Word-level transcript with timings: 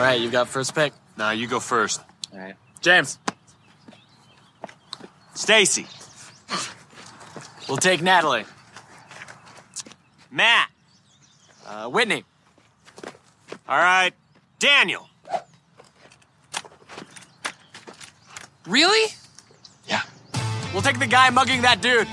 All 0.00 0.06
right, 0.06 0.18
you've 0.18 0.32
got 0.32 0.48
first 0.48 0.74
pick. 0.74 0.94
Nah, 1.18 1.32
you 1.32 1.46
go 1.46 1.60
first. 1.60 2.00
All 2.32 2.38
right. 2.38 2.54
James, 2.80 3.18
Stacy. 5.34 5.86
we'll 7.68 7.76
take 7.76 8.00
Natalie. 8.00 8.46
Matt. 10.30 10.70
Uh, 11.66 11.90
Whitney. 11.90 12.24
All 13.68 13.76
right. 13.76 14.12
Daniel. 14.58 15.06
Really? 18.66 19.12
Yeah. 19.86 20.00
We'll 20.72 20.80
take 20.80 20.98
the 20.98 21.06
guy 21.06 21.28
mugging 21.28 21.60
that 21.60 21.82
dude. 21.82 22.08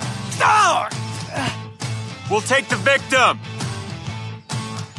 We'll 2.30 2.42
take 2.42 2.68
the 2.68 2.76
victim. 2.76 3.40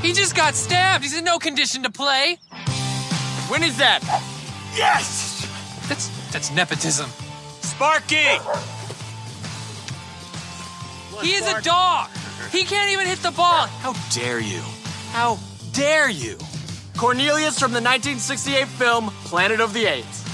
He 0.00 0.14
just 0.14 0.34
got 0.34 0.54
stabbed. 0.54 1.04
He's 1.04 1.14
in 1.18 1.24
no 1.24 1.38
condition 1.38 1.82
to 1.82 1.90
play. 1.90 2.38
Whitney's 3.48 3.78
that? 3.78 4.02
Yes! 4.76 5.46
That's 5.88 6.08
that's 6.30 6.50
nepotism. 6.52 7.10
Sparky! 7.60 8.38
He 11.22 11.32
is 11.32 11.46
a 11.50 11.60
dog. 11.62 12.10
He 12.52 12.64
can't 12.64 12.92
even 12.92 13.06
hit 13.06 13.20
the 13.20 13.30
ball. 13.30 13.66
How 13.66 13.94
dare 14.10 14.38
you? 14.38 14.60
How 15.10 15.38
dare 15.72 16.10
you? 16.10 16.36
Cornelius 16.96 17.58
from 17.58 17.72
the 17.72 17.80
1968 17.80 18.68
film 18.68 19.10
Planet 19.24 19.60
of 19.60 19.72
the 19.72 19.86
Apes. 19.86 20.24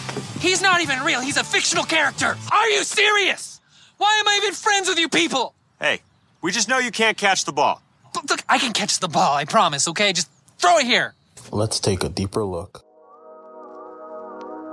He's 0.41 0.61
not 0.61 0.81
even 0.81 1.01
real. 1.01 1.21
He's 1.21 1.37
a 1.37 1.45
fictional 1.45 1.85
character. 1.85 2.37
Are 2.53 2.69
you 2.71 2.83
serious? 2.83 3.61
Why 3.99 4.17
am 4.21 4.29
I 4.29 4.41
even 4.43 4.55
friends 4.55 4.89
with 4.89 4.99
you 4.99 5.09
people? 5.09 5.55
Hey, 5.81 6.01
we 6.43 6.51
just 6.51 6.69
know 6.69 6.79
you 6.79 6.91
can't 6.91 7.17
catch 7.17 7.45
the 7.45 7.53
ball. 7.53 7.81
Look, 8.15 8.29
look, 8.29 8.43
I 8.49 8.59
can 8.59 8.73
catch 8.73 8.99
the 8.99 9.09
ball. 9.09 9.35
I 9.35 9.45
promise. 9.45 9.89
Okay, 9.89 10.13
just 10.13 10.29
throw 10.59 10.79
it 10.79 10.87
here. 10.87 11.15
Let's 11.53 11.79
take 11.81 12.03
a 12.05 12.09
deeper 12.09 12.45
look. 12.45 12.85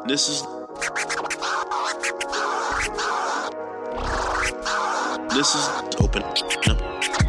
This 0.07 0.29
is 0.29 0.41
This 5.29 5.55
is 5.55 5.69
Open 5.99 6.23
Up 6.23 6.37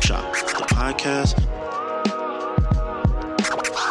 Shop, 0.03 0.33
the 0.33 0.65
podcast. 0.71 1.37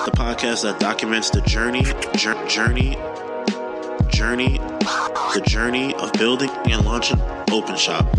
The 0.06 0.12
podcast 0.12 0.64
that 0.64 0.80
documents 0.80 1.30
the 1.30 1.42
journey, 1.42 1.84
journey, 2.48 2.98
journey, 4.09 4.58
the 4.58 5.44
journey 5.46 5.94
of 5.96 6.12
building 6.14 6.50
and 6.66 6.84
launching 6.84 7.22
Open 7.52 7.78
Shop, 7.78 8.12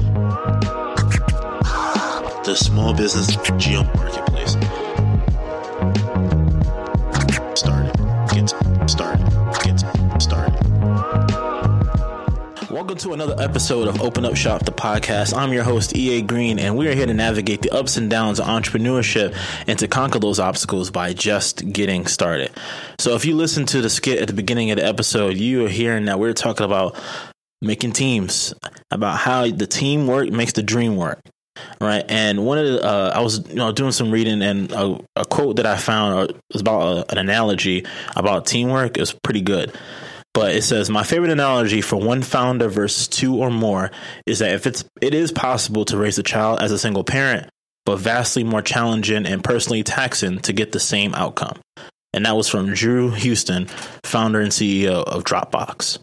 the 2.44 2.54
small 2.54 2.94
business 2.94 3.36
geo 3.58 3.82
marketplace. 3.82 4.56
To 13.02 13.12
another 13.12 13.34
episode 13.42 13.88
of 13.88 14.00
Open 14.00 14.24
Up 14.24 14.36
Shop, 14.36 14.64
the 14.64 14.70
podcast. 14.70 15.36
I'm 15.36 15.52
your 15.52 15.64
host, 15.64 15.96
EA 15.96 16.22
Green, 16.22 16.60
and 16.60 16.76
we 16.76 16.86
are 16.86 16.94
here 16.94 17.04
to 17.04 17.12
navigate 17.12 17.60
the 17.60 17.70
ups 17.70 17.96
and 17.96 18.08
downs 18.08 18.38
of 18.38 18.46
entrepreneurship 18.46 19.36
and 19.66 19.76
to 19.80 19.88
conquer 19.88 20.20
those 20.20 20.38
obstacles 20.38 20.92
by 20.92 21.12
just 21.12 21.72
getting 21.72 22.06
started. 22.06 22.52
So, 23.00 23.16
if 23.16 23.24
you 23.24 23.34
listen 23.34 23.66
to 23.66 23.80
the 23.80 23.90
skit 23.90 24.20
at 24.20 24.28
the 24.28 24.34
beginning 24.34 24.70
of 24.70 24.76
the 24.76 24.86
episode, 24.86 25.36
you 25.36 25.66
are 25.66 25.68
hearing 25.68 26.04
that 26.04 26.20
we're 26.20 26.32
talking 26.32 26.64
about 26.64 26.96
making 27.60 27.90
teams, 27.90 28.54
about 28.92 29.18
how 29.18 29.50
the 29.50 29.66
teamwork 29.66 30.30
makes 30.30 30.52
the 30.52 30.62
dream 30.62 30.94
work. 30.94 31.18
Right, 31.80 32.04
and 32.08 32.46
one 32.46 32.58
of 32.58 32.66
the 32.66 32.84
uh, 32.84 33.12
I 33.12 33.20
was 33.20 33.48
you 33.48 33.56
know 33.56 33.72
doing 33.72 33.90
some 33.90 34.12
reading, 34.12 34.42
and 34.42 34.70
a, 34.70 35.00
a 35.16 35.24
quote 35.24 35.56
that 35.56 35.66
I 35.66 35.76
found 35.76 36.30
uh, 36.30 36.34
was 36.52 36.60
about 36.60 36.82
uh 36.82 37.04
an 37.08 37.18
analogy 37.18 37.84
about 38.14 38.46
teamwork. 38.46 38.96
Was 38.96 39.12
pretty 39.12 39.40
good 39.40 39.76
but 40.34 40.54
it 40.54 40.62
says 40.62 40.88
my 40.88 41.02
favorite 41.02 41.30
analogy 41.30 41.80
for 41.80 41.96
one 41.96 42.22
founder 42.22 42.68
versus 42.68 43.08
two 43.08 43.36
or 43.36 43.50
more 43.50 43.90
is 44.26 44.38
that 44.38 44.54
if 44.54 44.66
it's 44.66 44.84
it 45.00 45.14
is 45.14 45.32
possible 45.32 45.84
to 45.84 45.96
raise 45.96 46.18
a 46.18 46.22
child 46.22 46.60
as 46.60 46.72
a 46.72 46.78
single 46.78 47.04
parent 47.04 47.48
but 47.84 47.98
vastly 47.98 48.44
more 48.44 48.62
challenging 48.62 49.26
and 49.26 49.42
personally 49.42 49.82
taxing 49.82 50.38
to 50.40 50.52
get 50.52 50.72
the 50.72 50.80
same 50.80 51.14
outcome. 51.14 51.60
And 52.12 52.26
that 52.26 52.36
was 52.36 52.48
from 52.48 52.72
drew 52.72 53.10
houston 53.10 53.66
founder 54.04 54.40
and 54.40 54.52
ceo 54.52 55.02
of 55.04 55.24
dropbox. 55.24 55.98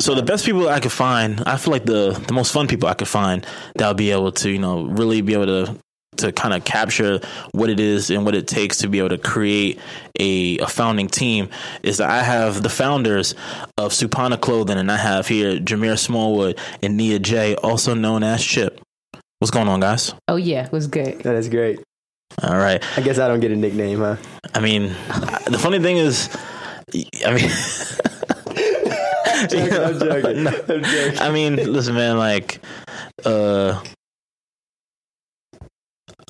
So 0.00 0.14
the 0.14 0.22
best 0.22 0.44
people 0.44 0.68
i 0.68 0.80
could 0.80 0.92
find 0.92 1.42
i 1.46 1.56
feel 1.56 1.72
like 1.72 1.84
the 1.84 2.10
the 2.26 2.32
most 2.32 2.52
fun 2.52 2.66
people 2.66 2.88
i 2.88 2.94
could 2.94 3.08
find 3.08 3.46
that'll 3.76 3.94
be 3.94 4.10
able 4.10 4.32
to 4.32 4.50
you 4.50 4.58
know 4.58 4.84
really 4.84 5.20
be 5.20 5.34
able 5.34 5.46
to 5.46 5.78
to 6.18 6.32
kind 6.32 6.54
of 6.54 6.64
capture 6.64 7.20
what 7.52 7.70
it 7.70 7.80
is 7.80 8.10
and 8.10 8.24
what 8.24 8.34
it 8.34 8.46
takes 8.46 8.78
to 8.78 8.88
be 8.88 8.98
able 8.98 9.10
to 9.10 9.18
create 9.18 9.78
a, 10.18 10.58
a 10.58 10.66
founding 10.66 11.08
team 11.08 11.48
is 11.82 11.98
that 11.98 12.10
I 12.10 12.22
have 12.22 12.62
the 12.62 12.68
founders 12.68 13.34
of 13.76 13.92
Supana 13.92 14.40
Clothing 14.40 14.78
and 14.78 14.90
I 14.90 14.96
have 14.96 15.26
here 15.28 15.58
Jameer 15.58 15.98
Smallwood 15.98 16.58
and 16.82 16.96
Nia 16.96 17.18
J, 17.18 17.56
also 17.56 17.94
known 17.94 18.22
as 18.22 18.44
Chip. 18.44 18.80
What's 19.38 19.50
going 19.50 19.68
on, 19.68 19.80
guys? 19.80 20.14
Oh 20.28 20.36
yeah, 20.36 20.66
it 20.66 20.72
was 20.72 20.86
good. 20.86 21.20
That 21.20 21.34
is 21.34 21.48
great. 21.48 21.80
All 22.42 22.56
right. 22.56 22.82
I 22.96 23.02
guess 23.02 23.18
I 23.18 23.28
don't 23.28 23.40
get 23.40 23.52
a 23.52 23.56
nickname, 23.56 23.98
huh? 23.98 24.16
I 24.54 24.60
mean, 24.60 24.88
the 25.46 25.58
funny 25.60 25.78
thing 25.78 25.98
is, 25.98 26.34
I 27.24 27.34
mean, 27.34 27.50
joking, 29.48 29.72
I'm 29.72 29.98
joking. 29.98 30.46
I'm 30.46 30.84
joking. 30.84 31.18
I 31.18 31.30
mean, 31.30 31.56
listen, 31.56 31.94
man, 31.94 32.18
like, 32.18 32.60
uh, 33.24 33.82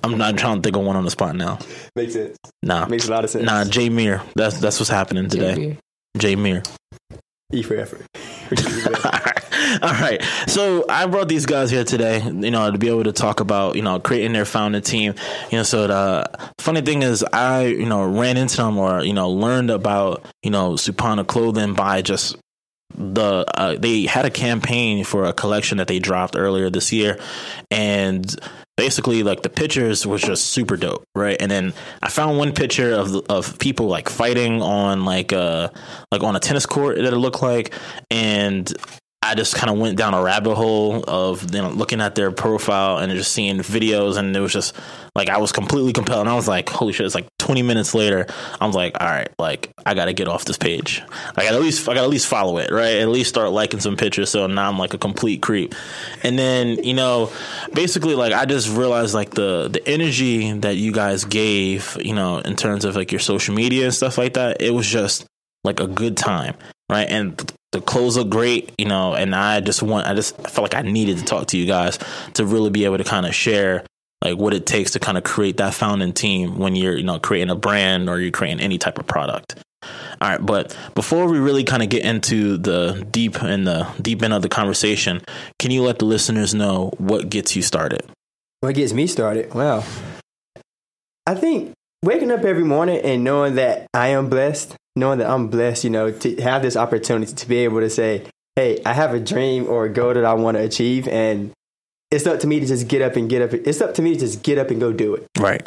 I'm 0.05 0.19
not 0.19 0.37
trying 0.37 0.57
to 0.57 0.63
think 0.63 0.77
of 0.77 0.83
one 0.83 0.97
on 0.97 1.05
the 1.05 1.11
spot 1.11 1.35
now. 1.37 1.59
Makes 1.97 2.13
sense. 2.15 2.37
Nah, 2.63 2.87
Makes 2.87 3.09
a 3.09 3.11
lot 3.11 3.25
of 3.25 3.31
sense. 3.31 3.45
nah, 3.45 3.65
Jay 3.65 3.89
Mir. 3.89 4.23
That's 4.37 4.59
that's 4.59 4.79
what's 4.79 4.91
happening 4.91 5.29
today. 5.29 5.55
JB. 5.55 5.79
Jay 6.19 6.37
Mir. 6.37 6.63
E 7.53 7.63
for 7.63 7.77
effort. 7.77 8.05
All 9.05 9.11
right. 9.13 9.83
All 9.83 9.93
right. 9.93 10.23
So 10.47 10.85
I 10.89 11.07
brought 11.07 11.29
these 11.29 11.47
guys 11.47 11.71
here 11.71 11.85
today, 11.85 12.23
you 12.23 12.51
know, 12.51 12.71
to 12.71 12.79
be 12.79 12.89
able 12.89 13.05
to 13.05 13.13
talk 13.13 13.41
about, 13.41 13.77
you 13.77 13.83
know, 13.83 13.99
creating 14.01 14.33
their 14.33 14.45
founding 14.45 14.83
team. 14.83 15.15
You 15.51 15.59
know, 15.59 15.63
so 15.63 15.87
the 15.87 16.51
funny 16.59 16.81
thing 16.81 17.03
is 17.03 17.25
I, 17.33 17.67
you 17.67 17.87
know, 17.87 18.05
ran 18.05 18.37
into 18.37 18.57
them 18.57 18.79
or, 18.79 19.03
you 19.05 19.13
know, 19.13 19.31
learned 19.31 19.71
about, 19.71 20.25
you 20.43 20.51
know, 20.51 20.73
Supana 20.73 21.27
clothing 21.27 21.75
by 21.75 22.03
just 22.03 22.37
the 22.97 23.45
uh, 23.57 23.77
they 23.79 24.03
had 24.07 24.25
a 24.25 24.31
campaign 24.31 25.05
for 25.05 25.25
a 25.25 25.33
collection 25.33 25.79
that 25.79 25.89
they 25.89 25.99
dropped 25.99 26.37
earlier 26.37 26.71
this 26.71 26.93
year 26.93 27.19
and 27.71 28.37
basically 28.77 29.23
like 29.23 29.43
the 29.43 29.49
pictures 29.49 30.07
was 30.07 30.21
just 30.23 30.47
super 30.47 30.77
dope 30.77 31.05
right? 31.15 31.37
And 31.41 31.51
then 31.51 31.73
i 32.03 32.09
found 32.09 32.39
one 32.39 32.53
picture 32.53 32.93
of 32.93 33.15
of 33.29 33.59
people 33.59 33.87
like 33.87 34.09
fighting 34.09 34.63
on 34.63 35.05
like 35.05 35.33
uh 35.33 35.69
like 36.11 36.23
on 36.23 36.37
a 36.37 36.41
tennis 36.41 36.67
court 36.67 36.97
that 36.97 37.13
it 37.13 37.17
looked 37.17 37.43
like. 37.43 37.73
And 38.11 38.73
I 39.25 39.35
just 39.35 39.55
kind 39.55 39.71
of 39.71 39.79
went 39.79 39.97
down 39.97 40.13
a 40.13 40.23
rabbit 40.23 40.55
hole 40.55 41.03
of 41.09 41.55
you 41.55 41.63
know 41.63 41.71
looking 41.71 42.01
at 42.01 42.15
their 42.15 42.31
profile 42.31 42.99
and 42.99 43.11
just 43.13 43.33
seeing 43.33 43.59
videos, 43.59 44.17
and 44.19 44.37
it 44.37 44.41
was 44.41 44.53
just 44.53 44.75
like 45.15 45.29
I 45.31 45.39
was 45.39 45.51
completely 45.51 45.93
compelled. 45.93 46.21
And 46.21 46.29
I 46.29 46.35
was 46.35 46.47
like, 46.47 46.69
"Holy 46.69 46.93
shit!" 46.93 47.07
It's 47.07 47.15
like 47.15 47.27
20 47.39 47.63
minutes 47.63 47.95
later. 47.95 48.27
I 48.61 48.67
was 48.67 48.77
like, 48.77 48.97
"All 49.01 49.07
right, 49.07 49.29
like 49.39 49.73
I 49.87 49.95
got 49.95 50.07
to 50.07 50.13
get 50.13 50.29
off 50.29 50.45
this 50.45 50.59
page. 50.59 51.03
I 51.37 51.45
got 51.45 51.55
at 51.55 51.61
least 51.61 51.89
I 51.89 51.95
got 51.95 52.05
at 52.05 52.11
least 52.11 52.27
follow 52.27 52.59
it, 52.59 52.71
right? 52.71 52.97
At 52.99 53.09
least 53.09 53.31
start 53.31 53.51
liking 53.51 53.81
some 53.81 53.97
pictures." 53.97 54.29
So 54.31 54.47
now 54.47 54.69
I'm 54.69 54.79
like 54.79 54.93
a 54.93 54.99
complete 54.99 55.41
creep. 55.41 55.75
And 56.23 56.39
then 56.39 56.85
you 56.85 56.95
know, 56.95 57.33
basically, 57.73 58.15
like 58.15 58.35
I 58.35 58.45
just 58.45 58.69
realized 58.77 59.15
like 59.15 59.31
the 59.31 59.69
the 59.69 59.87
energy 59.89 60.53
that 60.59 60.77
you 60.77 60.93
guys 60.93 61.25
gave, 61.25 61.97
you 62.01 62.15
know, 62.15 62.39
in 62.39 62.57
terms 62.57 62.85
of 62.85 62.95
like 62.95 63.11
your 63.11 63.21
social 63.21 63.55
media 63.55 63.87
and 63.87 63.95
stuff 63.95 64.19
like 64.19 64.35
that. 64.35 64.61
It 64.61 64.71
was 64.71 64.87
just 64.87 65.25
like 65.65 65.81
a 65.81 65.87
good 65.87 66.17
time, 66.17 66.57
right? 66.91 67.09
And 67.09 67.53
the 67.75 67.81
clothes 67.81 68.17
look 68.17 68.31
great, 68.31 68.73
you 68.79 68.87
know, 68.87 69.15
and 69.15 69.35
I 69.35 69.61
just 69.61 69.83
want, 69.83 70.07
I 70.07 70.15
just 70.15 70.37
felt 70.37 70.73
like 70.73 70.77
I 70.77 70.83
needed 70.89 71.19
to 71.19 71.25
talk 71.25 71.49
to 71.49 71.59
you 71.59 71.67
guys 71.67 71.99
to 72.35 72.47
really 72.47 72.71
be 72.71 72.85
able 72.85 72.99
to 72.99 73.05
kind 73.05 73.27
of 73.27 73.35
share 73.35 73.85
like 74.23 74.39
what 74.39 74.55
it 74.55 74.65
takes 74.65 74.93
to 74.93 75.01
kind 75.01 75.19
of 75.19 75.25
create 75.25 75.57
that 75.57 75.75
founding 75.75 76.13
team 76.13 76.57
when 76.57 76.77
you're, 76.77 76.97
you 76.97 77.03
know, 77.03 77.19
creating 77.19 77.51
a 77.51 77.57
brand 77.57 78.09
or 78.09 78.21
you're 78.21 78.31
creating 78.31 78.61
any 78.61 78.79
type 78.79 78.99
of 78.99 79.09
product. 79.09 79.57
All 79.83 80.31
right, 80.31 80.41
but 80.41 80.79
before 80.95 81.27
we 81.27 81.39
really 81.39 81.65
kind 81.65 81.83
of 81.83 81.89
get 81.89 82.05
into 82.05 82.57
the 82.57 83.07
deep 83.11 83.43
and 83.43 83.67
the 83.67 83.89
deep 84.01 84.23
end 84.23 84.33
of 84.33 84.43
the 84.43 84.49
conversation, 84.49 85.21
can 85.59 85.73
you 85.73 85.83
let 85.83 85.99
the 85.99 86.05
listeners 86.05 86.55
know 86.55 86.93
what 86.99 87.29
gets 87.29 87.57
you 87.57 87.63
started? 87.63 88.03
What 88.61 88.77
gets 88.77 88.93
me 88.93 89.09
started? 89.09 89.53
Wow. 89.53 89.83
I 91.27 91.35
think 91.35 91.73
waking 92.05 92.31
up 92.31 92.45
every 92.45 92.65
morning 92.65 93.01
and 93.01 93.25
knowing 93.25 93.57
that 93.57 93.89
I 93.93 94.09
am 94.09 94.29
blessed, 94.31 94.77
knowing 94.97 95.19
that 95.19 95.31
I'm 95.31 95.49
blessed, 95.49 95.85
you 95.85 95.91
know, 95.91 96.11
to 96.11 96.37
have 96.43 96.63
this 96.63 96.77
opportunity 96.77 97.33
to 97.33 97.49
be 97.49 97.59
able 97.59 97.81
to 97.81 97.91
say, 97.91 98.25
hey, 98.57 98.81
I 98.87 98.93
have 98.93 99.15
a 99.15 99.21
dream 99.21 99.67
or 99.69 99.85
a 99.87 99.89
goal 99.89 100.15
that 100.15 100.25
I 100.25 100.35
want 100.35 100.57
to 100.57 100.63
achieve. 100.63 101.09
And 101.09 101.53
it's 102.11 102.27
up 102.27 102.41
to 102.41 102.47
me 102.47 102.61
to 102.61 102.67
just 102.67 102.89
get 102.89 103.03
up 103.03 103.17
and 103.17 103.29
get 103.29 103.43
up. 103.43 103.53
It's 103.53 103.81
up 103.81 103.95
to 103.95 104.03
me 104.03 104.15
to 104.15 104.21
just 104.21 104.43
get 104.43 104.59
up 104.59 104.71
and 104.71 104.79
go 104.81 104.93
do 104.93 105.15
it. 105.15 105.27
Right. 105.39 105.67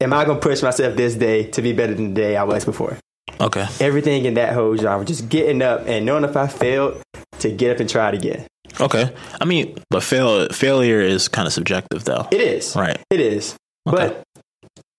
Am 0.00 0.12
I 0.12 0.24
going 0.24 0.40
to 0.40 0.42
push 0.46 0.62
myself 0.62 0.96
this 0.96 1.14
day 1.14 1.44
to 1.50 1.62
be 1.62 1.72
better 1.72 1.94
than 1.94 2.14
the 2.14 2.20
day 2.20 2.36
I 2.36 2.42
was 2.42 2.64
before? 2.64 2.98
Okay. 3.40 3.66
Everything 3.80 4.24
in 4.24 4.34
that 4.34 4.52
whole 4.52 4.76
genre, 4.76 5.04
just 5.04 5.28
getting 5.28 5.62
up 5.62 5.86
and 5.86 6.04
knowing 6.04 6.24
if 6.24 6.36
I 6.36 6.48
failed, 6.48 7.00
to 7.38 7.50
get 7.50 7.74
up 7.74 7.80
and 7.80 7.88
try 7.88 8.08
it 8.08 8.14
again. 8.14 8.46
Okay. 8.80 9.12
I 9.40 9.44
mean, 9.44 9.76
but 9.90 10.02
fail, 10.02 10.48
failure 10.48 11.00
is 11.00 11.28
kind 11.28 11.46
of 11.46 11.52
subjective 11.52 12.04
though. 12.04 12.26
It 12.30 12.40
is. 12.40 12.74
Right. 12.74 12.98
It 13.10 13.20
is. 13.20 13.56
Okay. 13.86 13.96
But 13.96 14.22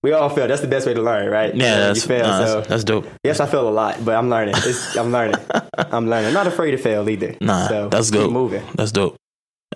We 0.03 0.11
all 0.11 0.29
fail. 0.29 0.47
That's 0.47 0.61
the 0.61 0.67
best 0.67 0.85
way 0.85 0.93
to 0.93 1.01
learn, 1.01 1.29
right? 1.31 1.55
Yeah, 1.55 1.75
You 1.75 1.81
that's, 1.93 2.05
fail. 2.05 2.25
no, 2.27 2.31
so 2.45 2.55
that's, 2.57 2.67
that's 2.67 2.83
dope. 2.83 3.07
yes, 3.23 3.39
I 3.39 3.45
fail 3.45 3.67
a 3.67 3.71
lot, 3.71 4.03
but 4.03 4.15
I'm 4.15 4.29
learning. 4.29 4.55
It's, 4.57 4.97
I'm 4.97 5.11
learning. 5.13 5.37
I'm 5.77 6.09
learning. 6.09 6.27
I'm 6.27 6.33
not 6.33 6.45
afraid 6.47 6.71
to 6.71 6.77
fail 6.77 7.09
either. 7.09 7.35
Nah, 7.39 7.67
so 7.69 7.87
that's 7.89 8.11
good. 8.11 8.29
Moving. 8.29 8.63
That's 8.75 8.91
dope. 8.91 9.15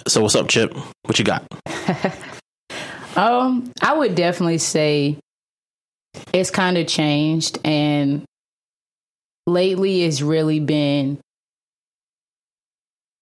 So 0.08 0.22
what's 0.22 0.36
up, 0.36 0.48
Chip? 0.50 0.76
What 1.04 1.18
you 1.18 1.26
got? 1.26 1.46
Um, 3.16 3.72
I 3.82 3.98
would 3.98 4.14
definitely 4.14 4.60
say 4.60 5.18
it's 6.34 6.52
kind 6.52 6.78
of 6.78 6.86
changed, 6.86 7.58
and 7.66 8.26
lately 9.48 10.04
it's 10.04 10.22
really 10.22 10.60
been 10.60 11.20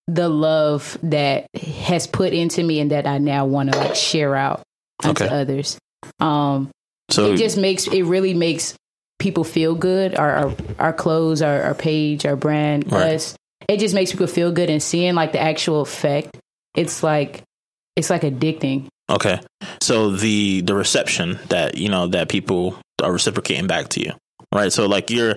the 0.07 0.27
love 0.27 0.97
that 1.03 1.47
has 1.55 2.07
put 2.07 2.33
into 2.33 2.61
me 2.61 2.81
and 2.81 2.91
that 2.91 3.07
I 3.07 3.19
now 3.19 3.45
want 3.45 3.71
to 3.71 3.77
like 3.79 3.95
share 3.95 4.35
out 4.35 4.63
onto 5.01 5.23
Okay. 5.23 5.33
others. 5.33 5.77
Um, 6.19 6.69
So 7.15 7.31
it 7.31 7.37
just 7.37 7.57
makes 7.57 7.87
it 7.87 8.03
really 8.03 8.33
makes 8.33 8.75
people 9.19 9.43
feel 9.43 9.75
good. 9.75 10.15
Our 10.15 10.31
our, 10.31 10.55
our 10.79 10.93
clothes, 10.93 11.41
our, 11.41 11.61
our 11.63 11.73
page, 11.75 12.25
our 12.25 12.35
brand, 12.35 12.91
Right. 12.91 13.15
us. 13.15 13.35
It 13.67 13.79
just 13.79 13.95
makes 13.95 14.11
people 14.11 14.27
feel 14.27 14.51
good 14.51 14.69
and 14.69 14.83
seeing 14.83 15.15
like 15.15 15.31
the 15.31 15.41
actual 15.41 15.81
effect. 15.81 16.37
It's 16.75 17.01
like 17.01 17.41
it's 17.95 18.09
like 18.09 18.21
addicting. 18.21 18.87
Okay. 19.09 19.39
So 19.81 20.11
the 20.11 20.61
the 20.61 20.75
reception 20.75 21.39
that 21.49 21.77
you 21.77 21.89
know 21.89 22.07
that 22.07 22.29
people 22.29 22.77
are 23.01 23.11
reciprocating 23.11 23.67
back 23.67 23.89
to 23.89 24.01
you, 24.01 24.11
right? 24.53 24.71
So 24.71 24.85
like 24.87 25.09
you're, 25.09 25.35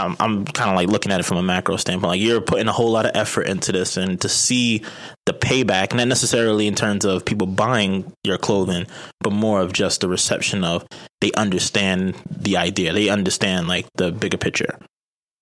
I'm, 0.00 0.16
I'm 0.18 0.44
kind 0.44 0.70
of 0.70 0.76
like 0.76 0.88
looking 0.88 1.12
at 1.12 1.20
it 1.20 1.24
from 1.24 1.36
a 1.38 1.42
macro 1.42 1.76
standpoint. 1.76 2.10
Like 2.10 2.20
you're 2.20 2.40
putting 2.40 2.68
a 2.68 2.72
whole 2.72 2.90
lot 2.90 3.06
of 3.06 3.12
effort 3.14 3.42
into 3.42 3.72
this, 3.72 3.96
and 3.96 4.20
to 4.20 4.28
see 4.28 4.82
the 5.26 5.32
payback, 5.32 5.94
not 5.94 6.08
necessarily 6.08 6.66
in 6.66 6.74
terms 6.74 7.04
of 7.04 7.24
people 7.24 7.46
buying 7.46 8.12
your 8.24 8.38
clothing, 8.38 8.86
but 9.20 9.32
more 9.32 9.60
of 9.60 9.72
just 9.72 10.00
the 10.00 10.08
reception 10.08 10.64
of 10.64 10.86
they 11.20 11.32
understand 11.32 12.14
the 12.30 12.56
idea, 12.56 12.92
they 12.92 13.08
understand 13.08 13.68
like 13.68 13.86
the 13.96 14.10
bigger 14.10 14.38
picture. 14.38 14.78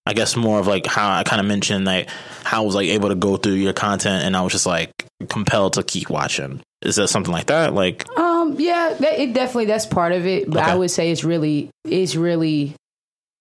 I 0.06 0.14
guess 0.14 0.36
more 0.36 0.58
of 0.58 0.66
like 0.66 0.86
how 0.86 1.10
I 1.18 1.22
kind 1.22 1.38
of 1.38 1.46
mentioned 1.46 1.84
like 1.84 2.08
how 2.42 2.62
I 2.62 2.66
was 2.66 2.74
like 2.74 2.88
able 2.88 3.10
to 3.10 3.14
go 3.14 3.36
through 3.36 3.54
your 3.54 3.74
content, 3.74 4.24
and 4.24 4.36
I 4.36 4.40
was 4.42 4.52
just 4.52 4.66
like 4.66 4.90
compelled 5.28 5.74
to 5.74 5.82
keep 5.82 6.08
watching. 6.08 6.62
Is 6.80 6.96
that 6.96 7.08
something 7.08 7.32
like 7.32 7.46
that? 7.46 7.74
Like 7.74 8.08
Um, 8.16 8.56
yeah, 8.58 8.94
that, 9.00 9.20
it 9.20 9.34
definitely 9.34 9.66
that's 9.66 9.84
part 9.86 10.12
of 10.12 10.26
it, 10.26 10.48
but 10.48 10.62
Okay. 10.62 10.70
I 10.70 10.74
would 10.76 10.90
say 10.90 11.10
it's 11.10 11.24
really 11.24 11.70
it's 11.84 12.16
really 12.16 12.74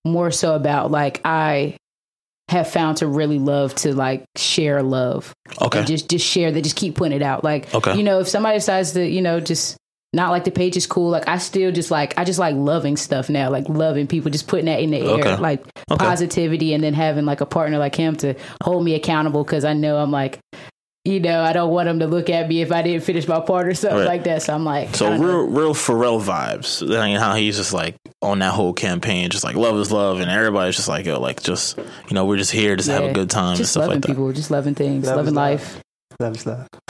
more 0.08 0.32
so 0.32 0.56
about 0.56 0.92
like 0.92 1.22
I 1.26 1.78
have 2.50 2.70
found 2.70 2.98
to 2.98 3.08
really 3.08 3.40
love 3.40 3.76
to 3.76 3.94
like 3.94 4.24
share 4.38 4.82
love 4.82 5.34
okay, 5.62 5.84
just 5.84 6.10
just 6.10 6.26
share 6.26 6.52
that, 6.52 6.62
just 6.62 6.78
keep 6.78 6.96
putting 6.96 7.16
it 7.16 7.22
out. 7.22 7.44
Like, 7.44 7.74
Okay. 7.74 7.96
you 7.98 8.04
know, 8.04 8.20
if 8.22 8.28
somebody 8.30 8.58
decides 8.58 8.94
to, 8.94 9.06
you 9.06 9.22
know, 9.22 9.40
just 9.42 9.76
not 10.14 10.32
like 10.32 10.46
the 10.46 10.52
page 10.52 10.78
is 10.78 10.88
cool, 10.88 11.10
like 11.10 11.28
I 11.28 11.40
still 11.40 11.72
just 11.74 11.92
like 11.92 12.18
I 12.18 12.24
just 12.24 12.40
like 12.40 12.56
loving 12.56 12.96
stuff 12.96 13.30
now, 13.30 13.50
like 13.50 13.68
loving 13.68 14.08
people, 14.08 14.32
just 14.32 14.48
putting 14.48 14.66
that 14.68 14.80
in 14.80 14.92
the 14.92 15.02
Okay. 15.02 15.32
air, 15.32 15.38
like 15.38 15.62
Okay. 15.92 16.06
positivity, 16.06 16.74
and 16.74 16.82
then 16.82 16.94
having 16.94 17.26
like 17.26 17.42
a 17.42 17.46
partner 17.46 17.78
like 17.78 17.96
him 17.96 18.16
to 18.18 18.36
hold 18.64 18.86
me 18.86 18.96
accountable 18.96 19.44
because 19.44 19.66
I 19.66 19.74
know 19.74 19.98
I'm 19.98 20.12
like. 20.12 20.40
You 21.08 21.22
know, 21.22 21.42
I 21.42 21.54
don't 21.54 21.72
want 21.72 21.88
them 21.88 22.00
to 22.00 22.08
look 22.08 22.30
at 22.30 22.50
me 22.50 22.62
if 22.62 22.72
I 22.72 22.82
didn't 22.82 23.04
finish 23.04 23.28
my 23.28 23.40
part 23.40 23.68
or 23.68 23.74
something 23.74 24.00
Right. 24.00 24.08
like 24.08 24.24
that. 24.26 24.42
So 24.42 24.54
I'm 24.54 24.66
like, 24.66 24.94
So 24.94 25.10
don't 25.10 25.22
know. 25.22 25.26
real, 25.26 25.48
real 25.48 25.74
Pharrell 25.74 26.22
vibes. 26.22 26.84
I 26.84 27.08
mean, 27.08 27.18
how 27.18 27.34
he's 27.36 27.56
just 27.56 27.72
like 27.72 27.96
on 28.22 28.40
that 28.40 28.54
whole 28.54 28.74
campaign, 28.74 29.30
just 29.30 29.44
like 29.46 29.56
love 29.56 29.78
is 29.80 29.92
love, 29.92 30.20
and 30.20 30.30
everybody's 30.30 30.76
just 30.76 30.90
like, 30.90 31.06
yo, 31.06 31.20
like 31.20 31.42
just 31.42 31.78
you 31.78 32.14
know, 32.14 32.26
we're 32.26 32.38
just 32.38 32.52
here, 32.52 32.76
just 32.76 32.90
to 32.90 32.94
have 32.96 33.06
a 33.06 33.14
good 33.14 33.30
time 33.30 33.56
and 33.58 33.66
stuff 33.68 33.82
loving 33.82 33.96
like 33.96 34.02
that. 34.02 34.08
people, 34.10 34.32
just 34.34 34.52
loving 34.52 34.76
things, 34.76 35.06
Love 35.06 35.14
is 35.14 35.18
loving 35.18 35.34
life. 35.34 35.80
Love 36.20 36.36
is 36.36 36.46
love. 36.46 36.68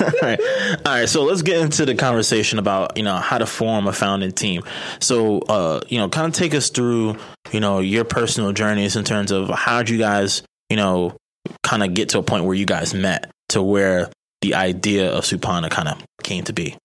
all 0.00 0.10
right, 0.22 0.40
all 0.40 0.92
right. 0.92 1.08
So 1.08 1.24
let's 1.24 1.42
get 1.42 1.60
into 1.60 1.84
the 1.84 1.94
conversation 1.94 2.58
about 2.58 2.96
you 2.96 3.02
know 3.02 3.16
how 3.16 3.38
to 3.38 3.46
form 3.46 3.86
a 3.86 3.92
founding 3.92 4.32
team. 4.32 4.62
So 5.00 5.38
uh, 5.40 5.80
you 5.88 5.98
know, 5.98 6.08
kind 6.08 6.26
of 6.26 6.32
take 6.34 6.54
us 6.54 6.70
through 6.70 7.16
you 7.52 7.60
know 7.60 7.80
your 7.80 8.04
personal 8.04 8.52
journeys 8.52 8.96
in 8.96 9.04
terms 9.04 9.30
of 9.30 9.48
how 9.50 9.78
did 9.78 9.90
you 9.90 9.98
guys 9.98 10.42
you 10.70 10.76
know 10.76 11.16
kind 11.62 11.82
of 11.82 11.94
get 11.94 12.10
to 12.10 12.18
a 12.18 12.22
point 12.22 12.44
where 12.44 12.54
you 12.54 12.66
guys 12.66 12.94
met 12.94 13.30
to 13.50 13.62
where 13.62 14.10
the 14.42 14.54
idea 14.54 15.10
of 15.12 15.24
Supana 15.24 15.70
kind 15.70 15.88
of 15.88 16.02
came 16.22 16.44
to 16.44 16.52
be. 16.52 16.76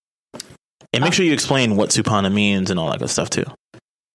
And 0.92 1.02
make 1.02 1.12
sure 1.14 1.24
you 1.24 1.32
explain 1.32 1.76
what 1.76 1.90
Supana 1.90 2.32
means 2.32 2.70
and 2.70 2.78
all 2.78 2.90
that 2.90 2.98
good 2.98 3.10
stuff 3.10 3.30
too. 3.30 3.44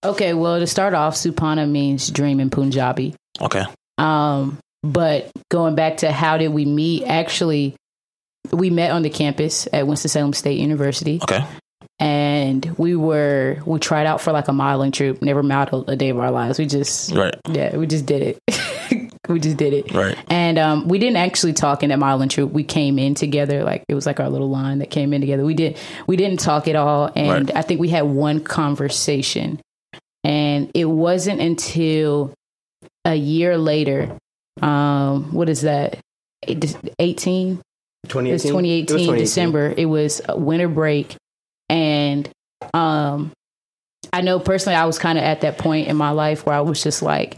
Okay, 0.05 0.33
well, 0.33 0.59
to 0.59 0.67
start 0.67 0.94
off, 0.94 1.15
Supana 1.15 1.69
means 1.69 2.09
dream 2.11 2.39
in 2.39 2.49
Punjabi. 2.51 3.15
Okay. 3.41 3.63
Um, 3.97 4.59
but 4.83 5.31
going 5.49 5.73
back 5.75 5.97
to 5.97 6.11
how 6.11 6.38
did 6.38 6.50
we 6.50 6.65
meet? 6.65 7.03
Actually, 7.05 7.75
we 8.51 8.69
met 8.69 8.91
on 8.91 9.01
the 9.01 9.09
campus 9.09 9.67
at 9.73 9.88
Winston-Salem 9.88 10.33
State 10.33 10.59
University, 10.59 11.19
Okay. 11.21 11.43
and 12.00 12.63
we 12.77 12.95
were 12.95 13.57
we 13.65 13.79
tried 13.79 14.05
out 14.05 14.21
for 14.21 14.31
like 14.31 14.47
a 14.47 14.53
modeling 14.53 14.91
troupe. 14.91 15.21
Never 15.23 15.41
modeled 15.43 15.89
a 15.89 15.95
day 15.95 16.09
of 16.09 16.19
our 16.19 16.31
lives. 16.31 16.59
We 16.59 16.67
just 16.67 17.11
Right. 17.13 17.35
yeah, 17.50 17.75
we 17.75 17.88
just 17.88 18.05
did 18.05 18.21
it. 18.21 18.38
we 19.27 19.39
just 19.39 19.57
did 19.57 19.74
it. 19.74 19.94
Right. 19.94 20.18
And 20.29 20.57
um, 20.57 20.88
we 20.88 21.00
didn't 21.00 21.18
actually 21.18 21.53
talk 21.53 21.83
in 21.83 21.89
that 21.89 22.00
modeling 22.00 22.29
troupe. 22.29 22.51
We 22.51 22.63
came 22.63 22.97
in 23.00 23.13
together, 23.15 23.63
like 23.63 23.83
it 23.88 23.95
was 23.95 24.06
like 24.06 24.19
our 24.19 24.29
little 24.29 24.50
line 24.50 24.79
that 24.79 24.89
came 24.89 25.13
in 25.13 25.21
together. 25.21 25.44
We 25.45 25.53
did 25.53 25.77
we 26.07 26.15
didn't 26.15 26.39
talk 26.39 26.68
at 26.68 26.75
all, 26.75 27.12
and 27.15 27.47
Right. 27.47 27.57
I 27.57 27.62
think 27.62 27.79
we 27.79 27.89
had 27.89 28.03
one 28.03 28.39
conversation, 28.41 29.59
and 30.24 30.71
it 30.74 30.85
wasn't 30.85 31.41
until 31.41 32.33
a 33.06 33.15
year 33.15 33.57
later. 33.57 34.18
Um, 34.62 35.33
what 35.33 35.50
is 35.50 35.62
that? 35.62 36.00
Eighteen. 37.00 37.62
It 38.03 38.13
was 38.15 38.44
2018. 38.44 38.88
2018, 38.88 39.15
December. 39.18 39.74
It 39.75 39.85
was 39.85 40.21
a 40.29 40.38
winter 40.38 40.68
break, 40.69 41.15
and 41.69 42.29
um, 42.74 43.31
I 44.13 44.21
know 44.21 44.39
personally, 44.39 44.75
I 44.75 44.85
was 44.85 44.97
kind 44.97 45.18
of 45.18 45.24
at 45.24 45.41
that 45.41 45.57
point 45.57 45.88
in 45.88 45.97
my 45.97 46.12
life 46.12 46.45
where 46.45 46.56
I 46.56 46.62
was 46.62 46.81
just 46.81 47.01
like, 47.01 47.38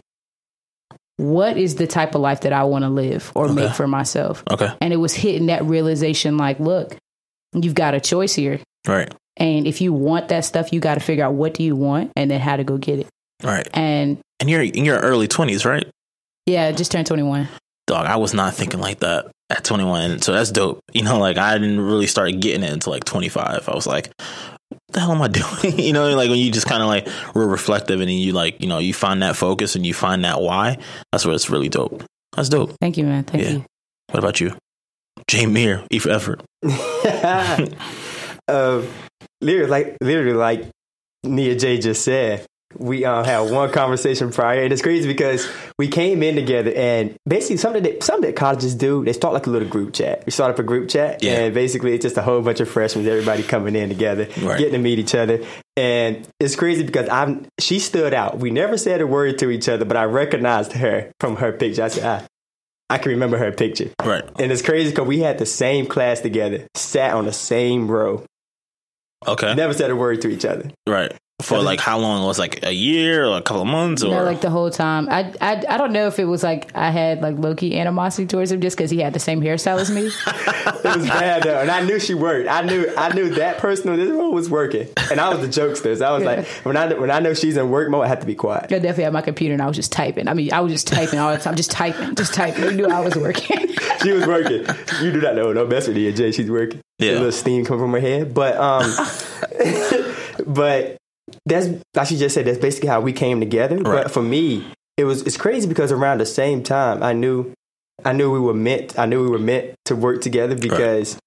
"What 1.19 1.57
is 1.57 1.75
the 1.75 1.85
type 1.85 2.15
of 2.15 2.21
life 2.21 2.41
that 2.41 2.53
I 2.53 2.63
want 2.63 2.83
to 2.83 2.89
live 2.89 3.31
or 3.35 3.47
make 3.49 3.73
for 3.73 3.87
myself?" 3.87 4.43
Okay. 4.49 4.69
And 4.81 4.91
it 4.93 4.97
was 4.97 5.13
hitting 5.13 5.47
that 5.47 5.63
realization, 5.65 6.37
like, 6.37 6.59
look, 6.59 6.95
you've 7.53 7.75
got 7.75 7.93
a 7.93 7.99
choice 7.99 8.33
here, 8.33 8.59
Right. 8.87 9.13
and 9.37 9.67
if 9.67 9.81
you 9.81 9.91
want 9.93 10.29
that 10.29 10.45
stuff, 10.45 10.71
you 10.73 10.79
got 10.79 10.95
to 10.95 11.01
figure 11.01 11.25
out 11.25 11.33
what 11.33 11.53
do 11.53 11.63
you 11.63 11.75
want 11.75 12.11
and 12.15 12.31
then 12.31 12.39
how 12.39 12.55
to 12.55 12.63
go 12.63 12.77
get 12.77 12.99
it. 12.99 13.07
Right. 13.43 13.67
And 13.73 14.17
And 14.39 14.49
you're 14.49 14.61
in 14.63 14.85
your 14.85 14.99
early 14.99 15.27
twenties, 15.27 15.65
right? 15.65 15.85
yeah, 16.45 16.71
just 16.71 16.91
turned 16.91 17.05
21. 17.05 17.47
Dog, 17.87 18.05
I 18.05 18.15
was 18.17 18.33
not 18.33 18.53
thinking 18.55 18.79
like 18.79 18.99
that 18.99 19.27
at 19.49 19.63
21. 19.63 20.21
So 20.21 20.31
that's 20.33 20.51
dope. 20.51 20.79
You 20.93 21.03
know, 21.03 21.19
like 21.19 21.37
I 21.37 21.57
didn't 21.57 21.79
really 21.81 22.07
start 22.07 22.39
getting 22.39 22.63
it 22.63 22.71
until 22.71 22.93
like 22.93 23.03
25. 23.03 23.67
I 23.67 23.75
was 23.75 23.85
like, 23.87 24.11
the 24.91 24.99
hell 24.99 25.11
am 25.11 25.21
I 25.21 25.27
doing? 25.27 25.77
you 25.79 25.93
know, 25.93 26.15
like 26.15 26.29
when 26.29 26.39
you 26.39 26.51
just 26.51 26.67
kind 26.67 26.81
of 26.81 26.87
like 26.87 27.07
real 27.35 27.47
reflective 27.47 27.99
and 28.01 28.09
then 28.09 28.17
you 28.17 28.33
like, 28.33 28.61
you 28.61 28.67
know, 28.67 28.79
you 28.79 28.93
find 28.93 29.21
that 29.21 29.35
focus 29.35 29.75
and 29.75 29.85
you 29.85 29.93
find 29.93 30.23
that 30.25 30.41
why. 30.41 30.77
That's 31.11 31.25
where 31.25 31.35
it's 31.35 31.49
really 31.49 31.69
dope. 31.69 32.03
That's 32.35 32.49
dope. 32.49 32.75
Thank 32.81 32.97
you, 32.97 33.05
man. 33.05 33.23
Thank 33.23 33.43
Yeah. 33.43 33.49
you. 33.51 33.65
What 34.11 34.19
about 34.19 34.39
you? 34.39 34.55
Jameer, 35.29 35.85
E 35.91 35.99
for 35.99 36.09
effort. 36.09 36.41
uh, 38.47 38.81
literally, 39.41 39.69
like 39.69 39.97
literally, 40.01 40.33
like 40.33 40.69
Nia 41.23 41.55
J 41.55 41.77
just 41.79 42.03
said, 42.03 42.45
we 42.77 43.03
um, 43.03 43.25
had 43.25 43.39
one 43.51 43.71
conversation 43.71 44.31
prior, 44.31 44.61
and 44.61 44.71
it's 44.71 44.81
crazy 44.81 45.07
because 45.07 45.47
we 45.79 45.87
came 45.87 46.21
in 46.21 46.35
together, 46.35 46.71
and 46.75 47.15
basically 47.27 47.57
something 47.57 47.81
that 47.83 48.03
something 48.03 48.29
that 48.29 48.35
colleges 48.35 48.75
do, 48.75 49.03
they 49.03 49.13
start 49.13 49.33
like 49.33 49.47
a 49.47 49.49
little 49.49 49.67
group 49.67 49.93
chat. 49.93 50.23
We 50.25 50.31
start 50.31 50.51
up 50.51 50.59
a 50.59 50.63
group 50.63 50.87
chat, 50.89 51.23
Yeah. 51.23 51.39
and 51.45 51.53
basically 51.53 51.93
it's 51.95 52.03
just 52.03 52.17
a 52.17 52.21
whole 52.21 52.41
bunch 52.41 52.59
of 52.59 52.69
freshmen, 52.69 53.07
everybody 53.07 53.41
coming 53.43 53.75
in 53.75 53.89
together, 53.89 54.27
Right. 54.41 54.57
getting 54.59 54.73
to 54.73 54.77
meet 54.79 54.99
each 54.99 55.15
other, 55.15 55.43
and 55.75 56.27
it's 56.39 56.55
crazy 56.55 56.83
because 56.83 57.09
I'm 57.09 57.47
she 57.59 57.79
stood 57.79 58.13
out. 58.13 58.37
We 58.37 58.51
never 58.51 58.77
said 58.77 59.01
a 59.01 59.07
word 59.07 59.39
to 59.39 59.49
each 59.49 59.67
other, 59.67 59.85
but 59.85 59.97
I 59.97 60.03
recognized 60.05 60.73
her 60.73 61.11
from 61.19 61.37
her 61.37 61.51
picture. 61.51 61.83
I 61.83 61.87
said, 61.87 62.03
ah, 62.05 62.25
I 62.91 62.97
can 62.99 63.11
remember 63.11 63.37
her 63.39 63.51
picture. 63.51 63.89
Right. 64.03 64.23
And 64.39 64.51
it's 64.51 64.61
crazy 64.61 64.91
because 64.91 65.07
we 65.07 65.19
had 65.19 65.37
the 65.39 65.45
same 65.45 65.85
class 65.87 66.21
together, 66.21 66.67
sat 66.75 67.13
on 67.13 67.25
the 67.25 67.33
same 67.33 67.89
row, 67.89 68.23
Okay. 69.27 69.53
never 69.55 69.73
said 69.73 69.89
a 69.91 69.95
word 69.95 70.21
to 70.21 70.27
each 70.29 70.45
other. 70.45 70.71
Right. 70.87 71.11
For 71.41 71.59
like 71.61 71.79
how 71.79 71.97
long? 71.99 72.23
It 72.23 72.27
was 72.27 72.37
like 72.37 72.63
a 72.65 72.73
year 72.73 73.25
or 73.25 73.37
a 73.37 73.41
couple 73.41 73.61
of 73.61 73.67
months 73.67 74.03
or 74.03 74.11
No, 74.11 74.23
like 74.23 74.41
the 74.41 74.49
whole 74.49 74.69
time. 74.69 75.07
I, 75.09 75.33
I 75.39 75.63
I 75.69 75.77
don't 75.77 75.93
know 75.93 76.07
if 76.07 76.19
it 76.19 76.25
was 76.25 76.43
like 76.43 76.69
I 76.75 76.89
had 76.91 77.21
like 77.21 77.37
low 77.37 77.55
key 77.55 77.79
animosity 77.79 78.27
towards 78.27 78.51
him 78.51 78.59
just 78.59 78.75
because 78.75 78.91
he 78.91 78.99
had 78.99 79.13
the 79.13 79.19
same 79.19 79.39
hairstyle 79.41 79.79
as 79.79 79.89
me. 79.89 80.11
It 80.79 80.95
was 80.97 81.07
bad 81.07 81.43
though, 81.43 81.59
and 81.59 81.69
I 81.69 81.81
knew 81.83 81.99
she 81.99 82.13
worked. 82.13 82.47
I 82.47 82.61
knew 82.61 82.89
I 82.97 83.13
knew 83.13 83.29
that 83.35 83.57
person 83.57 83.89
on 83.89 83.97
this 83.97 84.09
row 84.09 84.29
was 84.29 84.49
working, 84.49 84.87
and 85.11 85.19
I 85.19 85.33
was 85.33 85.41
the 85.41 85.47
jokester. 85.61 85.97
So 85.97 86.05
I 86.05 86.13
was 86.15 86.23
like, 86.23 86.45
when 86.63 86.77
I 86.77 86.93
when 86.93 87.11
I 87.11 87.19
know 87.19 87.33
she's 87.33 87.57
in 87.57 87.69
work 87.69 87.89
mode, 87.89 88.05
I 88.05 88.07
have 88.07 88.21
to 88.21 88.25
be 88.25 88.35
quiet. 88.35 88.65
I 88.65 88.79
definitely 88.79 89.03
had 89.03 89.13
my 89.13 89.21
computer 89.21 89.53
and 89.53 89.61
I 89.61 89.67
was 89.67 89.75
just 89.75 89.91
typing. 89.91 90.27
I 90.29 90.33
mean, 90.33 90.53
I 90.53 90.61
was 90.61 90.71
just 90.71 90.87
typing 90.87 91.19
all 91.19 91.33
the 91.33 91.39
time, 91.39 91.55
just 91.55 91.71
typing, 91.71 92.15
just 92.15 92.33
typing. 92.33 92.63
You 92.63 92.71
knew 92.71 92.87
I 92.87 93.01
was 93.01 93.15
working. 93.15 93.75
She 94.01 94.13
was 94.13 94.25
working. 94.25 94.65
You 95.01 95.11
do 95.11 95.19
not 95.19 95.35
know. 95.35 95.51
Don't 95.51 95.67
mess 95.67 95.85
with 95.85 95.97
Nia 95.97 96.13
J. 96.13 96.31
She's 96.31 96.49
working. 96.49 96.79
Yeah. 96.99 97.11
a 97.11 97.13
little 97.15 97.31
steam 97.33 97.65
coming 97.65 97.81
from 97.83 97.91
her 97.91 97.99
head, 97.99 98.33
but 98.33 98.55
um, 98.55 98.89
but 100.47 100.97
that's 101.45 101.67
like 101.95 102.07
she 102.07 102.17
just 102.17 102.35
said. 102.35 102.45
That's 102.45 102.57
basically 102.57 102.89
how 102.89 103.01
we 103.01 103.13
came 103.13 103.39
together. 103.39 103.77
Right. 103.77 104.03
But 104.03 104.11
for 104.11 104.21
me, 104.21 104.65
it 104.97 105.05
was 105.05 105.23
it's 105.23 105.37
crazy 105.37 105.67
because 105.67 105.91
around 105.91 106.19
the 106.19 106.25
same 106.25 106.63
time, 106.63 107.03
I 107.03 107.13
knew 107.13 107.53
I 108.05 108.13
knew 108.13 108.31
we 108.31 108.39
were 108.39 108.53
meant. 108.53 108.97
I 108.97 109.05
knew 109.05 109.23
we 109.23 109.29
were 109.29 109.39
meant 109.39 109.75
to 109.85 109.95
work 109.95 110.21
together 110.21 110.55
because 110.55 111.17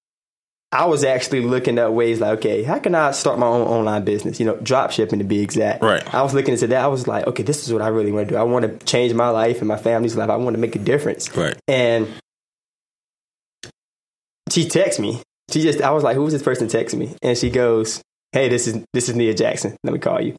I 0.72 0.86
was 0.86 1.04
actually 1.04 1.42
looking 1.42 1.78
at 1.78 1.92
ways 1.92 2.18
like, 2.18 2.38
okay, 2.38 2.62
how 2.62 2.78
can 2.78 2.94
I 2.94 3.10
start 3.10 3.38
my 3.38 3.46
own 3.46 3.66
online 3.66 4.04
business? 4.04 4.40
You 4.40 4.46
know, 4.46 4.56
drop 4.56 4.90
shipping 4.90 5.18
to 5.18 5.24
be 5.24 5.40
exact. 5.40 5.82
Right. 5.82 6.14
I 6.14 6.22
was 6.22 6.32
looking 6.32 6.54
into 6.54 6.66
that. 6.68 6.82
I 6.82 6.86
was 6.86 7.06
like, 7.06 7.26
okay, 7.26 7.42
this 7.42 7.66
is 7.66 7.72
what 7.72 7.82
I 7.82 7.88
really 7.88 8.10
want 8.10 8.28
to 8.28 8.34
do. 8.34 8.38
I 8.38 8.42
want 8.42 8.64
to 8.64 8.86
change 8.86 9.12
my 9.12 9.28
life 9.28 9.58
and 9.58 9.68
my 9.68 9.76
family's 9.76 10.16
life. 10.16 10.30
I 10.30 10.36
want 10.36 10.54
to 10.54 10.60
make 10.60 10.74
a 10.74 10.78
difference. 10.78 11.36
Right. 11.36 11.54
And 11.68 12.08
she 14.50 14.66
texts 14.66 14.98
me. 14.98 15.20
She 15.50 15.60
just, 15.60 15.82
I 15.82 15.90
was 15.90 16.04
like, 16.04 16.16
who 16.16 16.22
was 16.22 16.32
this 16.32 16.42
person 16.42 16.68
texting 16.68 16.98
me? 16.98 17.14
And 17.20 17.36
she 17.36 17.50
goes, 17.50 18.00
hey, 18.32 18.48
this 18.48 18.66
is 18.66 18.84
this 18.92 19.08
is 19.08 19.14
Nia 19.16 19.34
Jackson. 19.34 19.76
Let 19.84 19.92
me 19.92 19.98
call 19.98 20.20
you. 20.20 20.34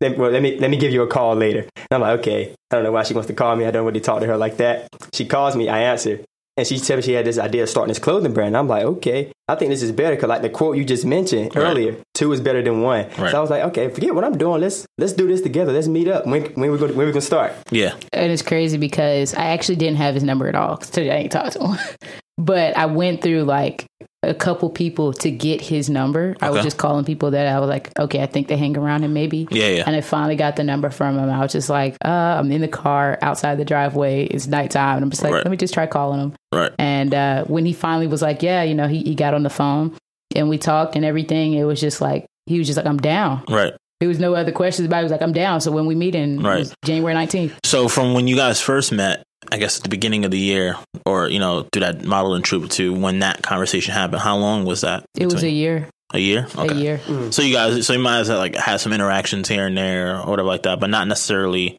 Let, 0.00 0.18
well, 0.18 0.30
let 0.30 0.42
me 0.42 0.58
let 0.58 0.70
me 0.70 0.76
give 0.76 0.92
you 0.92 1.02
a 1.02 1.06
call 1.06 1.34
later. 1.36 1.60
And 1.76 1.86
I'm 1.92 2.00
like, 2.00 2.18
okay. 2.20 2.54
I 2.70 2.76
don't 2.76 2.84
know 2.84 2.92
why 2.92 3.04
she 3.04 3.14
wants 3.14 3.28
to 3.28 3.34
call 3.34 3.54
me. 3.54 3.64
I 3.64 3.70
don't 3.70 3.86
really 3.86 4.00
talk 4.00 4.20
to 4.20 4.26
her 4.26 4.36
like 4.36 4.56
that. 4.56 4.88
She 5.14 5.26
calls 5.26 5.54
me. 5.54 5.68
I 5.68 5.82
answer. 5.82 6.20
And 6.58 6.66
she 6.66 6.78
said 6.78 7.04
she 7.04 7.12
had 7.12 7.26
this 7.26 7.38
idea 7.38 7.64
of 7.64 7.68
starting 7.68 7.90
this 7.90 7.98
clothing 7.98 8.32
brand. 8.32 8.56
I'm 8.56 8.66
like, 8.66 8.82
okay, 8.84 9.30
I 9.46 9.56
think 9.56 9.68
this 9.70 9.82
is 9.82 9.92
better 9.92 10.16
because 10.16 10.30
like 10.30 10.40
the 10.40 10.48
quote 10.48 10.78
you 10.78 10.86
just 10.86 11.04
mentioned 11.04 11.54
Right. 11.54 11.62
earlier, 11.62 11.96
two 12.14 12.32
is 12.32 12.40
better 12.40 12.62
than 12.62 12.80
one. 12.80 13.04
Right. 13.18 13.30
So 13.30 13.36
I 13.36 13.40
was 13.40 13.50
like, 13.50 13.62
okay, 13.64 13.90
forget 13.90 14.14
what 14.14 14.24
I'm 14.24 14.38
doing. 14.38 14.62
Let's 14.62 14.86
let's 14.96 15.12
do 15.12 15.28
this 15.28 15.42
together. 15.42 15.70
Let's 15.72 15.86
meet 15.86 16.08
up. 16.08 16.26
When 16.26 16.44
when 16.54 16.72
we 16.72 16.78
going 16.78 16.96
when 16.96 17.06
we 17.06 17.12
gonna 17.12 17.20
start? 17.20 17.52
Yeah. 17.70 17.94
And 18.12 18.32
it's 18.32 18.40
crazy 18.42 18.78
because 18.78 19.34
I 19.34 19.48
actually 19.48 19.76
didn't 19.76 19.98
have 19.98 20.14
his 20.14 20.24
number 20.24 20.48
at 20.48 20.54
all. 20.54 20.78
'cause 20.78 20.88
today 20.90 21.10
I 21.12 21.16
ain't 21.18 21.32
talked 21.32 21.52
to 21.52 21.66
him. 21.68 21.76
but 22.38 22.74
I 22.76 22.86
went 22.86 23.20
through 23.22 23.42
like 23.44 23.84
a 24.28 24.34
couple 24.34 24.68
people 24.70 25.12
to 25.14 25.30
get 25.30 25.60
his 25.60 25.88
number. 25.90 26.36
I 26.40 26.50
was 26.50 26.62
just 26.62 26.76
calling 26.78 27.04
people 27.04 27.30
that 27.32 27.46
I 27.46 27.58
was 27.60 27.68
like, 27.68 27.90
okay, 27.98 28.22
I 28.22 28.26
think 28.26 28.48
they 28.48 28.56
hang 28.56 28.76
around 28.76 29.02
him 29.04 29.12
maybe. 29.12 29.46
Yeah, 29.50 29.68
yeah. 29.68 29.84
And 29.86 29.94
I 29.96 30.00
finally 30.00 30.36
got 30.36 30.56
the 30.56 30.64
number 30.64 30.90
from 30.90 31.18
him. 31.18 31.30
I 31.30 31.40
was 31.40 31.52
just 31.52 31.68
like, 31.68 31.96
uh, 32.04 32.08
I'm 32.08 32.50
in 32.52 32.60
the 32.60 32.68
car 32.68 33.18
outside 33.22 33.56
the 33.58 33.64
driveway. 33.64 34.24
It's 34.26 34.46
nighttime. 34.46 34.96
And 34.96 35.04
I'm 35.04 35.10
just 35.10 35.22
like, 35.22 35.32
Right. 35.32 35.44
let 35.44 35.50
me 35.50 35.56
just 35.56 35.74
try 35.74 35.86
calling 35.86 36.20
him. 36.20 36.32
Right. 36.52 36.72
And 36.78 37.14
uh, 37.14 37.44
when 37.44 37.64
he 37.66 37.72
finally 37.72 38.06
was 38.06 38.22
like, 38.22 38.42
yeah, 38.42 38.62
you 38.62 38.74
know, 38.74 38.88
he, 38.88 39.02
he 39.02 39.14
got 39.14 39.34
on 39.34 39.42
the 39.42 39.50
phone 39.50 39.96
and 40.34 40.48
we 40.48 40.58
talked 40.58 40.96
and 40.96 41.04
everything, 41.04 41.54
it 41.54 41.64
was 41.64 41.80
just 41.80 42.00
like, 42.00 42.26
he 42.46 42.58
was 42.58 42.66
just 42.66 42.76
like, 42.76 42.86
I'm 42.86 42.98
down. 42.98 43.44
Right. 43.48 43.72
There 44.00 44.08
was 44.10 44.18
no 44.18 44.34
other 44.34 44.52
questions 44.52 44.86
about 44.86 44.98
it. 44.98 45.00
He 45.00 45.04
was 45.04 45.12
like, 45.12 45.22
I'm 45.22 45.32
down. 45.32 45.60
So 45.62 45.72
when 45.72 45.86
we 45.86 45.94
meet 45.94 46.14
in 46.14 46.42
Right. 46.42 46.70
January 46.84 47.14
19th, 47.14 47.54
So 47.64 47.88
from 47.88 48.12
when 48.12 48.28
you 48.28 48.36
guys 48.36 48.60
first 48.60 48.92
met, 48.92 49.22
I 49.52 49.58
guess 49.58 49.78
at 49.78 49.82
the 49.82 49.88
beginning 49.88 50.24
of 50.24 50.30
the 50.30 50.38
year, 50.38 50.76
or 51.04 51.28
you 51.28 51.38
know, 51.38 51.66
through 51.72 51.80
that 51.80 52.04
model 52.04 52.34
and 52.34 52.44
troupe 52.44 52.70
to 52.70 52.92
when 52.92 53.20
that 53.20 53.42
conversation 53.42 53.94
happened, 53.94 54.22
how 54.22 54.36
long 54.36 54.64
was 54.64 54.82
that? 54.82 55.04
it 55.16 55.26
was 55.26 55.42
a 55.42 55.50
year. 55.50 55.88
a 56.12 56.18
year. 56.18 56.46
A 56.56 56.74
year. 56.74 56.98
Mm. 56.98 57.32
So 57.32 57.42
you 57.42 57.52
guys, 57.52 57.86
so 57.86 57.92
you 57.92 57.98
might 57.98 58.18
have 58.18 58.28
like 58.28 58.54
had 58.54 58.78
some 58.78 58.92
interactions 58.92 59.48
here 59.48 59.66
and 59.66 59.76
there 59.76 60.18
or 60.18 60.30
whatever 60.30 60.48
like 60.48 60.62
that, 60.64 60.80
but 60.80 60.90
not 60.90 61.08
necessarily 61.08 61.78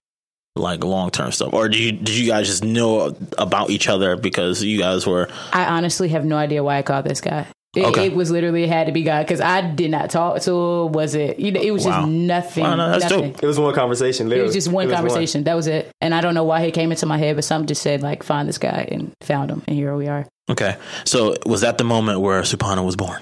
like 0.55 0.83
long 0.83 1.11
term 1.11 1.31
stuff. 1.31 1.53
Or 1.53 1.69
did 1.69 1.79
you 1.79 1.91
did 1.91 2.15
you 2.15 2.27
guys 2.27 2.47
just 2.47 2.63
know 2.63 3.15
about 3.37 3.69
each 3.69 3.87
other 3.87 4.15
because 4.15 4.63
you 4.63 4.77
guys 4.77 5.05
were 5.05 5.29
I 5.53 5.65
honestly 5.65 6.09
have 6.09 6.25
no 6.25 6.35
idea 6.35 6.63
why 6.63 6.77
I 6.77 6.81
called 6.81 7.05
this 7.05 7.21
guy. 7.21 7.47
It, 7.75 7.85
Okay. 7.85 8.07
it 8.07 8.15
was 8.15 8.31
literally 8.31 8.63
it 8.63 8.69
had 8.69 8.87
to 8.87 8.93
be 8.93 9.03
God 9.03 9.23
because 9.23 9.41
I 9.41 9.61
did 9.61 9.91
not 9.91 10.09
talk 10.09 10.41
to. 10.43 10.85
Was 10.87 11.13
it? 11.15 11.37
You 11.37 11.51
know, 11.51 11.61
it 11.61 11.71
was 11.71 11.85
Wow. 11.85 11.99
just 12.01 12.07
nothing. 12.07 12.63
Wow, 12.63 12.75
no, 12.75 12.89
that's 12.91 13.03
nothing. 13.11 13.33
dope. 13.33 13.43
It 13.43 13.45
was 13.47 13.59
one 13.59 13.73
conversation. 13.75 14.31
It 14.31 14.41
was 14.41 14.53
just 14.53 14.71
one 14.71 14.85
It 14.85 14.87
was 14.87 14.95
conversation. 14.95 15.43
That 15.43 15.55
was 15.55 15.67
it. 15.67 15.91
And 16.01 16.15
I 16.15 16.21
don't 16.21 16.33
know 16.33 16.43
why 16.45 16.63
he 16.65 16.71
came 16.71 16.91
into 16.91 17.05
my 17.05 17.17
head, 17.17 17.35
but 17.35 17.43
something 17.43 17.67
just 17.67 17.81
said 17.83 18.01
like, 18.01 18.23
"Find 18.23 18.47
this 18.47 18.57
guy," 18.57 18.87
and 18.91 19.11
found 19.21 19.51
him, 19.51 19.61
and 19.67 19.75
here 19.75 19.95
we 19.95 20.07
are. 20.07 20.25
okay. 20.49 20.77
So 21.05 21.35
was 21.45 21.61
that 21.61 21.77
the 21.77 21.83
moment 21.83 22.21
where 22.21 22.41
Supana 22.41 22.83
was 22.83 22.95
born? 22.95 23.21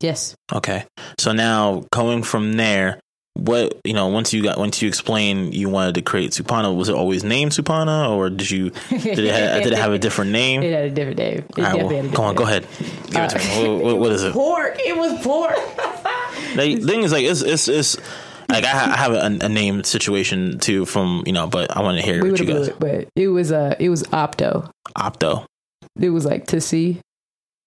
Yes. 0.00 0.34
Okay. 0.52 0.84
So 1.18 1.32
now 1.32 1.84
going 1.92 2.22
from 2.22 2.54
there, 2.54 3.00
what 3.38 3.80
you 3.84 3.94
know, 3.94 4.08
once 4.08 4.32
you 4.34 4.42
got 4.42 4.58
once 4.58 4.82
you 4.82 4.88
explained 4.88 5.54
you 5.54 5.68
wanted 5.68 5.94
to 5.94 6.02
create 6.02 6.32
Supana, 6.32 6.74
was 6.74 6.88
it 6.88 6.94
always 6.94 7.22
named 7.24 7.52
Supana 7.52 8.10
or 8.10 8.30
did 8.30 8.50
you 8.50 8.70
did 8.90 9.18
it 9.20 9.34
have, 9.34 9.62
did 9.62 9.72
it 9.72 9.78
have 9.78 9.92
a 9.92 9.98
different 9.98 10.32
name? 10.32 10.62
It 10.62 10.72
had 10.72 10.84
a 10.84 10.90
different 10.90 11.18
name. 11.18 11.38
It 11.38 11.58
right, 11.58 11.72
definitely 11.72 11.96
well, 11.96 12.06
a 12.06 12.12
come 12.12 12.24
on, 12.24 12.34
different 12.34 12.36
go 12.36 12.44
ahead. 12.44 12.66
Give 13.10 13.22
it 13.22 13.30
to 13.30 13.38
me. 13.38 13.82
What, 13.84 13.98
what- 13.98 14.12
is 14.12 14.24
it? 14.24 14.32
Pork. 14.32 14.76
It 14.80 14.96
was 14.96 15.22
pork. 15.22 15.54
The 16.56 16.76
thing 16.76 17.02
is, 17.02 17.12
like, 17.12 17.24
it's 17.24 17.42
it's, 17.42 17.68
it's 17.68 17.96
like 18.48 18.64
I, 18.64 18.68
ha- 18.68 18.92
I 18.92 18.96
have 18.96 19.12
a, 19.12 19.44
a 19.44 19.48
name 19.48 19.84
situation 19.84 20.58
too 20.58 20.84
from 20.86 21.22
you 21.26 21.32
know, 21.32 21.46
but 21.46 21.76
I 21.76 21.82
want 21.82 21.98
to 21.98 22.04
hear 22.04 22.22
we 22.22 22.30
what 22.30 22.40
you 22.40 22.46
guys 22.46 22.68
it, 22.68 22.80
but 22.80 23.08
it 23.14 23.28
was 23.28 23.52
uh 23.52 23.76
it 23.78 23.90
was 23.90 24.02
opto. 24.04 24.70
opto. 24.96 25.44
It 26.00 26.10
was 26.10 26.24
like 26.24 26.48
to 26.48 26.60
see. 26.60 27.00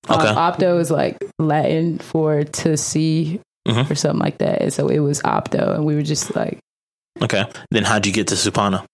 Okay. 0.09 0.27
Um, 0.27 0.35
opto 0.35 0.79
is 0.79 0.89
like 0.89 1.17
Latin 1.37 1.99
for 1.99 2.43
to 2.43 2.75
see 2.75 3.39
Mhm. 3.67 3.89
or 3.91 3.95
something 3.95 4.19
like 4.19 4.37
that. 4.39 4.61
And 4.61 4.73
so 4.73 4.87
it 4.87 4.99
was 4.99 5.21
opto, 5.21 5.75
and 5.75 5.85
we 5.85 5.95
were 5.95 6.01
just 6.03 6.35
like, 6.35 6.59
Okay. 7.21 7.43
Then 7.71 7.83
how'd 7.83 8.05
you 8.05 8.11
get 8.13 8.27
to 8.29 8.35
Supana? 8.35 8.85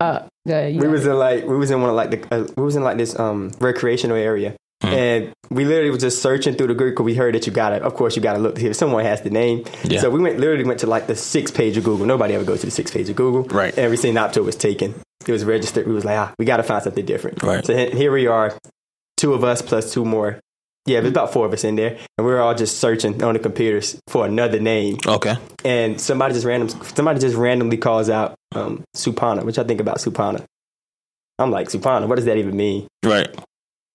uh, 0.00 0.20
yeah, 0.44 0.66
you 0.66 0.80
we 0.80 0.88
was 0.88 1.06
in 1.06 1.18
like 1.18 1.44
we 1.46 1.56
was 1.56 1.70
in 1.70 1.80
one 1.80 1.88
of 1.90 1.96
like 1.96 2.10
the 2.10 2.34
uh, 2.34 2.46
we 2.56 2.62
was 2.64 2.76
in 2.76 2.82
like 2.84 2.98
this 2.98 3.18
um 3.18 3.50
recreational 3.60 4.16
area 4.16 4.54
Hmm. 4.82 4.88
and 4.88 5.32
we 5.50 5.64
literally 5.64 5.88
was 5.88 6.02
just 6.02 6.20
searching 6.20 6.54
through 6.54 6.66
the 6.66 6.74
group 6.74 6.92
because 6.92 7.06
we 7.06 7.14
heard 7.14 7.34
that 7.34 7.46
you 7.46 7.52
got 7.52 7.70
to 7.70 7.82
of 7.82 7.94
course 7.94 8.14
you 8.14 8.20
got 8.20 8.34
to 8.34 8.38
look 8.38 8.58
here 8.58 8.74
someone 8.74 9.02
has 9.06 9.22
the 9.22 9.30
name 9.30 9.64
Yeah. 9.84 10.00
so 10.02 10.10
we 10.10 10.20
went 10.20 10.38
literally 10.38 10.64
went 10.64 10.80
to 10.80 10.86
like 10.86 11.06
the 11.06 11.16
six 11.16 11.50
page 11.50 11.78
of 11.78 11.84
google 11.84 12.04
nobody 12.04 12.34
ever 12.34 12.44
goes 12.44 12.60
to 12.60 12.66
the 12.66 12.70
six 12.70 12.90
page 12.90 13.08
of 13.08 13.16
google 13.16 13.44
Right. 13.44 13.72
and 13.78 13.90
we 13.90 13.96
seen 13.96 14.16
opto 14.16 14.44
was 14.44 14.54
taken 14.54 14.94
it 15.26 15.32
was 15.32 15.46
registered 15.46 15.86
we 15.86 15.94
was 15.94 16.04
like 16.04 16.18
ah 16.18 16.34
we 16.38 16.44
got 16.44 16.58
to 16.58 16.62
find 16.62 16.82
something 16.82 17.06
different 17.06 17.42
Right. 17.42 17.64
so 17.64 17.74
here 17.74 18.12
we 18.12 18.26
are 18.26 18.52
two 19.16 19.32
of 19.32 19.44
us 19.44 19.62
plus 19.62 19.94
two 19.94 20.04
more 20.04 20.38
yeah 20.86 21.00
there's 21.00 21.10
about 21.10 21.32
four 21.32 21.44
of 21.46 21.52
us 21.52 21.64
in 21.64 21.76
there 21.76 21.98
and 22.16 22.26
we 22.26 22.32
were 22.32 22.40
all 22.40 22.54
just 22.54 22.78
searching 22.78 23.22
on 23.22 23.34
the 23.34 23.38
computers 23.40 23.98
for 24.08 24.24
another 24.26 24.58
name 24.60 24.96
Okay. 25.06 25.36
and 25.64 26.00
somebody 26.00 26.34
just 26.34 26.46
random 26.46 26.68
somebody 26.94 27.18
just 27.20 27.36
randomly 27.36 27.76
calls 27.76 28.08
out 28.08 28.34
um, 28.54 28.82
Supana, 28.96 29.44
which 29.44 29.58
I 29.58 29.64
think 29.64 29.80
about 29.80 29.98
Supana. 29.98 30.42
I'm 31.38 31.50
like 31.50 31.68
Supana, 31.68 32.06
what 32.08 32.14
does 32.16 32.24
that 32.24 32.38
even 32.38 32.56
mean? 32.56 32.86
Right. 33.04 33.28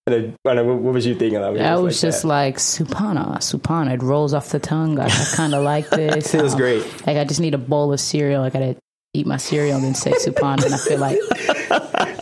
And 0.08 0.36
then, 0.44 0.58
I 0.58 0.62
what, 0.62 0.78
what 0.78 0.94
was 0.94 1.06
you 1.06 1.16
thinking? 1.16 1.40
Like, 1.42 1.54
when 1.54 1.62
I 1.66 1.76
you 1.76 1.82
was 1.84 2.02
just 2.02 2.24
that? 2.24 2.28
like 2.28 2.58
Supana, 2.58 3.38
Supana. 3.38 3.94
It 3.94 4.02
rolls 4.04 4.34
off 4.34 4.50
the 4.50 4.60
tongue. 4.60 5.00
I, 5.00 5.06
I 5.06 5.26
kind 5.36 5.54
of 5.54 5.64
like 5.64 5.90
this. 5.92 6.34
it 6.34 6.42
was 6.42 6.54
Um, 6.54 6.60
great. 6.60 6.84
Like 7.08 7.18
I 7.18 7.24
just 7.24 7.40
need 7.40 7.54
a 7.54 7.58
bowl 7.60 7.94
of 7.94 8.00
cereal. 8.00 8.44
I 8.44 8.50
gotta 8.50 8.76
eat 9.14 9.26
my 9.28 9.38
cereal 9.38 9.76
and 9.78 9.84
then 9.86 9.96
say 9.96 10.12
Supana, 10.12 10.66
and 10.66 10.74
I 10.74 10.78
feel 10.78 11.00
like 11.00 11.18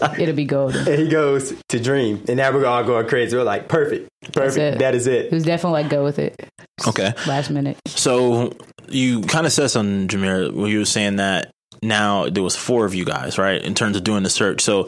it'll 0.19 0.35
be 0.35 0.45
golden. 0.45 0.87
And 0.87 0.99
he 0.99 1.07
goes 1.07 1.53
to 1.69 1.79
Dream, 1.79 2.23
and 2.27 2.37
now 2.37 2.51
we're 2.51 2.65
all 2.65 2.83
going 2.83 3.07
crazy. 3.07 3.35
We're 3.37 3.43
like, 3.43 3.67
perfect, 3.67 4.09
perfect. 4.33 4.79
That 4.79 4.95
is 4.95 5.07
It 5.07 5.25
it. 5.27 5.31
was 5.31 5.43
definitely 5.43 5.81
like 5.83 5.91
go 5.91 6.03
with 6.03 6.19
it. 6.19 6.35
Okay. 6.87 7.13
Last 7.27 7.49
minute. 7.49 7.77
So 7.87 8.53
you 8.87 9.21
kind 9.21 9.45
of 9.45 9.51
said 9.51 9.67
something, 9.67 10.07
Jameer, 10.07 10.51
where 10.53 10.67
you 10.69 10.79
were 10.79 10.85
saying 10.85 11.17
that 11.17 11.51
now 11.81 12.29
there 12.29 12.43
was 12.43 12.55
four 12.55 12.85
of 12.85 12.93
you 12.93 13.05
guys, 13.05 13.37
right? 13.37 13.61
In 13.63 13.73
terms 13.73 13.95
of 13.95 14.03
doing 14.03 14.23
the 14.23 14.29
search. 14.29 14.61
So 14.61 14.83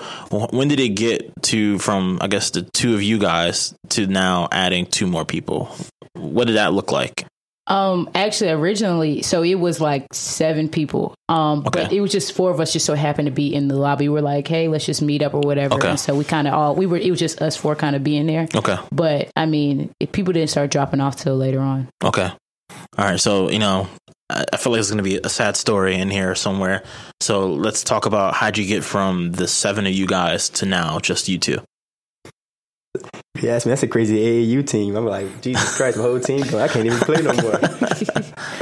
when 0.52 0.68
did 0.68 0.80
it 0.80 0.90
get 0.90 1.32
to 1.44 1.78
from 1.80 2.18
I 2.22 2.28
guess 2.28 2.50
the 2.52 2.64
two 2.64 2.94
of 2.96 3.02
you 3.04 3.18
guys 3.18 3.74
to 3.90 4.08
now 4.08 4.48
adding 4.52 4.86
two 4.86 5.08
more 5.08 5.24
people? 5.26 5.74
What 6.14 6.48
did 6.48 6.56
that 6.58 6.74
look 6.74 6.92
like? 6.92 7.26
Um, 7.72 8.10
actually, 8.14 8.50
originally, 8.52 9.22
so 9.22 9.44
it 9.44 9.56
was 9.56 9.80
like 9.80 10.14
seven 10.14 10.68
people. 10.68 11.16
Um, 11.30 11.64
but 11.64 11.94
it 11.94 12.02
was 12.02 12.12
just 12.12 12.34
four 12.34 12.52
of 12.52 12.60
us. 12.60 12.74
Just 12.74 12.86
so 12.86 12.96
happened 12.96 13.28
to 13.28 13.32
be 13.32 13.56
in 13.56 13.70
the 13.70 13.78
lobby. 13.78 14.10
We're 14.10 14.22
like, 14.22 14.46
hey, 14.46 14.68
let's 14.68 14.86
just 14.86 15.02
meet 15.02 15.22
up 15.22 15.34
or 15.34 15.40
whatever. 15.40 15.76
Okay. 15.76 15.90
And 15.92 16.00
so 16.00 16.14
we 16.14 16.26
kind 16.26 16.50
of 16.50 16.54
all 16.54 16.76
we 16.76 16.86
were. 16.86 16.98
It 16.98 17.10
was 17.10 17.20
just 17.20 17.42
us 17.42 17.56
four 17.56 17.76
kind 17.76 17.96
of 17.96 18.04
being 18.04 18.28
there. 18.28 18.50
Okay. 18.54 18.78
But 18.92 19.32
I 19.38 19.46
mean, 19.46 19.92
if 20.02 20.12
people 20.12 20.34
didn't 20.34 20.50
start 20.50 20.70
dropping 20.70 21.00
off 21.00 21.16
till 21.16 21.38
later 21.38 21.62
on. 21.62 21.88
Okay. 22.04 22.30
All 22.98 23.06
right. 23.06 23.20
So, 23.20 23.50
you 23.50 23.60
know, 23.60 23.88
I 24.30 24.44
I 24.52 24.58
feel 24.58 24.74
like 24.74 24.80
it's 24.80 24.90
going 24.90 24.98
to 24.98 25.04
be 25.04 25.22
a 25.24 25.30
sad 25.30 25.56
story 25.56 25.96
in 25.96 26.10
here 26.10 26.36
somewhere. 26.36 26.84
So 27.22 27.54
let's 27.54 27.86
talk 27.86 28.06
about 28.06 28.34
how'd 28.34 28.58
you 28.58 28.66
get 28.66 28.84
from 28.84 29.32
the 29.32 29.48
seven 29.48 29.88
of 29.88 29.94
you 29.94 30.08
guys 30.08 30.50
to 30.50 30.66
now 30.66 31.00
just 31.00 31.30
you 31.30 31.38
two? 31.38 31.60
If 32.96 33.44
you 33.44 33.50
ask 33.50 33.66
me, 33.66 33.72
that's 33.72 33.84
a 33.84 33.88
crazy 33.88 34.18
AAU 34.18 34.68
team. 34.68 34.96
I'm 34.96 35.06
like, 35.06 35.42
Jesus 35.42 35.76
Christ, 35.78 35.98
my 35.98 36.04
whole 36.04 36.20
team, 36.20 36.44
I 36.56 36.68
can't 36.68 36.86
even 36.86 37.00
play 37.00 37.22
no 37.22 37.34
more. 37.34 37.60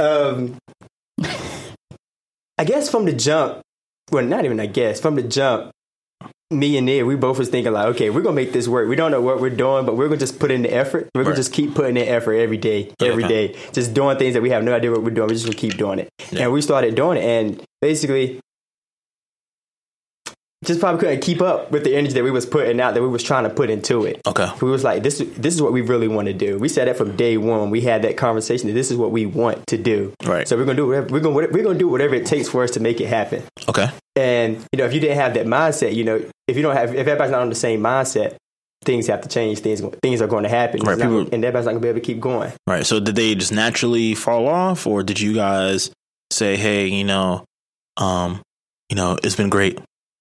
um, 0.00 0.56
I 2.58 2.64
guess 2.64 2.90
from 2.90 3.04
the 3.04 3.12
jump, 3.12 3.60
well, 4.10 4.24
not 4.24 4.44
even 4.44 4.60
I 4.60 4.66
guess, 4.66 5.00
from 5.00 5.14
the 5.16 5.22
jump, 5.22 5.70
me 6.52 6.76
and 6.76 6.84
Nia, 6.86 7.04
we 7.06 7.14
both 7.14 7.38
was 7.38 7.48
thinking 7.48 7.72
like, 7.72 7.86
okay, 7.94 8.10
we're 8.10 8.22
gonna 8.22 8.34
make 8.34 8.52
this 8.52 8.66
work. 8.66 8.88
We 8.88 8.96
don't 8.96 9.10
know 9.12 9.20
what 9.20 9.40
we're 9.40 9.50
doing, 9.50 9.86
but 9.86 9.96
we're 9.96 10.08
gonna 10.08 10.18
just 10.18 10.40
put 10.40 10.50
in 10.50 10.62
the 10.62 10.72
effort. 10.72 11.08
We're 11.14 11.22
gonna 11.22 11.30
Right. 11.34 11.36
just 11.36 11.52
keep 11.52 11.74
putting 11.74 11.96
in 11.96 12.08
effort 12.08 12.34
every 12.34 12.56
day, 12.56 12.92
every 13.00 13.22
day, 13.24 13.54
just 13.72 13.94
doing 13.94 14.18
things 14.18 14.34
that 14.34 14.42
we 14.42 14.50
have 14.50 14.64
no 14.64 14.74
idea 14.74 14.90
what 14.90 15.02
we're 15.04 15.10
doing. 15.10 15.28
We're 15.28 15.34
just 15.34 15.46
gonna 15.46 15.56
keep 15.56 15.76
doing 15.76 16.00
it. 16.00 16.08
Yeah. 16.32 16.44
And 16.44 16.52
we 16.52 16.60
started 16.60 16.94
doing 16.96 17.18
it, 17.18 17.24
and 17.24 17.62
basically, 17.80 18.40
just 20.64 20.78
probably 20.80 21.00
couldn't 21.00 21.20
keep 21.22 21.40
up 21.40 21.70
with 21.70 21.84
the 21.84 21.96
energy 21.96 22.12
that 22.14 22.22
we 22.24 22.30
was 22.30 22.44
putting 22.44 22.80
out, 22.80 22.92
that 22.94 23.00
we 23.00 23.08
was 23.08 23.22
trying 23.22 23.44
to 23.44 23.50
put 23.50 23.70
into 23.70 24.04
it. 24.04 24.20
Okay. 24.26 24.46
We 24.60 24.70
was 24.70 24.84
like, 24.84 25.02
this, 25.02 25.18
this 25.18 25.54
is 25.54 25.62
what 25.62 25.72
we 25.72 25.80
really 25.80 26.06
want 26.08 26.26
to 26.28 26.34
do. 26.34 26.58
We 26.58 26.68
said 26.68 26.86
that 26.86 26.98
from 26.98 27.16
day 27.16 27.38
one. 27.38 27.70
We 27.70 27.80
had 27.80 28.02
that 28.02 28.18
conversation 28.18 28.66
that 28.68 28.74
this 28.74 28.90
is 28.90 28.96
what 28.98 29.10
we 29.10 29.24
want 29.24 29.66
to 29.68 29.78
do. 29.78 30.12
Right. 30.24 30.46
So 30.46 30.56
we're 30.58 30.64
gonna 30.66 30.76
do 30.76 30.86
whatever 30.88 31.06
we're 31.08 31.20
gonna 31.20 31.34
we're 31.50 31.62
gonna 31.62 31.78
do 31.78 31.88
whatever 31.88 32.14
it 32.14 32.26
takes 32.26 32.48
for 32.48 32.62
us 32.62 32.72
to 32.72 32.80
make 32.80 33.00
it 33.00 33.06
happen. 33.08 33.42
Okay. 33.68 33.88
And 34.16 34.56
you 34.72 34.76
know, 34.78 34.84
if 34.84 34.92
you 34.92 35.00
didn't 35.00 35.16
have 35.16 35.32
that 35.34 35.46
mindset, 35.46 35.94
you 35.94 36.04
know, 36.04 36.22
if 36.46 36.56
you 36.56 36.62
don't 36.62 36.76
have, 36.76 36.90
if 36.94 37.00
everybody's 37.06 37.30
not 37.32 37.40
on 37.40 37.48
the 37.48 37.54
same 37.54 37.80
mindset, 37.80 38.36
things 38.84 39.06
have 39.06 39.22
to 39.22 39.28
change. 39.30 39.60
Things 39.60 39.80
things 40.02 40.20
are 40.20 40.26
going 40.26 40.42
to 40.42 40.48
happen, 40.50 40.80
Right, 40.80 40.92
It's 40.92 41.02
not- 41.02 41.08
people- 41.08 41.34
and 41.34 41.42
everybody's 41.44 41.64
not 41.66 41.72
going 41.72 41.80
to 41.82 41.86
be 41.86 41.88
able 41.88 42.00
to 42.00 42.04
keep 42.04 42.20
going. 42.20 42.52
Right. 42.66 42.84
So 42.84 43.00
did 43.00 43.16
they 43.16 43.34
just 43.34 43.52
naturally 43.52 44.14
fall 44.14 44.46
off 44.46 44.86
or 44.86 45.02
did 45.02 45.20
you 45.20 45.32
guys 45.32 45.90
say, 46.30 46.56
Hey, 46.56 46.88
you 46.88 47.04
know, 47.04 47.44
um, 47.96 48.42
you 48.90 48.96
know, 48.96 49.16
it's 49.22 49.36
been 49.36 49.48
great, 49.50 49.78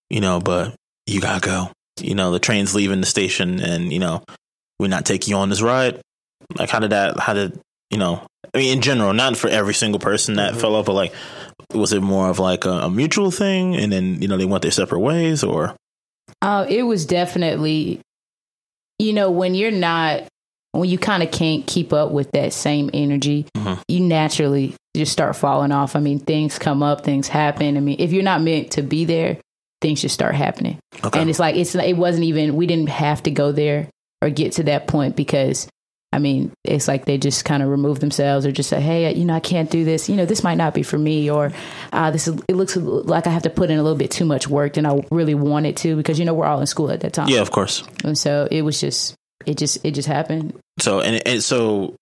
you 0.10 0.22
know, 0.22 0.40
but 0.40 0.76
you 1.06 1.22
gotta 1.22 1.46
go. 1.46 1.72
You 2.00 2.16
know, 2.16 2.32
the 2.32 2.40
train's 2.40 2.74
leaving 2.74 3.02
the 3.02 3.08
station 3.08 3.60
and, 3.60 3.92
you 3.92 4.00
know, 4.00 4.24
we're 4.80 4.88
not 4.88 5.06
taking 5.06 5.32
you 5.32 5.38
on 5.38 5.50
this 5.50 5.62
ride. 5.62 6.00
Like 6.58 6.70
how 6.70 6.80
did 6.80 6.92
that? 6.92 7.20
How 7.20 7.34
did 7.34 7.60
you 7.90 7.98
know? 7.98 8.26
I 8.54 8.58
mean, 8.58 8.78
in 8.78 8.82
general, 8.82 9.14
not 9.14 9.38
for 9.38 9.48
every 9.50 9.74
single 9.74 10.00
person 10.00 10.36
that 10.36 10.56
fell 10.56 10.76
off, 10.76 10.86
but 10.86 10.94
like, 10.94 11.14
was 11.74 11.94
it 11.94 12.02
more 12.02 12.30
of 12.30 12.40
like 12.40 12.66
a, 12.66 12.72
a 12.72 12.90
mutual 12.90 13.30
thing, 13.30 13.76
and 13.76 13.92
then 13.92 14.22
you 14.22 14.28
know 14.28 14.38
they 14.38 14.46
went 14.46 14.64
their 14.64 14.72
separate 14.72 15.02
ways, 15.02 15.44
or 15.44 15.76
Uh, 16.42 16.66
it 16.68 16.84
was 16.84 17.06
definitely, 17.06 18.00
you 18.98 19.14
know, 19.14 19.30
when 19.30 19.54
you're 19.54 19.70
not, 19.70 20.24
when 20.72 20.90
you 20.90 20.98
kind 20.98 21.22
of 21.22 21.32
can't 21.32 21.68
keep 21.68 21.94
up 21.94 22.12
with 22.12 22.32
that 22.32 22.54
same 22.54 22.90
energy, 22.94 23.46
you 23.88 24.00
naturally 24.00 24.76
just 24.96 25.12
start 25.12 25.36
falling 25.36 25.72
off. 25.72 25.96
I 25.96 26.00
mean, 26.00 26.20
things 26.20 26.58
come 26.58 26.82
up, 26.82 27.04
things 27.04 27.28
happen. 27.28 27.78
I 27.78 27.82
mean, 27.82 27.98
if 28.00 28.14
you're 28.14 28.24
not 28.24 28.42
meant 28.42 28.72
to 28.72 28.82
be 28.82 29.06
there, 29.06 29.38
things 29.82 30.02
just 30.02 30.14
start 30.14 30.36
happening. 30.36 30.80
Okay. 31.04 31.20
And 31.20 31.30
it's 31.30 31.40
like, 31.40 31.56
it's, 31.56 31.76
it 31.76 31.98
wasn't 31.98 32.26
even, 32.26 32.56
we 32.56 32.68
didn't 32.68 32.90
have 32.90 33.24
to 33.24 33.32
go 33.32 33.52
there 33.52 33.90
or 34.22 34.30
get 34.30 34.54
to 34.54 34.64
that 34.64 34.88
point 34.88 35.16
because. 35.16 35.68
I 36.12 36.18
mean, 36.18 36.52
it's 36.64 36.88
like 36.88 37.06
they 37.06 37.20
just 37.20 37.46
kind 37.46 37.62
of 37.62 37.70
remove 37.70 38.00
themselves 38.00 38.44
or 38.44 38.52
just 38.52 38.68
say, 38.68 38.82
"Hey, 38.82 39.14
you 39.14 39.26
know, 39.26 39.36
I 39.36 39.40
can't 39.40 39.70
do 39.70 39.86
this. 39.86 40.10
You 40.10 40.16
know, 40.16 40.26
this 40.26 40.42
might 40.44 40.56
not 40.56 40.74
be 40.74 40.82
for 40.82 40.98
me, 40.98 41.30
or 41.30 41.52
uh, 41.94 42.10
this 42.10 42.28
is, 42.28 42.42
it 42.48 42.56
looks 42.56 42.76
like 42.76 43.28
I 43.28 43.30
have 43.30 43.44
to 43.44 43.52
put 43.52 43.70
in 43.70 43.78
a 43.78 43.84
little 43.84 43.96
bit 43.96 44.10
too 44.10 44.26
much 44.26 44.48
work 44.48 44.74
than 44.74 44.88
I 44.88 45.06
really 45.12 45.36
wanted 45.36 45.78
to 45.78 45.96
because 45.96 46.18
you 46.18 46.26
know 46.26 46.34
we're 46.34 46.48
all 46.48 46.62
in 46.62 46.66
school 46.66 46.90
at 46.90 47.02
that 47.02 47.14
time. 47.14 47.30
yeah, 47.30 47.42
of 47.42 47.52
course. 47.52 47.84
And 48.04 48.18
so 48.18 48.48
it 48.50 48.64
was 48.64 48.82
just 48.82 49.14
it 49.46 49.60
just 49.60 49.86
it 49.86 49.92
just 49.92 50.08
happened. 50.08 50.60
So 50.80 51.00
and, 51.00 51.22
and 51.28 51.44
so, 51.44 51.96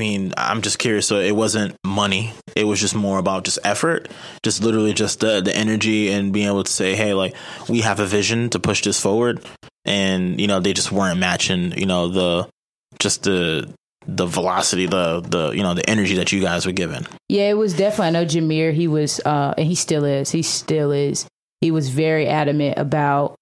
mean, 0.00 0.34
I'm 0.36 0.62
just 0.62 0.78
curious. 0.78 1.06
So 1.06 1.20
it 1.20 1.36
wasn't 1.36 1.76
money; 1.84 2.32
it 2.56 2.64
was 2.64 2.80
just 2.80 2.94
more 2.94 3.18
about 3.18 3.44
just 3.44 3.58
effort, 3.62 4.08
just 4.42 4.62
literally 4.62 4.92
just 4.92 5.20
the 5.20 5.40
the 5.40 5.54
energy 5.54 6.10
and 6.10 6.32
being 6.32 6.48
able 6.48 6.64
to 6.64 6.72
say, 6.72 6.96
"Hey, 6.96 7.14
like 7.14 7.34
we 7.68 7.82
have 7.82 8.00
a 8.00 8.06
vision 8.06 8.50
to 8.50 8.58
push 8.58 8.82
this 8.82 9.00
forward," 9.00 9.44
and 9.84 10.40
you 10.40 10.46
know 10.46 10.58
they 10.58 10.72
just 10.72 10.90
weren't 10.90 11.20
matching, 11.20 11.78
you 11.78 11.86
know, 11.86 12.08
the 12.08 12.48
just 12.98 13.22
the 13.24 13.72
the 14.06 14.26
velocity, 14.26 14.86
the 14.86 15.20
the 15.20 15.50
you 15.50 15.62
know 15.62 15.74
the 15.74 15.88
energy 15.88 16.16
that 16.16 16.32
you 16.32 16.40
guys 16.40 16.66
were 16.66 16.72
given. 16.72 17.06
Yeah, 17.28 17.50
it 17.50 17.56
was 17.56 17.74
definitely. 17.74 18.06
I 18.06 18.10
know 18.10 18.24
Jameer. 18.24 18.72
He 18.72 18.88
was, 18.88 19.20
uh, 19.24 19.54
and 19.56 19.66
he 19.66 19.74
still 19.74 20.04
is. 20.04 20.30
He 20.30 20.42
still 20.42 20.90
is. 20.92 21.26
He 21.60 21.70
was 21.70 21.90
very 21.90 22.26
adamant 22.26 22.78
about 22.78 23.36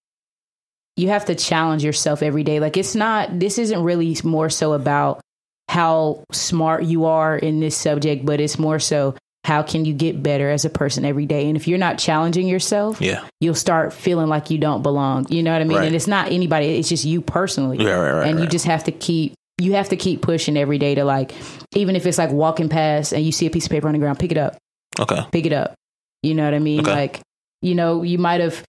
you 0.97 1.09
have 1.09 1.27
to 1.27 1.35
challenge 1.37 1.85
yourself 1.85 2.23
every 2.23 2.43
day. 2.43 2.59
Like 2.61 2.77
it's 2.77 2.95
not. 2.95 3.39
This 3.39 3.59
isn't 3.59 3.83
really 3.83 4.17
more 4.25 4.51
so 4.51 4.73
about 4.73 5.21
how 5.69 6.25
smart 6.33 6.85
you 6.85 7.05
are 7.07 7.37
in 7.37 7.61
this 7.61 7.77
subject, 7.77 8.25
but 8.25 8.41
it's 8.41 8.59
more 8.59 8.79
so 8.79 9.15
how 9.45 9.63
can 9.63 9.85
you 9.85 9.95
get 9.95 10.23
better 10.23 10.51
as 10.51 10.65
a 10.65 10.71
person 10.71 11.05
every 11.05 11.25
day. 11.25 11.47
And 11.49 11.57
if 11.57 11.67
you're 11.69 11.79
not 11.79 11.97
challenging 11.99 12.47
yourself, 12.49 13.01
Yeah, 13.01 13.25
you'll 13.41 13.55
start 13.55 13.93
feeling 13.95 14.29
like 14.29 14.51
you 14.51 14.59
don't 14.59 14.83
belong. 14.83 15.27
You 15.31 15.43
know 15.43 15.53
what 15.53 15.63
I 15.63 15.65
mean? 15.65 15.79
Right. 15.79 15.87
And 15.87 15.97
it's 15.97 16.07
not 16.07 16.33
anybody, 16.33 16.79
it's 16.79 16.89
just 16.89 17.05
you 17.05 17.21
personally. 17.23 17.79
Yeah, 17.79 17.93
right, 17.93 18.13
right, 18.13 18.29
and 18.29 18.41
you 18.41 18.47
just 18.47 18.67
have 18.67 18.85
to 18.85 18.93
keep 18.93 19.35
you 19.61 19.73
have 19.73 19.89
to 19.89 19.97
keep 19.97 20.23
pushing 20.23 20.57
every 20.57 20.79
day 20.79 20.95
to 20.95 21.05
like 21.05 21.33
even 21.75 21.97
if 21.97 22.07
it's 22.07 22.19
like 22.19 22.31
walking 22.31 22.69
past 22.69 23.13
and 23.13 23.25
you 23.25 23.33
see 23.33 23.47
a 23.47 23.51
piece 23.51 23.65
of 23.67 23.71
paper 23.73 23.89
on 23.89 23.93
the 23.95 23.99
ground, 23.99 24.19
pick 24.19 24.31
it 24.33 24.39
up. 24.39 24.57
okay, 25.01 25.23
Pick 25.33 25.47
it 25.47 25.53
up. 25.53 25.75
You 26.23 26.35
know 26.35 26.45
what 26.45 26.55
I 26.55 26.59
mean? 26.59 26.81
Okay. 26.81 26.91
Like, 26.93 27.21
you 27.63 27.75
know, 27.75 28.03
you 28.03 28.19
might 28.19 28.41
have 28.41 28.63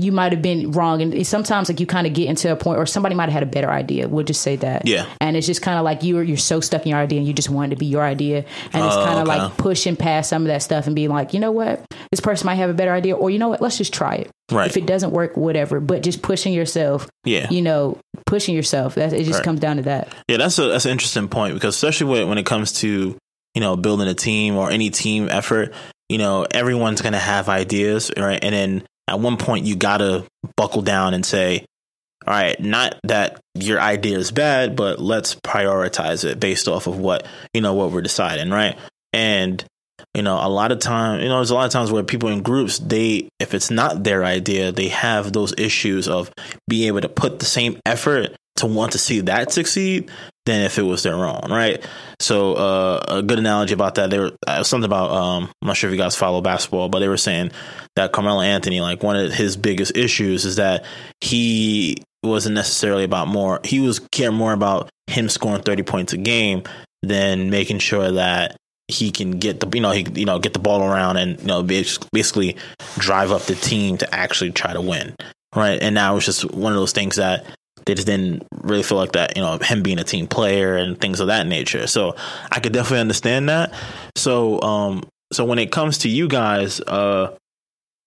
you 0.00 0.10
might 0.10 0.32
have 0.32 0.42
been 0.42 0.72
wrong 0.72 1.00
and 1.02 1.24
sometimes 1.26 1.68
like 1.68 1.78
you 1.78 1.86
kind 1.86 2.04
of 2.06 2.12
get 2.12 2.28
into 2.28 2.50
a 2.50 2.56
point 2.56 2.78
or 2.80 2.84
somebody 2.86 3.14
might 3.14 3.24
have 3.28 3.32
had 3.34 3.42
a 3.44 3.46
better 3.46 3.70
idea 3.70 4.08
we'll 4.08 4.24
just 4.24 4.42
say 4.42 4.56
that 4.56 4.86
Yeah. 4.86 5.06
and 5.20 5.36
it's 5.36 5.46
just 5.46 5.62
kind 5.62 5.78
of 5.78 5.84
like 5.84 6.02
you're 6.02 6.22
you're 6.24 6.36
so 6.36 6.58
stuck 6.60 6.82
in 6.82 6.88
your 6.88 6.98
idea 6.98 7.18
and 7.18 7.28
you 7.28 7.32
just 7.32 7.48
want 7.48 7.70
it 7.70 7.76
to 7.76 7.78
be 7.78 7.86
your 7.86 8.02
idea 8.02 8.38
and 8.72 8.84
it's 8.84 8.96
Oh, 8.96 9.04
kind 9.04 9.20
of 9.20 9.28
okay. 9.28 9.38
like 9.38 9.56
pushing 9.56 9.94
past 9.94 10.30
some 10.30 10.42
of 10.42 10.48
that 10.48 10.62
stuff 10.62 10.86
and 10.88 10.96
being 10.96 11.10
like 11.10 11.32
you 11.32 11.38
know 11.38 11.52
what 11.52 11.84
this 12.10 12.18
person 12.20 12.46
might 12.46 12.56
have 12.56 12.70
a 12.70 12.74
better 12.74 12.92
idea 12.92 13.14
or 13.14 13.30
you 13.30 13.38
know 13.38 13.48
what 13.48 13.60
let's 13.60 13.78
just 13.78 13.94
try 13.94 14.16
it 14.16 14.30
Right. 14.50 14.68
if 14.68 14.76
it 14.76 14.84
doesn't 14.84 15.12
work 15.12 15.36
whatever 15.36 15.78
but 15.78 16.02
just 16.02 16.22
pushing 16.22 16.52
yourself 16.52 17.08
yeah, 17.24 17.48
you 17.50 17.62
know 17.62 17.96
pushing 18.26 18.54
yourself 18.56 18.96
that 18.96 19.12
it 19.12 19.24
just 19.24 19.38
Right. 19.38 19.44
comes 19.44 19.60
down 19.60 19.76
to 19.76 19.82
that 19.82 20.08
Yeah, 20.28 20.38
that's 20.38 20.58
a 20.58 20.64
that's 20.68 20.86
an 20.86 20.90
interesting 20.90 21.28
point 21.28 21.54
because 21.54 21.76
especially 21.76 22.08
when 22.10 22.28
when 22.28 22.38
it 22.38 22.46
comes 22.46 22.72
to 22.80 23.16
you 23.54 23.60
know 23.60 23.76
building 23.76 24.08
a 24.08 24.14
team 24.14 24.56
or 24.56 24.70
any 24.72 24.90
team 24.90 25.28
effort, 25.30 25.72
you 26.08 26.18
know 26.18 26.46
everyone's 26.50 27.00
gonna 27.00 27.16
have 27.18 27.48
ideas, 27.48 28.10
right? 28.18 28.42
And 28.42 28.52
then 28.54 28.82
at 29.08 29.20
one 29.20 29.36
point 29.36 29.66
you 29.66 29.76
gotta 29.76 30.24
buckle 30.56 30.82
down 30.82 31.14
and 31.14 31.24
say, 31.24 31.64
all 32.26 32.32
right, 32.32 32.58
not 32.58 32.98
that 33.04 33.40
your 33.54 33.80
idea 33.80 34.18
is 34.18 34.30
bad, 34.30 34.76
but 34.76 34.98
let's 34.98 35.34
prioritize 35.36 36.24
it 36.24 36.40
based 36.40 36.68
off 36.68 36.86
of 36.86 36.98
what 36.98 37.26
you 37.52 37.60
know 37.60 37.74
what 37.74 37.90
we're 37.90 38.02
deciding, 38.02 38.50
right? 38.50 38.78
And 39.12 39.64
you 40.14 40.22
know 40.22 40.38
a 40.40 40.48
lot 40.48 40.72
of 40.72 40.78
time 40.78 41.20
you 41.20 41.28
know 41.28 41.36
there's 41.36 41.50
a 41.50 41.54
lot 41.54 41.66
of 41.66 41.72
times 41.72 41.90
where 41.90 42.02
people 42.02 42.28
in 42.28 42.42
groups 42.42 42.78
they 42.78 43.28
if 43.38 43.54
it's 43.54 43.70
not 43.70 44.02
their 44.04 44.24
idea 44.24 44.72
they 44.72 44.88
have 44.88 45.32
those 45.32 45.54
issues 45.56 46.08
of 46.08 46.32
being 46.68 46.88
able 46.88 47.00
to 47.00 47.08
put 47.08 47.38
the 47.38 47.44
same 47.44 47.78
effort 47.86 48.34
to 48.56 48.66
want 48.66 48.92
to 48.92 48.98
see 48.98 49.20
that 49.20 49.52
succeed 49.52 50.10
than 50.46 50.62
if 50.62 50.78
it 50.78 50.82
was 50.82 51.02
their 51.02 51.24
own 51.24 51.50
right? 51.50 51.84
So 52.20 52.54
uh, 52.54 53.04
a 53.08 53.22
good 53.22 53.38
analogy 53.38 53.74
about 53.74 53.96
that 53.96 54.10
there 54.10 54.30
uh, 54.46 54.62
something 54.62 54.86
about 54.86 55.10
um 55.10 55.50
i'm 55.62 55.68
not 55.68 55.76
sure 55.76 55.90
if 55.90 55.92
you 55.92 56.00
guys 56.00 56.16
follow 56.16 56.40
basketball 56.40 56.88
but 56.88 57.00
they 57.00 57.08
were 57.08 57.16
saying 57.16 57.50
that 57.96 58.12
carmelo 58.12 58.40
anthony 58.40 58.80
like 58.80 59.02
one 59.02 59.16
of 59.16 59.32
his 59.32 59.56
biggest 59.56 59.96
issues 59.96 60.44
is 60.44 60.56
that 60.56 60.84
he 61.20 61.96
wasn't 62.22 62.54
necessarily 62.54 63.04
about 63.04 63.28
more 63.28 63.60
he 63.64 63.80
was 63.80 63.98
caring 64.12 64.36
more 64.36 64.52
about 64.52 64.88
him 65.06 65.28
scoring 65.28 65.62
30 65.62 65.82
points 65.82 66.12
a 66.12 66.16
game 66.16 66.62
than 67.02 67.50
making 67.50 67.78
sure 67.78 68.12
that 68.12 68.56
he 68.88 69.10
can 69.10 69.32
get 69.32 69.60
the 69.60 69.68
you 69.74 69.80
know 69.80 69.90
he 69.90 70.06
you 70.14 70.26
know 70.26 70.38
get 70.38 70.52
the 70.52 70.58
ball 70.58 70.82
around 70.82 71.16
and 71.16 71.40
you 71.40 71.46
know 71.46 71.62
basically 71.62 72.56
drive 72.98 73.32
up 73.32 73.42
the 73.42 73.54
team 73.54 73.96
to 73.98 74.14
actually 74.14 74.52
try 74.52 74.72
to 74.72 74.80
win 74.80 75.14
right? 75.54 75.80
And 75.80 75.94
now 75.94 76.16
it's 76.16 76.26
just 76.26 76.50
one 76.52 76.72
of 76.72 76.78
those 76.78 76.92
things 76.92 77.16
that 77.16 77.46
they 77.86 77.94
just 77.94 78.06
didn't 78.06 78.46
really 78.62 78.82
feel 78.82 78.98
like 78.98 79.12
that 79.12 79.36
you 79.36 79.42
know 79.42 79.58
him 79.58 79.82
being 79.82 79.98
a 79.98 80.04
team 80.04 80.26
player 80.26 80.76
and 80.76 81.00
things 81.00 81.20
of 81.20 81.28
that 81.28 81.46
nature. 81.46 81.86
So 81.86 82.16
i 82.50 82.60
could 82.60 82.72
definitely 82.72 83.00
understand 83.00 83.48
that. 83.48 83.72
So 84.16 84.60
um 84.62 85.04
so 85.32 85.44
when 85.44 85.58
it 85.58 85.72
comes 85.72 85.98
to 85.98 86.08
you 86.08 86.28
guys 86.28 86.80
uh 86.80 87.34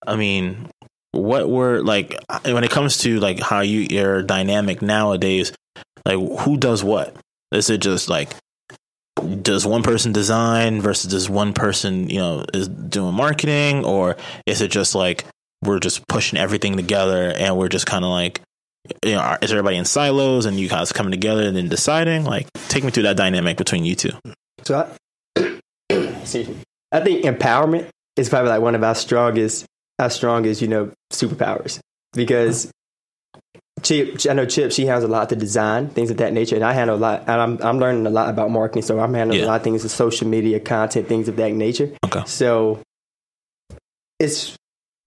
i 0.06 0.16
mean 0.16 0.70
what 1.12 1.50
were 1.50 1.82
like 1.82 2.16
when 2.46 2.64
it 2.64 2.72
comes 2.72 2.98
to 3.00 3.20
like 3.20 3.40
how 3.40 3.62
you 3.62 3.82
your 3.82 4.22
dynamic 4.22 4.82
nowadays 4.82 5.52
like 6.08 6.40
who 6.40 6.58
does 6.58 6.84
what? 6.84 7.16
Is 7.52 7.70
it 7.70 7.82
just 7.82 8.10
like 8.10 8.34
does 9.42 9.66
one 9.66 9.84
person 9.84 10.14
design 10.14 10.80
versus 10.80 11.12
does 11.12 11.30
one 11.30 11.54
person 11.54 12.10
you 12.10 12.20
know 12.20 12.46
is 12.54 12.70
doing 12.70 13.14
marketing? 13.14 13.84
Or 13.84 14.16
is 14.46 14.62
it 14.62 14.72
just 14.72 14.96
like 14.96 15.26
we're 15.64 15.80
just 15.80 16.08
pushing 16.08 16.40
everything 16.40 16.78
together 16.78 17.34
and 17.36 17.58
we're 17.58 17.68
just 17.68 17.86
kind 17.86 18.06
of 18.06 18.12
like 18.12 18.42
you 19.04 19.14
know 19.16 19.38
is 19.42 19.52
everybody 19.52 19.76
in 19.78 19.86
silos 19.86 20.46
and 20.46 20.60
you 20.60 20.70
guys 20.70 20.92
coming 20.94 21.12
together 21.12 21.44
and 21.44 21.58
then 21.58 21.68
deciding 21.68 22.24
like 22.24 22.48
take 22.70 22.84
me 22.84 22.92
through 22.92 23.04
that 23.04 23.18
dynamic 23.18 23.58
between 23.58 23.84
you 23.84 23.96
two 23.96 24.12
So 24.64 24.88
I, 25.38 25.60
excuse 25.90 26.48
me. 26.48 26.58
I 26.92 27.02
think 27.02 27.26
empowerment 27.26 27.90
is 28.16 28.30
probably 28.30 28.50
like 28.50 28.62
one 28.62 28.76
of 28.76 28.84
our 28.84 28.96
strongest, 28.96 29.66
our 30.00 30.10
strongest, 30.10 30.62
you 30.62 30.68
know, 30.70 30.92
superpowers 31.12 31.80
because 32.14 32.72
Chip, 33.84 34.18
I 34.28 34.34
know 34.34 34.46
Chip, 34.46 34.72
she 34.72 34.86
handles 34.86 35.04
a 35.04 35.08
lot 35.08 35.30
to 35.30 35.36
design 35.36 35.90
things 35.90 36.10
of 36.10 36.18
that 36.18 36.34
nature, 36.34 36.56
and 36.56 36.64
I 36.66 36.74
handle 36.74 36.96
a 36.96 36.98
lot. 36.98 37.22
And 37.28 37.30
I'm 37.42 37.62
I'm 37.62 37.78
learning 37.80 38.08
a 38.08 38.10
lot 38.10 38.30
about 38.30 38.50
marketing, 38.50 38.82
so 38.82 39.00
I'm 39.00 39.14
handling 39.14 39.40
Yeah. 39.40 39.46
a 39.46 39.50
lot 39.50 39.58
of 39.58 39.64
things 39.64 39.84
with 39.84 39.92
social 39.92 40.28
media, 40.28 40.60
content, 40.60 41.08
things 41.08 41.28
of 41.28 41.36
that 41.36 41.52
nature. 41.54 41.92
Okay. 42.06 42.24
So 42.26 42.80
it's 44.20 44.56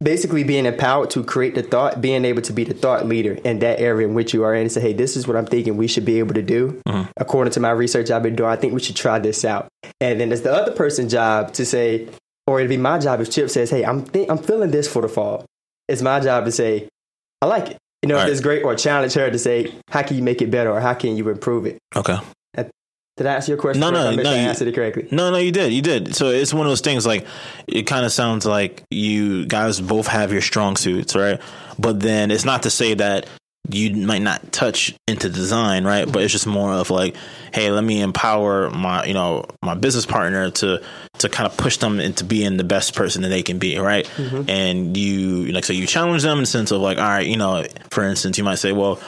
basically 0.03 0.45
being 0.45 0.67
empowered 0.67 1.11
to 1.11 1.23
create 1.23 1.55
the 1.55 1.63
thought, 1.63 2.01
being 2.01 2.25
able 2.25 2.43
to 2.43 2.53
be 2.53 2.65
the 2.65 2.75
thought 2.75 3.07
leader 3.07 3.35
in 3.45 3.59
that 3.59 3.81
area 3.81 4.09
in 4.09 4.15
which 4.15 4.33
you 4.33 4.45
are 4.45 4.55
in, 4.55 4.63
and 4.63 4.73
say, 4.73 4.81
hey, 4.81 4.93
this 4.93 5.17
is 5.17 5.29
what 5.29 5.37
I'm 5.37 5.47
thinking 5.47 5.77
we 5.77 5.87
should 5.87 6.05
be 6.05 6.19
able 6.19 6.35
to 6.35 6.43
do. 6.43 6.81
Mm-hmm. 6.87 7.11
According 7.17 7.53
to 7.53 7.61
my 7.61 7.71
research 7.71 8.11
I've 8.11 8.23
been 8.23 8.37
doing, 8.37 8.51
I 8.51 8.57
think 8.57 8.73
we 8.73 8.81
should 8.81 8.97
try 8.97 9.19
this 9.19 9.45
out. 9.45 9.69
And 10.01 10.21
then 10.21 10.33
it's 10.33 10.43
the 10.43 10.53
other 10.53 10.73
person's 10.73 11.13
job 11.13 11.53
to 11.55 11.67
say, 11.67 12.09
or 12.47 12.59
it'd 12.59 12.71
be 12.71 12.77
my 12.77 12.99
job 12.99 13.21
if 13.21 13.31
Chip 13.31 13.51
says, 13.51 13.71
hey, 13.71 13.85
I'm 13.85 14.03
think- 14.03 14.31
I'm 14.31 14.39
feeling 14.39 14.71
this 14.71 14.91
for 14.91 15.03
the 15.03 15.09
fall. 15.09 15.45
It's 15.89 16.03
my 16.03 16.21
job 16.21 16.47
to 16.47 16.53
say, 16.53 16.89
I 17.43 17.47
like 17.47 17.71
it. 17.71 17.77
You 18.03 18.09
know, 18.09 18.19
if 18.19 18.29
it's 18.29 18.41
great, 18.41 18.65
or 18.65 18.75
challenge 18.75 19.13
her 19.13 19.31
to 19.31 19.39
say, 19.39 19.75
how 19.91 20.03
can 20.03 20.17
you 20.17 20.23
make 20.23 20.41
it 20.41 20.51
better, 20.51 20.71
or 20.71 20.81
how 20.81 20.95
can 20.95 21.17
you 21.17 21.29
improve 21.29 21.67
it? 21.67 21.79
okay 21.95 22.17
Did 23.21 23.27
I 23.27 23.35
answer 23.35 23.53
your 23.53 23.59
question? 23.59 23.81
No, 23.83 23.91
no? 23.91 24.09
I 24.09 24.15
no, 24.15 24.31
I 24.31 24.35
you- 24.37 24.49
answered 24.49 24.69
it 24.69 24.75
correctly. 24.75 25.07
No, 25.11 25.31
no, 25.31 25.37
you 25.37 25.53
did. 25.53 25.75
You 25.75 25.83
did. 25.83 26.17
So 26.17 26.31
it's 26.31 26.55
one 26.55 26.65
of 26.65 26.71
those 26.71 26.81
things 26.81 27.05
like 27.05 27.27
it 27.67 27.83
kind 27.83 28.07
of 28.07 28.13
sounds 28.13 28.47
like 28.47 28.83
you 28.91 29.45
guys 29.45 29.79
both 29.79 30.07
have 30.07 30.33
your 30.33 30.41
strong 30.41 30.75
suits, 30.75 31.15
right? 31.15 31.39
But 31.79 32.01
then 32.01 32.31
it's 32.31 32.47
not 32.47 32.63
to 32.63 32.71
say 32.71 32.95
that 32.95 33.29
you 33.69 33.95
might 33.95 34.23
not 34.23 34.53
touch 34.53 34.95
into 35.07 35.29
design, 35.29 35.85
right? 35.85 36.11
But 36.11 36.23
it's 36.23 36.33
just 36.33 36.47
more 36.47 36.73
of 36.73 36.89
like, 36.89 37.15
hey, 37.53 37.71
let 37.71 37.85
me 37.85 38.01
empower 38.01 38.71
my, 38.71 39.05
you 39.05 39.13
know, 39.13 39.45
my 39.63 39.75
business 39.75 40.07
partner 40.07 40.51
to 40.53 40.83
to 41.19 41.29
kind 41.29 41.47
of 41.47 41.59
push 41.59 41.77
them 41.77 42.01
into 42.01 42.25
being 42.25 42.57
the 42.57 42.65
best 42.65 42.95
person 42.95 43.21
that 43.21 43.29
they 43.29 43.43
can 43.43 43.59
be, 43.59 43.79
right? 43.79 44.07
Mm-hmm. 44.17 44.49
And 44.49 44.97
you 44.97 45.53
like 45.53 45.67
so 45.67 45.75
you 45.75 45.87
challenge 45.87 46.23
them 46.23 46.39
in 46.39 46.45
the 46.45 46.47
sense 46.47 46.71
of 46.71 46.81
like, 46.81 46.97
all 46.97 47.05
right, 47.05 47.27
you 47.27 47.37
know, 47.37 47.67
for 47.91 48.03
instance, 48.03 48.39
you 48.39 48.45
might 48.45 48.55
say, 48.55 48.73
well, 48.73 48.99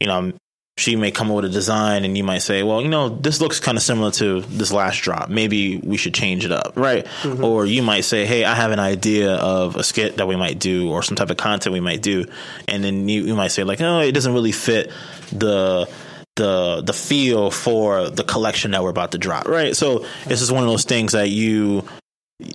you 0.00 0.06
know, 0.06 0.32
she 0.78 0.94
may 0.94 1.10
come 1.10 1.28
up 1.28 1.36
with 1.36 1.46
a 1.46 1.48
design 1.48 2.04
and 2.04 2.16
you 2.16 2.22
might 2.22 2.38
say, 2.38 2.62
well, 2.62 2.80
you 2.80 2.88
know, 2.88 3.08
this 3.08 3.40
looks 3.40 3.58
kind 3.58 3.76
of 3.76 3.82
similar 3.82 4.12
to 4.12 4.42
this 4.42 4.70
last 4.70 4.98
drop. 4.98 5.28
Maybe 5.28 5.78
we 5.78 5.96
should 5.96 6.14
change 6.14 6.44
it 6.44 6.52
up, 6.52 6.74
right? 6.76 7.04
Mm-hmm. 7.22 7.42
Or 7.42 7.66
you 7.66 7.82
might 7.82 8.02
say, 8.02 8.24
hey, 8.24 8.44
I 8.44 8.54
have 8.54 8.70
an 8.70 8.78
idea 8.78 9.34
of 9.34 9.74
a 9.74 9.82
skit 9.82 10.18
that 10.18 10.28
we 10.28 10.36
might 10.36 10.60
do 10.60 10.88
or 10.88 11.02
some 11.02 11.16
type 11.16 11.30
of 11.30 11.36
content 11.36 11.72
we 11.72 11.80
might 11.80 12.00
do. 12.00 12.26
And 12.68 12.84
then 12.84 13.08
you, 13.08 13.22
you 13.22 13.34
might 13.34 13.48
say, 13.48 13.64
like, 13.64 13.80
oh, 13.80 13.98
it 13.98 14.12
doesn't 14.12 14.32
really 14.32 14.52
fit 14.52 14.92
the 15.32 15.90
the 16.36 16.82
the 16.82 16.92
feel 16.92 17.50
for 17.50 18.10
the 18.10 18.22
collection 18.22 18.70
that 18.70 18.84
we're 18.84 18.90
about 18.90 19.10
to 19.12 19.18
drop, 19.18 19.48
right? 19.48 19.74
So 19.74 20.06
this 20.26 20.40
is 20.40 20.52
one 20.52 20.62
of 20.62 20.68
those 20.68 20.84
things 20.84 21.10
that 21.10 21.28
you 21.30 21.82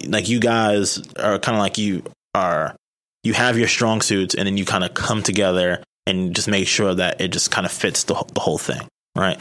like 0.07 0.29
you 0.29 0.39
guys 0.39 1.05
are 1.17 1.37
kind 1.39 1.57
of 1.57 1.61
like 1.61 1.77
you 1.77 2.03
are 2.33 2.73
you 3.23 3.33
have 3.33 3.57
your 3.57 3.67
strong 3.67 3.99
suits 4.01 4.33
and 4.33 4.47
then 4.47 4.55
you 4.55 4.63
kind 4.63 4.85
of 4.85 4.93
come 4.93 5.21
together 5.21 5.83
and 6.05 6.35
just 6.35 6.47
make 6.47 6.67
sure 6.67 6.93
that 6.93 7.21
it 7.21 7.29
just 7.29 7.51
kind 7.51 7.65
of 7.65 7.71
fits 7.71 8.03
the, 8.03 8.13
the 8.33 8.39
whole 8.39 8.57
thing 8.57 8.87
right? 9.15 9.39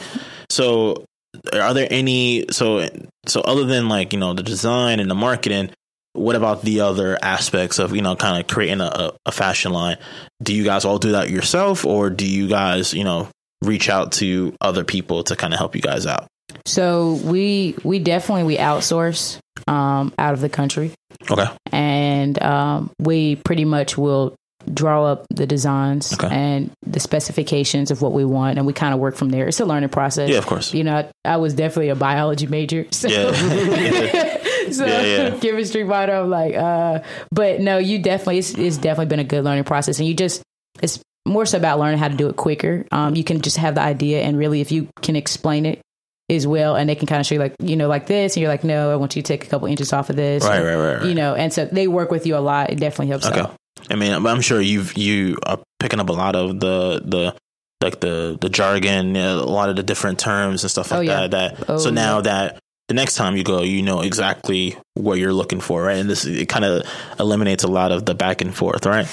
So 0.49 1.05
are 1.51 1.73
there 1.73 1.87
any 1.89 2.45
so 2.51 2.87
so 3.25 3.41
other 3.41 3.65
than 3.65 3.89
like 3.89 4.13
you 4.13 4.19
know 4.19 4.33
the 4.33 4.43
design 4.43 4.99
and 4.99 5.09
the 5.09 5.15
marketing 5.15 5.71
what 6.13 6.35
about 6.35 6.61
the 6.61 6.81
other 6.81 7.17
aspects 7.23 7.79
of 7.79 7.95
you 7.95 8.01
know 8.01 8.15
kind 8.15 8.39
of 8.39 8.47
creating 8.47 8.81
a, 8.81 9.11
a 9.25 9.31
fashion 9.31 9.71
line? 9.71 9.97
Do 10.41 10.53
you 10.53 10.63
guys 10.63 10.85
all 10.85 10.99
do 10.99 11.13
that 11.13 11.29
yourself 11.29 11.85
or 11.85 12.09
do 12.09 12.25
you 12.25 12.47
guys 12.47 12.93
you 12.93 13.03
know 13.03 13.29
reach 13.63 13.89
out 13.89 14.11
to 14.13 14.55
other 14.61 14.83
people 14.83 15.23
to 15.23 15.35
kind 15.35 15.53
of 15.53 15.59
help 15.59 15.75
you 15.75 15.81
guys 15.81 16.05
out? 16.05 16.27
So 16.65 17.13
we 17.23 17.75
we 17.83 17.99
definitely 17.99 18.43
we 18.43 18.57
outsource 18.57 19.39
um, 19.67 20.13
out 20.19 20.33
of 20.33 20.41
the 20.41 20.49
country, 20.49 20.91
okay. 21.31 21.47
And 21.71 22.41
um, 22.43 22.91
we 22.99 23.37
pretty 23.37 23.65
much 23.65 23.97
will 23.97 24.35
draw 24.71 25.05
up 25.05 25.25
the 25.29 25.47
designs 25.47 26.13
Okay. 26.13 26.27
and 26.31 26.71
the 26.85 26.99
specifications 26.99 27.89
of 27.91 28.01
what 28.01 28.11
we 28.13 28.25
want, 28.25 28.57
and 28.57 28.67
we 28.67 28.73
kind 28.73 28.93
of 28.93 28.99
work 28.99 29.15
from 29.15 29.29
there. 29.29 29.47
It's 29.47 29.59
a 29.59 29.65
learning 29.65 29.89
process. 29.89 30.29
Yeah, 30.29 30.37
of 30.37 30.45
course. 30.45 30.73
You 30.73 30.83
know, 30.83 30.97
I, 31.25 31.33
I 31.33 31.37
was 31.37 31.53
definitely 31.53 31.89
a 31.89 31.95
biology 31.95 32.47
major, 32.47 32.85
so 32.91 33.07
yeah 33.09 34.37
so 34.71 34.85
Yeah, 34.85 35.01
yeah. 35.01 35.39
chemistry 35.39 35.83
minor. 35.83 36.13
I'm 36.15 36.29
like, 36.29 36.55
uh, 36.55 36.99
but 37.31 37.59
no, 37.59 37.77
you 37.77 37.99
definitely 37.99 38.37
it's, 38.39 38.53
it's 38.53 38.77
definitely 38.77 39.07
been 39.07 39.19
a 39.19 39.23
good 39.23 39.43
learning 39.43 39.63
process, 39.65 39.99
and 39.99 40.07
you 40.07 40.13
just 40.13 40.41
it's 40.81 40.99
more 41.25 41.45
so 41.45 41.57
about 41.57 41.79
learning 41.79 41.99
how 41.99 42.07
to 42.09 42.15
do 42.15 42.27
it 42.29 42.35
quicker. 42.35 42.85
Um, 42.91 43.15
you 43.15 43.23
can 43.23 43.41
just 43.41 43.57
have 43.57 43.75
the 43.75 43.81
idea, 43.81 44.21
and 44.21 44.37
really, 44.37 44.61
if 44.61 44.71
you 44.71 44.87
can 45.01 45.15
explain 45.15 45.65
it 45.65 45.81
as 46.29 46.47
well, 46.47 46.75
and 46.75 46.89
they 46.89 46.95
can 46.95 47.05
kind 47.07 47.19
of 47.19 47.25
show 47.25 47.35
you 47.35 47.39
like 47.39 47.55
you 47.61 47.75
know 47.75 47.87
like 47.87 48.07
this, 48.07 48.35
and 48.35 48.41
you're 48.41 48.49
like, 48.51 48.63
no, 48.63 48.91
I 48.91 48.95
want 48.95 49.15
you 49.15 49.21
to 49.21 49.27
take 49.27 49.45
a 49.45 49.47
couple 49.49 49.67
inches 49.67 49.93
off 49.93 50.09
of 50.09 50.15
this, 50.15 50.43
Right, 50.43 50.57
and, 50.57 50.65
right, 50.65 50.75
right, 50.75 50.97
right. 50.99 51.05
You 51.07 51.13
know, 51.15 51.35
and 51.35 51.51
so 51.53 51.65
they 51.65 51.87
work 51.87 52.11
with 52.11 52.25
you 52.25 52.35
a 52.37 52.39
lot. 52.39 52.69
It 52.71 52.79
definitely 52.79 53.07
helps. 53.07 53.25
Okay. 53.27 53.41
out. 53.41 53.55
I 53.89 53.95
mean, 53.95 54.13
I'm 54.13 54.41
sure 54.41 54.61
you've 54.61 54.97
you 54.97 55.37
are 55.45 55.59
picking 55.79 55.99
up 55.99 56.09
a 56.09 56.13
lot 56.13 56.35
of 56.35 56.59
the 56.59 57.01
the 57.03 57.35
like 57.81 57.99
the 57.99 58.37
the 58.39 58.49
jargon, 58.49 59.15
a 59.15 59.35
lot 59.43 59.69
of 59.69 59.75
the 59.75 59.83
different 59.83 60.19
terms 60.19 60.63
and 60.63 60.71
stuff 60.71 60.91
like 60.91 60.99
Oh, 60.99 61.01
yeah. 61.01 61.27
that. 61.27 61.57
That 61.57 61.69
Oh, 61.69 61.77
so 61.77 61.89
now 61.89 62.17
yeah. 62.17 62.21
that 62.21 62.59
the 62.87 62.93
next 62.93 63.15
time 63.15 63.35
you 63.37 63.43
go, 63.43 63.61
you 63.61 63.81
know 63.81 64.01
exactly 64.01 64.77
what 64.93 65.17
you're 65.17 65.33
looking 65.33 65.59
for, 65.61 65.83
right? 65.83 65.97
And 65.97 66.09
this 66.09 66.25
it 66.25 66.47
kind 66.49 66.65
of 66.65 66.83
eliminates 67.19 67.63
a 67.63 67.67
lot 67.67 67.91
of 67.91 68.05
the 68.05 68.13
back 68.15 68.41
and 68.41 68.55
forth, 68.55 68.85
right? 68.85 69.07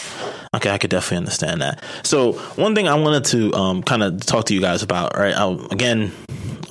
Okay, 0.54 0.70
I 0.70 0.78
could 0.78 0.90
definitely 0.90 1.18
understand 1.18 1.62
that. 1.62 1.82
So 2.02 2.32
one 2.56 2.74
thing 2.74 2.88
I 2.88 2.94
wanted 2.94 3.24
to 3.26 3.54
um, 3.54 3.82
kind 3.84 4.02
of 4.02 4.20
talk 4.26 4.46
to 4.46 4.54
you 4.54 4.60
guys 4.60 4.82
about, 4.82 5.16
right? 5.16 5.34
I, 5.34 5.48
again, 5.70 6.10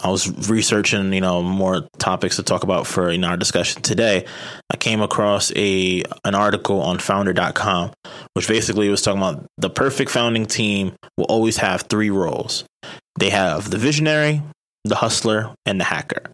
I 0.03 0.09
was 0.09 0.49
researching, 0.49 1.13
you 1.13 1.21
know, 1.21 1.41
more 1.41 1.87
topics 1.97 2.37
to 2.37 2.43
talk 2.43 2.63
about 2.63 2.87
for 2.87 3.09
in 3.09 3.23
our 3.23 3.37
discussion 3.37 3.81
today. 3.81 4.25
I 4.71 4.77
came 4.77 5.01
across 5.01 5.51
a 5.55 6.03
an 6.23 6.35
article 6.35 6.81
on 6.81 6.99
founder.com, 6.99 7.91
which 8.33 8.47
basically 8.47 8.89
was 8.89 9.01
talking 9.01 9.21
about 9.21 9.45
the 9.57 9.69
perfect 9.69 10.11
founding 10.11 10.45
team 10.45 10.93
will 11.17 11.25
always 11.25 11.57
have 11.57 11.83
three 11.83 12.09
roles. 12.09 12.63
They 13.19 13.29
have 13.29 13.69
the 13.69 13.77
visionary, 13.77 14.41
the 14.85 14.95
hustler, 14.95 15.53
and 15.65 15.79
the 15.79 15.85
hacker. 15.85 16.31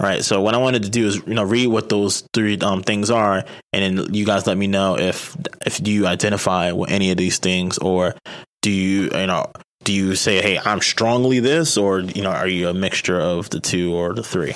Right. 0.00 0.22
So 0.22 0.40
what 0.40 0.54
I 0.54 0.58
wanted 0.58 0.84
to 0.84 0.90
do 0.90 1.08
is, 1.08 1.16
you 1.26 1.34
know, 1.34 1.42
read 1.42 1.66
what 1.66 1.88
those 1.88 2.22
three 2.32 2.56
um, 2.58 2.84
things 2.84 3.10
are, 3.10 3.44
and 3.72 3.98
then 3.98 4.14
you 4.14 4.24
guys 4.24 4.46
let 4.46 4.56
me 4.56 4.68
know 4.68 4.96
if 4.96 5.36
if 5.66 5.84
you 5.84 6.06
identify 6.06 6.70
with 6.70 6.90
any 6.90 7.10
of 7.10 7.16
these 7.16 7.38
things, 7.38 7.78
or 7.78 8.14
do 8.62 8.70
you, 8.70 9.10
you 9.12 9.26
know, 9.26 9.50
do 9.88 9.94
you 9.94 10.14
say, 10.16 10.42
hey, 10.42 10.58
I'm 10.62 10.82
strongly 10.82 11.40
this, 11.40 11.78
or 11.78 12.00
you 12.00 12.20
know, 12.20 12.30
are 12.30 12.46
you 12.46 12.68
a 12.68 12.74
mixture 12.74 13.18
of 13.18 13.48
the 13.48 13.58
two 13.58 13.94
or 13.94 14.12
the 14.12 14.22
three? 14.22 14.52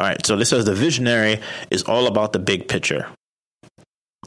All 0.00 0.06
right. 0.06 0.26
So 0.26 0.34
this 0.34 0.50
says 0.50 0.64
the 0.64 0.74
visionary 0.74 1.38
is 1.70 1.84
all 1.84 2.08
about 2.08 2.32
the 2.32 2.40
big 2.40 2.66
picture. 2.66 3.06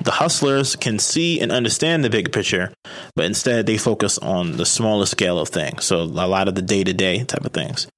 The 0.06 0.12
hustlers 0.12 0.78
can 0.78 1.00
see 1.00 1.42
and 1.42 1.52
understand 1.52 2.06
the 2.06 2.10
big 2.10 2.32
picture, 2.32 2.72
but 3.14 3.26
instead 3.26 3.66
they 3.66 3.78
focus 3.78 4.18
on 4.20 4.56
the 4.56 4.66
smaller 4.66 5.06
scale 5.06 5.38
of 5.38 5.50
things. 5.50 5.84
So 5.84 6.00
a 6.00 6.04
lot 6.06 6.48
of 6.48 6.56
the 6.56 6.62
day 6.62 6.86
to 6.86 6.94
day 6.94 7.26
type 7.26 7.44
of 7.44 7.52
things. 7.52 7.90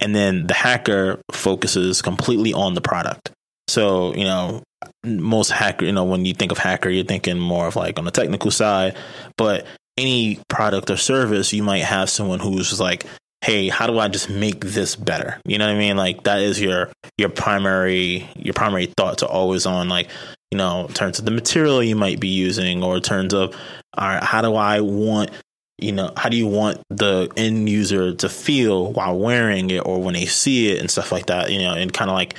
And 0.00 0.16
then 0.16 0.46
the 0.46 0.54
hacker 0.54 1.20
focuses 1.30 2.00
completely 2.00 2.54
on 2.54 2.72
the 2.72 2.80
product. 2.80 3.32
So, 3.68 4.14
you 4.14 4.24
know, 4.24 4.62
most 5.04 5.50
hacker, 5.50 5.84
you 5.84 5.92
know, 5.92 6.04
when 6.04 6.24
you 6.24 6.32
think 6.32 6.52
of 6.52 6.58
hacker, 6.58 6.88
you're 6.88 7.04
thinking 7.04 7.38
more 7.38 7.66
of 7.66 7.76
like 7.76 7.98
on 7.98 8.06
the 8.06 8.10
technical 8.10 8.50
side, 8.50 8.96
but 9.36 9.66
any 9.96 10.40
product 10.48 10.90
or 10.90 10.96
service, 10.96 11.52
you 11.52 11.62
might 11.62 11.84
have 11.84 12.10
someone 12.10 12.40
who's 12.40 12.80
like, 12.80 13.06
hey, 13.42 13.68
how 13.68 13.86
do 13.86 13.98
I 13.98 14.08
just 14.08 14.30
make 14.30 14.64
this 14.64 14.96
better? 14.96 15.40
You 15.44 15.58
know 15.58 15.66
what 15.66 15.74
I 15.74 15.78
mean? 15.78 15.96
Like 15.96 16.22
that 16.24 16.40
is 16.40 16.60
your 16.60 16.90
your 17.18 17.28
primary 17.28 18.28
your 18.36 18.54
primary 18.54 18.86
thoughts 18.86 19.22
are 19.22 19.30
always 19.30 19.66
on 19.66 19.88
like, 19.88 20.08
you 20.50 20.58
know, 20.58 20.86
in 20.86 20.94
terms 20.94 21.18
of 21.18 21.24
the 21.24 21.30
material 21.30 21.82
you 21.82 21.96
might 21.96 22.20
be 22.20 22.28
using 22.28 22.82
or 22.82 22.96
in 22.96 23.02
terms 23.02 23.34
of 23.34 23.54
all 23.96 24.08
right, 24.08 24.22
how 24.22 24.42
do 24.42 24.54
I 24.54 24.80
want 24.80 25.30
you 25.78 25.90
know, 25.90 26.12
how 26.16 26.28
do 26.28 26.36
you 26.36 26.46
want 26.46 26.80
the 26.90 27.28
end 27.36 27.68
user 27.68 28.14
to 28.14 28.28
feel 28.28 28.92
while 28.92 29.18
wearing 29.18 29.70
it 29.70 29.84
or 29.84 30.00
when 30.00 30.14
they 30.14 30.26
see 30.26 30.70
it 30.70 30.78
and 30.78 30.88
stuff 30.88 31.10
like 31.10 31.26
that, 31.26 31.50
you 31.50 31.58
know, 31.58 31.74
and 31.74 31.92
kind 31.92 32.08
of 32.08 32.14
like 32.14 32.36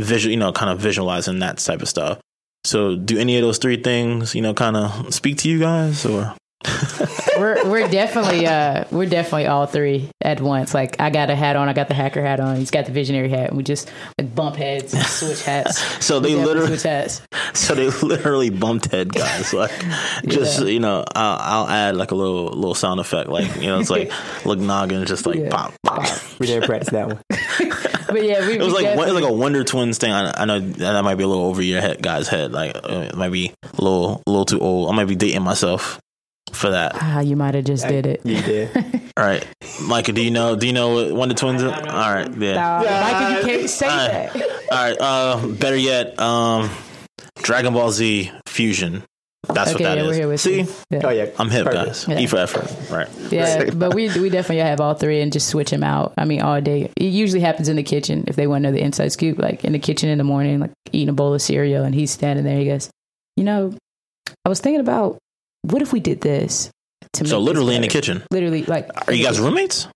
visual, 0.00 0.30
you 0.30 0.38
know, 0.38 0.52
kind 0.52 0.70
of 0.70 0.78
visualizing 0.78 1.40
that 1.40 1.58
type 1.58 1.82
of 1.82 1.88
stuff. 1.88 2.20
So, 2.62 2.94
do 2.94 3.18
any 3.18 3.36
of 3.36 3.42
those 3.42 3.58
three 3.58 3.76
things, 3.76 4.34
you 4.34 4.40
know, 4.40 4.54
kind 4.54 4.76
of 4.76 5.12
speak 5.12 5.38
to 5.38 5.48
you 5.48 5.58
guys 5.58 6.06
or? 6.06 6.34
we're 7.38 7.68
we're 7.68 7.88
definitely 7.88 8.46
uh 8.46 8.84
we're 8.90 9.06
definitely 9.06 9.46
all 9.46 9.66
three 9.66 10.08
at 10.22 10.40
once. 10.40 10.72
Like 10.74 11.00
I 11.00 11.10
got 11.10 11.30
a 11.30 11.34
hat 11.34 11.56
on, 11.56 11.68
I 11.68 11.72
got 11.72 11.88
the 11.88 11.94
hacker 11.94 12.22
hat 12.22 12.40
on, 12.40 12.56
he's 12.56 12.70
got 12.70 12.86
the 12.86 12.92
visionary 12.92 13.28
hat, 13.28 13.48
and 13.48 13.56
we 13.56 13.62
just 13.62 13.90
like 14.18 14.34
bump 14.34 14.56
heads, 14.56 14.94
and 14.94 15.04
switch 15.04 15.42
hats. 15.44 15.82
So 16.04 16.20
they 16.20 16.30
We 16.30 16.34
definitely 16.36 16.54
literally- 16.60 16.78
switch 16.78 16.82
hats. 16.90 17.22
So 17.54 17.74
they 17.76 17.88
literally 17.88 18.50
bumped 18.50 18.90
head 18.90 19.12
guys. 19.14 19.52
Like, 19.54 19.70
just 20.26 20.64
you 20.66 20.80
know, 20.80 21.04
I'll, 21.14 21.38
I'll 21.40 21.68
add 21.68 21.94
like 21.96 22.10
a 22.10 22.14
little 22.16 22.46
little 22.46 22.74
sound 22.74 22.98
effect, 22.98 23.28
like 23.28 23.54
you 23.56 23.66
know, 23.68 23.78
it's 23.78 23.90
like 23.90 24.10
look 24.44 24.58
noggin, 24.58 25.04
just 25.06 25.24
like 25.24 25.36
Yeah. 25.36 25.50
pop, 25.50 25.72
pop. 25.84 26.04
We 26.40 26.46
didn't 26.48 26.64
practice 26.64 26.88
that 26.90 27.06
one. 27.06 27.20
But 28.08 28.24
yeah, 28.24 28.46
we 28.46 28.54
It 28.54 28.60
was 28.62 28.72
like 28.74 28.96
one, 28.96 29.08
it 29.08 29.12
was 29.12 29.22
like 29.22 29.30
a 29.30 29.32
Wonder 29.32 29.62
Twins 29.64 29.98
thing. 29.98 30.10
I, 30.12 30.32
I 30.42 30.44
know 30.46 30.58
that 30.60 31.02
might 31.04 31.14
be 31.14 31.22
a 31.24 31.28
little 31.28 31.44
over 31.44 31.62
your 31.62 31.80
head, 31.80 32.02
guy's 32.02 32.26
head. 32.28 32.50
Like, 32.52 32.74
uh, 32.76 33.08
it 33.10 33.16
might 33.16 33.30
be 33.30 33.52
a 33.62 33.82
little 33.82 34.20
a 34.26 34.30
little 34.30 34.44
too 34.44 34.60
old. 34.60 34.90
I 34.90 34.94
might 34.96 35.06
be 35.06 35.14
dating 35.16 35.42
myself 35.42 36.00
for 36.52 36.70
that. 36.70 36.92
ah, 36.94 37.20
you 37.20 37.36
might 37.36 37.54
have 37.54 37.64
just 37.64 37.86
did 37.88 38.06
it. 38.06 38.20
You 38.24 38.40
did. 38.42 38.70
All 39.16 39.24
right, 39.24 39.46
Micah, 39.82 40.12
do 40.12 40.22
you 40.22 40.30
know? 40.30 40.56
Do 40.56 40.66
you 40.66 40.72
know 40.72 41.14
what 41.14 41.28
the 41.28 41.34
Twins? 41.34 41.62
Is? 41.62 41.70
All 41.72 41.78
right, 41.80 42.30
yeah. 42.36 42.54
Nah, 42.54 42.82
Michael, 42.82 43.36
you 43.50 43.58
can't 43.58 43.70
say 43.70 43.86
All 43.86 43.96
that. 43.96 44.36
all 44.72 44.78
right. 44.78 44.96
Uh, 45.00 45.46
better 45.48 45.76
yet, 45.76 46.18
um, 46.18 46.68
Dragon 47.36 47.72
Ball 47.74 47.90
Z 47.92 48.30
Fusion. 48.46 49.04
That's 49.46 49.74
Okay, 49.74 49.84
what 49.84 49.90
that 49.90 49.96
yeah, 49.98 50.02
is. 50.04 50.08
we're 50.08 50.14
here 50.14 50.28
with 50.28 50.40
See. 50.40 50.66
Yeah. 50.90 51.00
Oh 51.04 51.10
yeah, 51.10 51.26
I'm 51.38 51.50
hip, 51.50 51.66
Perfect. 51.66 51.86
guys. 51.86 52.08
Yeah. 52.08 52.18
E 52.18 52.26
for 52.26 52.38
effort, 52.38 52.90
right? 52.90 53.08
Yeah, 53.30 53.70
but 53.74 53.94
we 53.94 54.08
we 54.18 54.30
definitely 54.30 54.64
have 54.64 54.80
all 54.80 54.94
three 54.94 55.20
and 55.20 55.32
just 55.32 55.48
switch 55.48 55.70
them 55.70 55.84
out. 55.84 56.14
I 56.16 56.24
mean, 56.24 56.40
all 56.40 56.60
day. 56.62 56.90
It 56.96 57.04
usually 57.04 57.40
happens 57.40 57.68
in 57.68 57.76
the 57.76 57.82
kitchen 57.82 58.24
if 58.26 58.36
they 58.36 58.46
want 58.46 58.64
to 58.64 58.70
know 58.70 58.72
the 58.76 58.82
inside 58.82 59.12
scoop. 59.12 59.38
Like 59.38 59.62
in 59.64 59.72
the 59.72 59.78
kitchen 59.78 60.08
in 60.08 60.16
the 60.18 60.24
morning, 60.24 60.60
like 60.60 60.70
eating 60.92 61.10
a 61.10 61.12
bowl 61.12 61.34
of 61.34 61.42
cereal, 61.42 61.84
and 61.84 61.94
he's 61.94 62.10
standing 62.10 62.44
there. 62.44 62.58
He 62.58 62.64
goes, 62.64 62.88
"You 63.36 63.44
know, 63.44 63.74
I 64.46 64.48
was 64.48 64.60
thinking 64.60 64.80
about 64.80 65.18
what 65.64 65.82
if 65.82 65.92
we 65.92 66.00
did 66.00 66.20
this." 66.20 66.70
To 67.14 67.18
So 67.18 67.22
make 67.24 67.28
this 67.28 67.46
literally 67.46 67.76
in 67.76 67.82
the 67.82 67.88
kitchen. 67.88 68.22
Literally, 68.30 68.64
like, 68.64 68.88
Are 69.08 69.12
you 69.12 69.24
guys 69.24 69.38
roommates? 69.38 69.86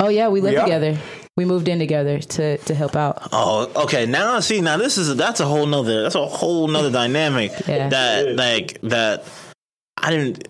Oh 0.00 0.08
yeah, 0.08 0.28
we 0.28 0.40
live 0.40 0.52
Yeah. 0.54 0.64
together. 0.64 0.98
We 1.36 1.44
moved 1.44 1.68
in 1.68 1.78
together 1.78 2.18
to 2.18 2.56
to 2.58 2.74
help 2.74 2.96
out. 2.96 3.28
Oh, 3.32 3.70
okay. 3.84 4.04
Now 4.06 4.34
I 4.36 4.40
see, 4.40 4.60
now 4.60 4.76
this 4.76 4.98
is 4.98 5.14
that's 5.16 5.40
a 5.40 5.46
whole 5.46 5.66
nother 5.66 6.02
that's 6.02 6.14
a 6.16 6.26
whole 6.26 6.66
nother 6.68 6.90
dynamic 6.90 7.52
Yeah. 7.68 7.88
that 7.90 8.36
like 8.36 8.80
that 8.82 9.24
I 10.02 10.10
didn't. 10.10 10.46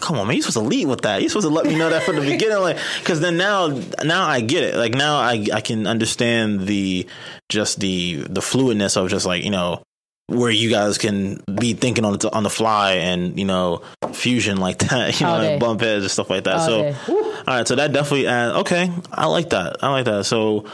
Come 0.00 0.18
on, 0.18 0.26
man! 0.26 0.36
You're 0.36 0.42
supposed 0.42 0.64
to 0.64 0.68
lead 0.68 0.86
with 0.86 1.02
that. 1.02 1.20
You're 1.20 1.28
supposed 1.28 1.46
to 1.48 1.52
let 1.52 1.66
me 1.66 1.76
know 1.76 1.90
that 1.90 2.02
from 2.04 2.16
the 2.16 2.22
beginning, 2.22 2.58
like 2.58 2.78
because 3.00 3.20
then 3.20 3.36
now 3.36 3.68
now 4.04 4.24
I 4.26 4.40
get 4.40 4.62
it. 4.64 4.74
Like 4.76 4.94
now 4.94 5.18
I 5.18 5.44
I 5.52 5.60
can 5.60 5.86
understand 5.86 6.66
the 6.66 7.06
just 7.48 7.78
the 7.80 8.24
the 8.28 8.40
fluidness 8.40 8.96
of 8.96 9.08
just 9.10 9.26
like 9.26 9.42
you 9.44 9.50
know 9.50 9.82
where 10.28 10.50
you 10.50 10.70
guys 10.70 10.98
can 10.98 11.42
be 11.58 11.72
thinking 11.72 12.04
on 12.04 12.16
the 12.16 12.32
on 12.32 12.42
the 12.42 12.50
fly 12.50 12.92
and 12.92 13.38
you 13.38 13.46
know 13.46 13.82
fusion 14.12 14.58
like 14.58 14.78
that, 14.90 15.18
you 15.18 15.26
know, 15.26 15.40
day. 15.40 15.58
bump 15.58 15.80
heads 15.80 16.04
and 16.04 16.10
stuff 16.10 16.30
like 16.30 16.44
that. 16.44 16.56
All 16.56 16.66
so 16.66 16.82
day. 16.82 16.96
all 17.08 17.42
right, 17.46 17.66
so 17.66 17.74
that 17.76 17.92
definitely 17.92 18.26
add, 18.26 18.56
okay. 18.56 18.90
I 19.10 19.26
like 19.26 19.50
that. 19.50 19.82
I 19.82 19.90
like 19.90 20.04
that. 20.04 20.24
So, 20.24 20.66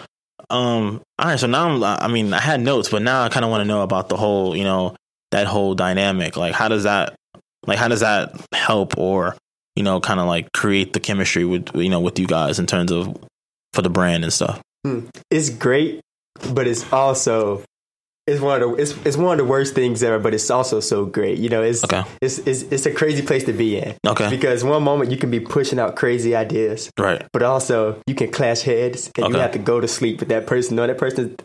um, 0.50 1.00
all 1.18 1.28
right. 1.28 1.38
So 1.38 1.46
now, 1.46 1.68
I'm, 1.68 1.82
I 1.82 2.08
mean, 2.08 2.32
I 2.32 2.40
had 2.40 2.60
notes, 2.60 2.88
but 2.88 3.02
now 3.02 3.22
I 3.22 3.28
kind 3.28 3.44
of 3.44 3.50
want 3.50 3.62
to 3.62 3.66
know 3.66 3.82
about 3.82 4.08
the 4.08 4.16
whole, 4.16 4.56
you 4.56 4.64
know, 4.64 4.96
that 5.30 5.46
whole 5.46 5.74
dynamic. 5.74 6.36
Like, 6.36 6.54
how 6.54 6.68
does 6.68 6.84
that, 6.84 7.14
like, 7.66 7.78
how 7.78 7.88
does 7.88 8.00
that 8.00 8.34
help, 8.52 8.98
or 8.98 9.36
you 9.76 9.82
know, 9.82 10.00
kind 10.00 10.20
of 10.20 10.26
like 10.26 10.52
create 10.52 10.92
the 10.92 11.00
chemistry 11.00 11.44
with, 11.44 11.74
you 11.74 11.88
know, 11.88 12.00
with 12.00 12.18
you 12.18 12.26
guys 12.26 12.58
in 12.58 12.66
terms 12.66 12.92
of 12.92 13.16
for 13.72 13.82
the 13.82 13.90
brand 13.90 14.22
and 14.22 14.32
stuff. 14.32 14.60
it's 15.30 15.50
great, 15.50 16.00
but 16.52 16.66
it's 16.66 16.90
also 16.92 17.64
it's 18.26 18.40
one 18.40 18.62
of 18.62 18.70
the 18.70 18.82
it's, 18.82 18.92
it's 19.06 19.16
one 19.16 19.32
of 19.32 19.38
the 19.38 19.50
worst 19.50 19.74
things 19.74 20.02
ever, 20.02 20.18
but 20.18 20.32
it's 20.34 20.50
also 20.50 20.80
so 20.80 21.04
great. 21.04 21.38
You 21.38 21.48
know, 21.50 21.62
it's 21.62 21.84
Okay. 21.84 22.02
it's, 22.22 22.38
it's 22.38 22.62
it's 22.62 22.86
a 22.86 22.90
crazy 22.92 23.22
place 23.22 23.44
to 23.44 23.52
be 23.52 23.76
in. 23.78 23.94
Okay. 24.06 24.30
Because 24.30 24.64
one 24.64 24.82
moment 24.82 25.10
you 25.10 25.16
can 25.16 25.30
be 25.30 25.40
pushing 25.40 25.78
out 25.78 25.96
crazy 25.96 26.34
ideas, 26.34 26.90
Right. 26.98 27.26
but 27.32 27.42
also 27.42 28.00
you 28.06 28.14
can 28.14 28.30
clash 28.32 28.62
heads 28.62 29.10
and 29.18 29.32
you 29.34 29.40
have 29.40 29.52
to 29.52 29.58
go 29.58 29.80
to 29.80 29.88
sleep 29.88 30.20
with 30.20 30.30
that 30.30 30.46
person. 30.46 30.76
No, 30.76 30.86
that 30.86 30.98
person 30.98 31.36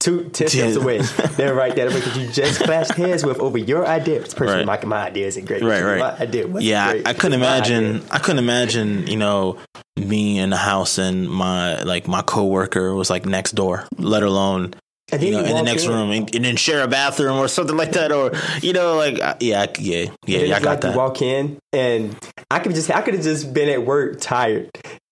two 0.00 0.28
ten 0.30 0.48
steps 0.48 0.76
away. 0.76 0.98
They're 1.36 1.54
right 1.54 1.74
there 1.74 1.90
because 1.90 2.16
you 2.16 2.28
just 2.30 2.60
clashed 2.62 2.92
heads 2.94 3.24
with 3.24 3.38
over 3.40 3.58
your 3.58 3.86
idea. 3.86 4.20
This 4.20 4.34
person, 4.34 4.66
Right. 4.66 4.84
my, 4.84 4.88
my 4.88 5.06
idea 5.06 5.26
isn't 5.26 5.44
great. 5.46 5.62
Right, 5.62 5.82
right. 5.82 5.98
My 5.98 6.18
idea 6.18 6.46
wasn't 6.46 6.64
yeah, 6.64 6.86
I, 6.86 6.92
great. 6.92 7.08
I 7.08 7.12
couldn't 7.14 7.40
imagine. 7.40 8.02
I 8.10 8.18
couldn't 8.18 8.38
imagine. 8.38 9.06
You 9.06 9.16
know, 9.16 9.58
me 9.96 10.38
in 10.38 10.50
the 10.50 10.56
house 10.56 10.98
and 10.98 11.28
my 11.28 11.80
like 11.82 12.06
my 12.08 12.22
coworker 12.22 12.94
was 12.94 13.10
like 13.10 13.24
next 13.26 13.52
door. 13.52 13.86
Let 13.98 14.22
alone 14.22 14.74
And 15.10 15.22
you 15.22 15.30
know 15.32 15.38
in 15.40 15.54
the 15.56 15.62
next 15.62 15.84
in. 15.84 15.90
room 15.90 16.10
and, 16.10 16.34
and 16.34 16.44
then 16.44 16.56
share 16.56 16.82
a 16.82 16.88
bathroom 16.88 17.38
or 17.38 17.48
something 17.48 17.76
like 17.76 17.92
that, 17.92 18.12
or 18.12 18.32
you 18.60 18.72
know, 18.74 18.96
like 18.96 19.16
yeah, 19.40 19.62
I- 19.62 19.68
yeah, 19.78 20.10
yeah, 20.26 20.38
yeah. 20.40 20.56
I 20.56 20.60
got 20.60 20.64
like 20.64 20.80
that. 20.82 20.92
You 20.92 20.98
walk 20.98 21.22
in, 21.22 21.58
and 21.72 22.16
I 22.50 22.58
could 22.58 22.74
just 22.74 22.90
I 22.90 23.00
could 23.02 23.14
have 23.14 23.22
just 23.22 23.52
been 23.54 23.68
at 23.70 23.84
work 23.86 24.20
tired. 24.20 24.70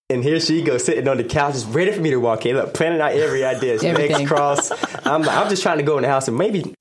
And 0.09 0.23
here 0.23 0.39
she 0.39 0.63
goes 0.63 0.85
sitting 0.85 1.09
on 1.09 1.17
the 1.17 1.25
couch, 1.25 1.55
just 1.55 1.69
ready 1.75 1.91
for 1.93 2.01
me 2.01 2.11
to 2.11 2.19
walk 2.19 2.47
in. 2.47 2.55
Look, 2.57 2.75
planning 2.75 3.01
out 3.01 3.13
every 3.13 3.45
idea, 3.45 3.75
Everything. 3.83 4.13
legs 4.13 4.29
crossed. 4.29 4.73
I'm 5.07 5.23
like, 5.23 5.37
I'm 5.37 5.49
just 5.49 5.63
trying 5.63 5.79
to 5.79 5.83
go 5.85 5.97
in 5.99 6.03
the 6.03 6.09
house 6.09 6.29
and 6.29 6.37
maybe 6.39 6.75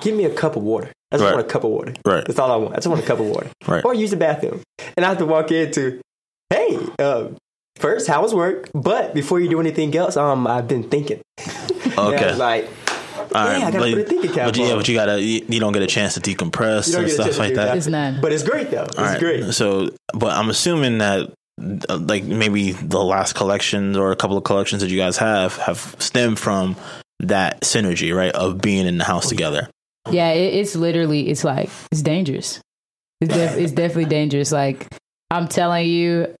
give 0.00 0.14
me 0.14 0.24
a 0.24 0.30
cup 0.30 0.54
of 0.54 0.62
water. 0.62 0.92
I 1.10 1.16
just 1.16 1.24
Right. 1.24 1.34
want 1.34 1.46
a 1.46 1.48
cup 1.50 1.64
of 1.64 1.70
water. 1.70 1.94
Right. 2.06 2.24
That's 2.24 2.38
all 2.38 2.52
I 2.52 2.56
want. 2.56 2.74
I 2.74 2.76
just 2.76 2.86
want 2.86 3.02
a 3.02 3.06
cup 3.06 3.18
of 3.18 3.26
water. 3.26 3.50
Right. 3.66 3.84
Or 3.84 3.92
use 3.92 4.10
the 4.12 4.16
bathroom. 4.18 4.62
And 4.96 5.04
I 5.04 5.08
have 5.08 5.18
to 5.18 5.26
walk 5.26 5.50
into, 5.50 6.00
hey, 6.50 6.78
uh, 7.00 7.30
first, 7.74 8.06
how 8.06 8.22
was 8.22 8.32
work? 8.32 8.70
But 8.72 9.14
before 9.14 9.40
you 9.40 9.48
do 9.48 9.58
anything 9.58 9.96
else, 9.96 10.16
um, 10.16 10.46
I've 10.46 10.68
been 10.68 10.84
thinking. 10.84 11.22
And 12.08 12.14
I 12.14 12.18
Okay. 12.18 12.30
was 12.30 12.38
like, 12.38 12.68
All 13.34 13.44
right, 13.44 13.58
yeah, 13.58 13.66
I 13.66 13.70
gotta 13.70 13.78
but, 13.78 13.90
put 13.92 13.98
a 13.98 14.04
thinking 14.04 14.32
cap 14.32 14.46
but 14.46 14.56
yeah, 14.56 14.70
on. 14.72 14.76
but 14.78 14.88
you 14.88 14.94
gotta 14.94 15.20
you, 15.22 15.44
you 15.48 15.60
don't 15.60 15.72
get 15.72 15.82
a 15.82 15.86
chance 15.86 16.14
to 16.14 16.20
decompress 16.20 16.96
and 16.98 17.10
stuff 17.10 17.38
like 17.38 17.54
that. 17.54 17.76
It's 17.76 17.86
none. 17.86 18.20
But 18.20 18.32
it's 18.32 18.42
great 18.42 18.70
though. 18.70 18.84
It's 18.84 18.98
All 18.98 19.04
right. 19.04 19.18
great. 19.18 19.52
So, 19.54 19.90
but 20.14 20.32
I'm 20.32 20.50
assuming 20.50 20.98
that 20.98 21.30
uh, 21.88 21.98
like 21.98 22.24
maybe 22.24 22.72
the 22.72 22.98
last 23.02 23.34
collections 23.34 23.96
or 23.96 24.12
a 24.12 24.16
couple 24.16 24.36
of 24.36 24.44
collections 24.44 24.82
that 24.82 24.90
you 24.90 24.96
guys 24.98 25.16
have 25.18 25.56
have 25.58 25.94
stemmed 25.98 26.38
from 26.38 26.76
that 27.20 27.60
synergy, 27.60 28.16
right, 28.16 28.32
of 28.32 28.60
being 28.60 28.86
in 28.86 28.96
the 28.98 29.04
house 29.04 29.28
together. 29.28 29.68
Yeah, 30.10 30.30
it, 30.30 30.54
it's 30.54 30.74
literally 30.74 31.28
it's 31.28 31.44
like 31.44 31.68
it's 31.92 32.00
dangerous. 32.02 32.60
It's, 33.20 33.32
def- 33.34 33.58
it's 33.58 33.72
definitely 33.72 34.06
dangerous. 34.06 34.50
Like 34.50 34.86
I'm 35.30 35.46
telling 35.46 35.86
you, 35.86 36.34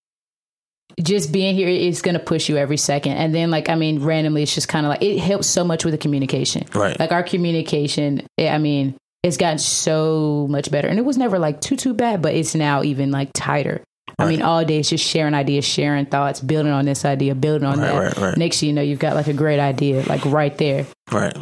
just 1.02 1.32
being 1.32 1.54
here 1.54 1.68
is 1.68 2.02
going 2.02 2.14
to 2.14 2.20
push 2.22 2.48
you 2.48 2.56
every 2.56 2.76
second. 2.76 3.12
And 3.12 3.34
then, 3.34 3.50
like 3.50 3.68
I 3.68 3.74
mean, 3.74 4.02
randomly, 4.02 4.42
it's 4.42 4.54
just 4.54 4.68
kind 4.68 4.86
of 4.86 4.90
like 4.90 5.02
it 5.02 5.18
helps 5.18 5.46
so 5.46 5.64
much 5.64 5.84
with 5.84 5.92
the 5.92 5.98
communication. 5.98 6.64
Right. 6.74 6.98
Like 6.98 7.12
our 7.12 7.22
communication, 7.22 8.26
eh, 8.38 8.48
I 8.48 8.58
mean, 8.58 8.96
it's 9.22 9.36
gotten 9.36 9.58
so 9.58 10.46
much 10.48 10.70
better, 10.70 10.88
and 10.88 10.98
it 10.98 11.04
was 11.04 11.18
never 11.18 11.38
like 11.38 11.60
too 11.60 11.76
too 11.76 11.94
bad, 11.94 12.22
but 12.22 12.34
it's 12.34 12.54
now 12.54 12.82
even 12.82 13.10
like 13.10 13.30
tighter. 13.34 13.82
I 14.18 14.26
mean, 14.28 14.42
all 14.42 14.62
day 14.66 14.80
it's 14.80 14.90
just 14.90 15.04
sharing 15.06 15.32
ideas, 15.32 15.64
sharing 15.64 16.04
thoughts, 16.04 16.40
building 16.40 16.72
on 16.72 16.84
this 16.84 17.06
idea, 17.06 17.34
building 17.34 17.66
on 17.66 17.78
Right, 17.78 17.86
that. 17.88 17.98
right, 17.98 18.16
right. 18.18 18.36
Next, 18.36 18.60
thing 18.60 18.68
you 18.68 18.74
know, 18.74 18.82
you've 18.82 18.98
got 18.98 19.14
like 19.14 19.28
a 19.28 19.32
great 19.32 19.60
idea, 19.60 20.02
like 20.06 20.24
right 20.26 20.56
there. 20.58 20.84
Right. 21.10 21.34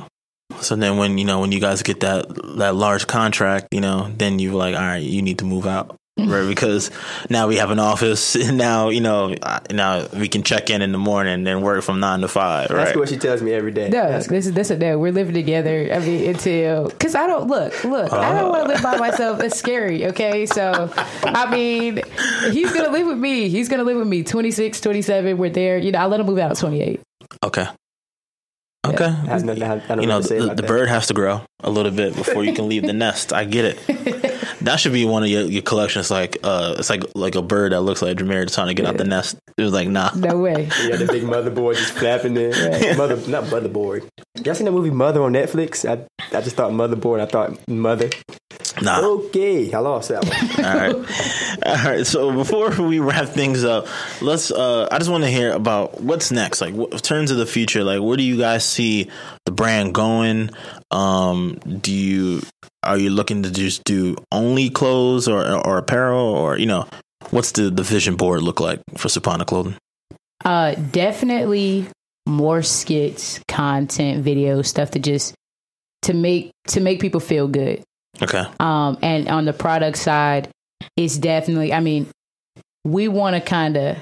So 0.61 0.77
then 0.77 0.97
when 0.97 1.19
you 1.19 1.25
know 1.25 1.41
when 1.41 1.51
you 1.51 1.61
guys 1.61 1.83
get 1.83 2.01
that 2.01 2.27
that 2.59 2.75
large 2.77 3.07
contract, 3.09 3.69
you 3.73 3.81
know, 3.81 4.13
then 4.17 4.39
you're 4.39 4.55
like, 4.55 4.77
all 4.77 4.81
right, 4.83 5.03
you 5.03 5.23
need 5.23 5.39
to 5.39 5.45
move 5.45 5.67
out. 5.67 5.97
Right, 6.19 6.49
because 6.49 6.91
now 7.31 7.47
we 7.47 7.57
have 7.57 7.71
an 7.71 7.79
office, 7.79 8.35
and 8.35 8.59
now 8.69 8.89
you 8.89 9.01
know, 9.01 9.35
uh, 9.41 9.61
now 9.71 10.07
we 10.13 10.29
can 10.29 10.43
check 10.43 10.69
in 10.69 10.83
in 10.83 10.91
the 10.93 10.99
morning 10.99 11.47
and 11.47 11.63
work 11.63 11.83
from 11.85 12.01
nine 12.01 12.21
to 12.23 12.29
five. 12.29 12.71
Right? 12.71 12.87
That's 12.87 12.97
what 12.97 13.09
she 13.09 13.17
tells 13.17 13.41
me 13.41 13.53
every 13.53 13.71
day. 13.73 13.89
No, 13.89 14.03
That's- 14.03 14.27
this 14.27 14.47
is 14.47 14.53
this 14.53 14.71
is 14.71 14.79
no. 14.79 14.99
We're 14.99 15.13
living 15.13 15.35
together. 15.35 15.89
I 15.93 16.01
mean, 16.01 16.29
until 16.31 16.89
because 16.89 17.15
I 17.15 17.27
don't 17.27 17.47
look, 17.47 17.85
look. 17.85 18.13
I 18.13 18.33
don't 18.39 18.51
want 18.51 18.67
to 18.67 18.73
live 18.75 18.83
by 18.83 18.97
myself. 18.99 19.41
It's 19.43 19.57
scary. 19.59 20.07
Okay, 20.07 20.47
so 20.47 20.91
I 21.23 21.51
mean, 21.51 22.03
he's 22.51 22.73
gonna 22.73 22.91
live 22.91 23.07
with 23.07 23.19
me. 23.19 23.49
He's 23.49 23.69
gonna 23.69 23.85
live 23.85 23.97
with 23.97 24.09
me. 24.09 24.25
26, 24.25 24.81
27, 24.81 25.39
We're 25.39 25.51
there. 25.51 25.79
You 25.79 25.93
know, 25.93 25.99
I 26.01 26.07
let 26.07 26.19
him 26.21 26.27
move 26.27 26.39
out 26.39 26.51
at 26.51 26.57
twenty 26.59 26.81
eight. 26.83 27.01
okay, 27.45 27.67
okay. 28.87 29.07
I 29.07 29.09
have 29.09 29.45
nothing. 29.45 29.63
I 29.63 29.79
don't 29.79 30.01
you 30.01 30.07
know, 30.07 30.07
know 30.07 30.17
what 30.17 30.23
to 30.23 30.29
say 30.29 30.39
the, 30.39 30.45
about 30.45 30.57
the 30.57 30.63
bird 30.63 30.89
has 30.89 31.07
to 31.09 31.15
grow 31.15 31.43
a 31.61 31.71
little 31.71 31.93
bit 31.93 32.15
before 32.15 32.45
you 32.45 32.55
can 32.55 32.69
leave 32.69 32.83
the 32.83 32.93
nest. 32.93 33.33
I 33.33 33.45
get 33.45 33.65
it. 33.65 34.29
That 34.63 34.81
should 34.81 34.93
be 34.93 35.05
one 35.05 35.23
of 35.23 35.29
your, 35.29 35.43
your 35.43 35.63
collections. 35.63 36.11
Like, 36.11 36.39
uh, 36.43 36.75
it's 36.79 36.91
like 36.91 37.05
like 37.15 37.37
a 37.37 37.43
bird 37.43 37.73
that 37.73 37.81
looks 37.83 38.03
like 38.03 38.17
Jameer 38.17 38.53
trying 38.53 38.69
to 38.69 38.75
get 38.75 38.87
out 38.87 38.97
the 38.97 39.05
nest. 39.05 39.39
It 39.57 39.63
was 39.63 39.73
like, 39.73 39.89
nah. 39.89 40.11
No 40.15 40.39
way. 40.39 40.69
Yeah, 40.89 40.97
the 40.97 41.07
big 41.07 41.23
motherboard 41.23 41.75
just 41.77 41.93
flapping 41.93 42.35
there. 42.35 42.51
Mother, 42.97 43.17
not 43.29 43.45
motherboard. 43.45 44.09
Y'all 44.43 44.55
seen 44.55 44.65
that 44.65 44.73
movie 44.73 44.91
Mother 44.91 45.23
on 45.23 45.33
Netflix? 45.33 45.89
I 45.89 46.07
I 46.35 46.41
just 46.41 46.57
thought 46.57 46.73
motherboard. 46.73 47.21
I 47.21 47.27
thought 47.27 47.69
mother. 47.69 48.11
Nah. 48.83 49.01
Okay, 49.01 49.73
I 49.73 49.79
lost 49.79 50.09
that 50.11 50.25
one. 50.25 50.67
All 50.67 50.77
right. 50.77 51.67
All 51.67 51.91
right. 51.91 52.07
So 52.07 52.33
before 52.33 52.71
we 52.83 52.99
wrap 52.99 53.29
things 53.29 53.65
up, 53.65 53.87
let's. 54.21 54.51
Uh, 54.51 54.89
I 54.91 54.99
just 54.99 55.11
want 55.11 55.25
to 55.25 55.31
hear 55.31 55.53
about 55.53 56.01
what's 56.01 56.31
next. 56.31 56.61
Like, 56.61 56.75
what, 56.75 56.93
in 56.93 56.99
terms 56.99 57.31
of 57.31 57.39
the 57.39 57.47
future, 57.47 57.85
like, 57.85 58.01
where 58.01 58.17
do 58.17 58.23
you 58.23 58.37
guys 58.39 58.65
see 58.65 59.11
the 59.45 59.53
brand 59.53 59.95
going? 59.95 60.51
Um, 60.91 61.59
do 61.81 61.93
you 61.93 62.43
are 62.83 62.99
you 62.99 63.11
looking 63.11 63.43
to 63.43 63.51
just 63.51 63.85
do 63.85 64.17
only 64.33 64.71
clothes 64.71 65.29
or 65.29 65.45
or 65.67 65.79
apparel, 65.79 66.21
or 66.21 66.57
you 66.59 66.67
know, 66.67 66.87
what's 67.31 67.53
the 67.53 67.71
the 67.71 67.83
vision 67.83 68.17
board 68.17 68.43
look 68.43 68.61
like 68.61 68.81
for 68.97 69.09
Supana 69.09 69.47
Clothing? 69.47 69.77
Uh, 70.45 70.75
definitely 70.93 71.87
more 72.27 72.63
skits, 72.63 73.41
content, 73.49 74.25
videos, 74.25 74.67
stuff 74.67 74.93
to 74.93 74.99
just 74.99 75.35
to 76.03 76.15
make 76.15 76.53
to 76.69 76.81
make 76.81 77.01
people 77.01 77.21
feel 77.21 77.49
good. 77.49 77.83
Okay. 78.23 78.45
Um, 78.61 78.99
and 79.03 79.29
on 79.29 79.45
the 79.45 79.53
product 79.53 79.99
side, 79.99 80.49
it's 80.97 81.17
definitely. 81.19 81.73
I 81.73 81.81
mean, 81.81 82.09
we 82.85 83.09
want 83.09 83.35
to 83.37 83.41
kind 83.41 83.77
of. 83.77 83.97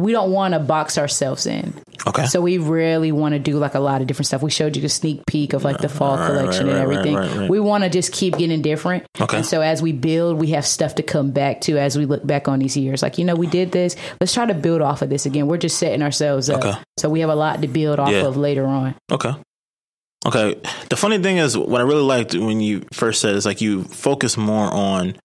We 0.00 0.12
don't 0.12 0.30
want 0.30 0.54
to 0.54 0.60
box 0.60 0.96
ourselves 0.96 1.44
in. 1.44 1.74
Okay. 2.06 2.26
So 2.26 2.40
we 2.40 2.58
really 2.58 3.10
want 3.10 3.32
to 3.32 3.40
do 3.40 3.58
like 3.58 3.74
a 3.74 3.80
lot 3.80 4.00
of 4.00 4.06
different 4.06 4.28
stuff. 4.28 4.44
We 4.44 4.50
showed 4.52 4.76
you 4.76 4.82
the 4.82 4.88
sneak 4.88 5.26
peek 5.26 5.54
of 5.54 5.64
like 5.64 5.78
the 5.78 5.88
fall 5.88 6.16
Right, 6.16 6.26
collection 6.28 6.68
right, 6.68 6.76
and 6.76 6.88
right, 6.88 6.96
everything. 6.98 7.14
right, 7.16 7.36
right. 7.36 7.50
We 7.50 7.58
want 7.58 7.82
to 7.82 7.90
just 7.90 8.12
keep 8.12 8.38
getting 8.38 8.62
different. 8.62 9.06
Okay. 9.20 9.38
And 9.38 9.44
so 9.44 9.60
as 9.60 9.82
we 9.82 9.90
build, 9.90 10.38
we 10.38 10.50
have 10.50 10.64
stuff 10.64 10.94
to 10.96 11.02
come 11.02 11.32
back 11.32 11.62
to 11.62 11.78
as 11.78 11.98
we 11.98 12.06
look 12.06 12.24
back 12.24 12.46
on 12.46 12.60
these 12.60 12.76
years. 12.76 13.02
Like, 13.02 13.18
you 13.18 13.24
know, 13.24 13.34
we 13.34 13.48
did 13.48 13.72
this. 13.72 13.96
Let's 14.20 14.32
try 14.32 14.46
to 14.46 14.54
build 14.54 14.82
off 14.82 15.02
of 15.02 15.10
this 15.10 15.26
again. 15.26 15.48
We're 15.48 15.56
just 15.58 15.78
setting 15.78 16.00
ourselves 16.02 16.48
up. 16.48 16.64
Okay. 16.64 16.78
So 16.96 17.08
we 17.10 17.18
have 17.18 17.30
a 17.30 17.34
lot 17.34 17.60
to 17.62 17.66
build 17.66 17.98
off 17.98 18.10
Yeah. 18.12 18.24
of 18.26 18.36
later 18.36 18.66
on. 18.66 18.94
Okay. 19.10 19.32
Okay. 20.26 20.60
The 20.90 20.96
funny 20.96 21.18
thing 21.18 21.38
is, 21.38 21.56
what 21.56 21.80
I 21.80 21.84
really 21.84 22.02
liked 22.02 22.34
when 22.34 22.60
you 22.60 22.84
first 22.92 23.20
said 23.20 23.34
is 23.34 23.46
like 23.46 23.60
you 23.60 23.84
focus 23.84 24.36
more 24.36 24.66
on 24.72 25.16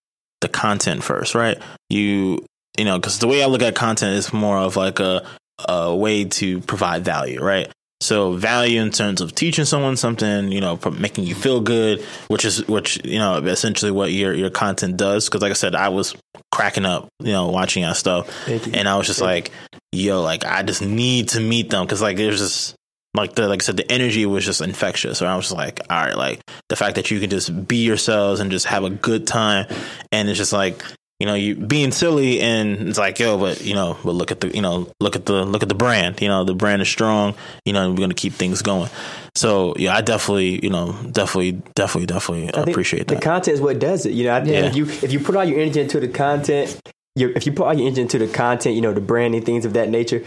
the 0.42 0.48
content 0.48 1.04
first, 1.04 1.36
right? 1.36 1.58
You, 1.90 2.46
you 2.78 2.86
know, 2.86 3.00
because 3.00 3.20
the 3.20 3.28
way 3.28 3.44
I 3.44 3.48
look 3.48 3.62
at 3.62 3.76
content 3.76 4.16
is 4.16 4.34
more 4.34 4.58
of 4.58 4.76
like 4.76 5.00
a 5.00 5.26
a 5.68 5.96
way 5.96 6.26
to 6.26 6.60
provide 6.62 7.06
value, 7.06 7.42
right? 7.42 7.72
So 8.02 8.34
value 8.34 8.82
in 8.82 8.92
terms 8.92 9.22
of 9.22 9.34
teaching 9.34 9.64
someone 9.64 9.96
something, 9.96 10.52
you 10.52 10.60
know, 10.60 10.78
making 11.00 11.24
you 11.24 11.36
feel 11.36 11.62
good, 11.62 12.02
which 12.28 12.44
is 12.44 12.68
which 12.68 13.04
you 13.06 13.18
know 13.18 13.38
essentially 13.38 13.92
what 13.92 14.12
your 14.12 14.34
your 14.34 14.50
content 14.50 14.98
does. 14.98 15.30
Because 15.30 15.42
like 15.42 15.52
I 15.52 15.54
said, 15.54 15.74
I 15.74 15.90
was 15.90 16.14
cracking 16.52 16.86
up, 16.86 17.08
you 17.22 17.32
know, 17.32 17.48
watching 17.50 17.84
that 17.84 17.96
stuff, 17.96 18.28
and 18.74 18.90
I 18.90 18.98
was 18.98 19.08
just 19.08 19.22
like, 19.22 19.52
yo, 19.94 20.22
like 20.22 20.44
I 20.44 20.64
just 20.64 20.82
need 20.82 21.30
to 21.30 21.40
meet 21.40 21.70
them 21.70 21.86
because 21.86 22.02
like 22.02 22.18
there's 22.18 22.40
just 22.40 22.76
like 23.16 23.36
the 23.36 23.48
like 23.48 23.62
I 23.62 23.66
said, 23.66 23.78
the 23.78 23.92
energy 23.92 24.26
was 24.26 24.46
just 24.46 24.62
infectious. 24.62 25.18
So 25.20 25.26
I 25.26 25.36
was 25.36 25.46
just 25.46 25.56
like, 25.56 25.80
all 25.90 26.04
right, 26.06 26.18
like 26.18 26.42
the 26.70 26.76
fact 26.76 26.96
that 26.96 27.12
you 27.12 27.20
can 27.20 27.30
just 27.30 27.68
be 27.68 27.84
yourselves 27.86 28.40
and 28.40 28.50
just 28.52 28.66
have 28.68 28.84
a 28.84 28.90
good 28.90 29.28
time, 29.28 29.68
and 30.12 30.30
it's 30.30 30.38
just 30.38 30.54
like 30.54 30.84
you 31.20 31.28
know 31.28 31.36
you 31.36 31.56
being 31.56 31.92
silly 31.92 32.42
and 32.42 32.90
it's 32.90 32.98
like 32.98 33.20
yo, 33.20 33.38
but 33.38 33.62
you 33.64 33.76
know, 33.76 33.98
but 34.04 34.12
look 34.14 34.32
at 34.32 34.42
the 34.42 34.50
you 34.50 34.62
know 34.62 34.92
look 35.00 35.16
at 35.16 35.26
the 35.26 35.46
look 35.46 35.62
at 35.64 35.70
the 35.70 35.76
brand. 35.76 36.20
You 36.22 36.28
know, 36.28 36.44
the 36.44 36.56
brand 36.56 36.82
is 36.82 36.90
strong. 36.90 37.36
You 37.66 37.74
know, 37.74 37.90
we're 37.92 37.98
gonna 37.98 38.14
keep 38.16 38.34
things 38.34 38.62
going. 38.64 38.90
So 39.36 39.74
yeah, 39.78 39.96
I 39.96 40.02
definitely 40.02 40.60
you 40.64 40.70
know 40.72 40.94
definitely 41.12 41.62
definitely 41.76 42.08
definitely 42.08 42.50
appreciate 42.50 43.08
the 43.08 43.16
content 43.20 43.56
is 43.56 43.62
what 43.62 43.80
does 43.80 44.06
it. 44.08 44.14
You 44.14 44.26
know, 44.26 44.36
I 44.36 44.42
think 44.42 44.54
Yeah. 44.54 44.66
if 44.66 44.76
you 44.76 44.86
if 44.86 45.12
you 45.14 45.20
put 45.20 45.36
all 45.36 45.46
your 45.46 45.60
energy 45.60 45.82
into 45.82 46.00
the 46.00 46.08
content, 46.08 46.80
if 47.16 47.46
you 47.46 47.52
put 47.54 47.66
all 47.68 47.74
your 47.76 47.86
energy 47.88 48.02
into 48.02 48.18
the 48.18 48.28
content, 48.28 48.76
you 48.76 48.82
know, 48.82 48.92
the 48.94 49.02
branding, 49.02 49.44
things 49.44 49.66
of 49.66 49.74
that 49.74 49.90
nature, 49.90 50.24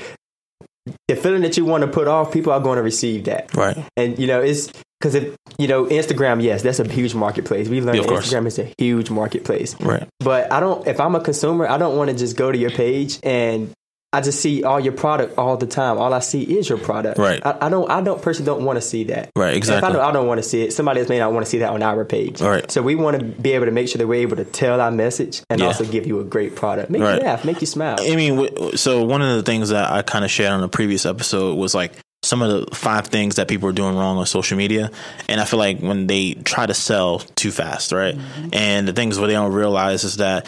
the 1.09 1.17
feeling 1.17 1.43
that 1.43 1.57
you 1.57 1.65
want 1.65 1.83
to 1.83 1.89
put 1.89 2.09
off, 2.09 2.33
people 2.33 2.53
are 2.53 2.61
going 2.61 2.77
to 2.77 2.83
receive 2.83 3.25
that. 3.25 3.55
right. 3.55 3.77
And 3.97 4.19
you 4.19 4.27
know, 4.27 4.41
it's 4.41 4.71
because 5.01 5.15
if 5.15 5.37
you 5.59 5.69
know 5.69 5.85
Instagram, 5.87 6.43
yes, 6.43 6.63
that's 6.63 6.79
a 6.81 6.89
huge 6.89 7.15
marketplace. 7.15 7.69
We 7.69 7.81
learned 7.81 7.99
Yeah, 7.99 8.05
that. 8.05 8.11
Instagram 8.23 8.47
is 8.47 8.59
a 8.59 8.73
huge 8.79 9.11
marketplace. 9.11 9.79
Right. 9.81 10.09
But 10.21 10.51
I 10.53 10.61
don't. 10.61 10.87
If 10.87 11.01
I'm 11.01 11.15
a 11.15 11.21
consumer, 11.21 11.69
I 11.69 11.77
don't 11.79 11.97
want 11.97 12.11
to 12.11 12.17
just 12.17 12.37
go 12.37 12.51
to 12.51 12.57
your 12.59 12.71
page 12.71 13.19
and 13.23 13.73
I 14.13 14.21
just 14.23 14.41
see 14.41 14.63
all 14.65 14.81
your 14.81 14.95
product 14.95 15.37
all 15.37 15.57
the 15.57 15.67
time. 15.67 15.99
All 15.99 16.15
I 16.15 16.21
see 16.21 16.43
is 16.43 16.69
your 16.69 16.79
product. 16.79 17.19
Right. 17.19 17.45
I, 17.45 17.67
I 17.67 17.69
don't. 17.69 17.91
I 17.91 18.01
don't 18.01 18.23
personally 18.23 18.47
don't 18.47 18.65
want 18.65 18.77
to 18.77 18.81
see 18.81 19.05
that. 19.05 19.31
Right, 19.37 19.55
exactly. 19.55 19.79
If 19.89 19.91
I 19.91 19.93
don't, 19.99 20.09
I 20.09 20.13
don't 20.13 20.27
want 20.27 20.39
to 20.43 20.49
see 20.49 20.63
it. 20.63 20.73
Somebody 20.73 21.01
else 21.01 21.09
may 21.09 21.19
not 21.19 21.33
want 21.33 21.45
to 21.45 21.51
see 21.51 21.59
that 21.59 21.71
on 21.71 21.83
our 21.83 22.05
page. 22.05 22.41
Right. 22.41 22.71
So 22.71 22.83
we 22.83 22.95
want 22.95 23.19
to 23.19 23.25
be 23.25 23.53
able 23.53 23.67
to 23.67 23.73
make 23.73 23.89
sure 23.89 23.99
that 23.99 24.07
we're 24.07 24.23
able 24.23 24.37
to 24.37 24.45
tell 24.45 24.81
our 24.81 24.91
message 24.91 25.43
and 25.51 25.61
Yeah. 25.61 25.67
also 25.67 25.85
give 25.85 26.07
you 26.07 26.21
a 26.21 26.25
great 26.25 26.55
product. 26.57 26.89
Make 26.89 27.03
Right. 27.03 27.21
you 27.21 27.27
laugh. 27.27 27.45
Make 27.45 27.61
you 27.61 27.67
smile. 27.67 27.97
I 28.01 28.17
mean, 28.17 28.77
so 28.77 29.05
one 29.05 29.21
of 29.23 29.37
the 29.37 29.43
things 29.43 29.69
that 29.71 29.91
I 29.91 30.03
kind 30.03 30.25
of 30.25 30.31
shared 30.31 30.53
on 30.53 30.63
a 30.63 30.69
previous 30.69 31.05
episode 31.05 31.57
was 31.57 31.75
like 31.75 31.93
some 32.23 32.43
of 32.43 32.49
the 32.71 32.75
five 32.75 33.09
things 33.09 33.37
that 33.37 33.49
people 33.49 33.69
are 33.69 33.73
doing 33.73 33.97
wrong 33.97 34.17
on 34.17 34.27
social 34.27 34.57
media. 34.57 34.91
And 35.29 35.41
I 35.41 35.45
feel 35.45 35.59
like 35.59 35.81
when 35.81 36.07
they 36.07 36.35
try 36.35 36.65
to 36.65 36.75
sell 36.75 37.19
too 37.35 37.51
fast, 37.51 37.93
right? 37.93 38.17
Mm-hmm. 38.17 38.49
And 38.53 38.89
the 38.89 38.93
things 38.93 39.19
what 39.19 39.27
they 39.27 39.35
don't 39.35 39.53
realize 39.53 40.05
is 40.05 40.17
that 40.17 40.47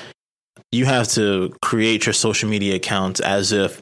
you 0.72 0.84
have 0.84 1.08
to 1.08 1.54
create 1.62 2.06
your 2.06 2.12
social 2.12 2.48
media 2.48 2.76
accounts 2.76 3.20
as 3.20 3.52
if 3.52 3.80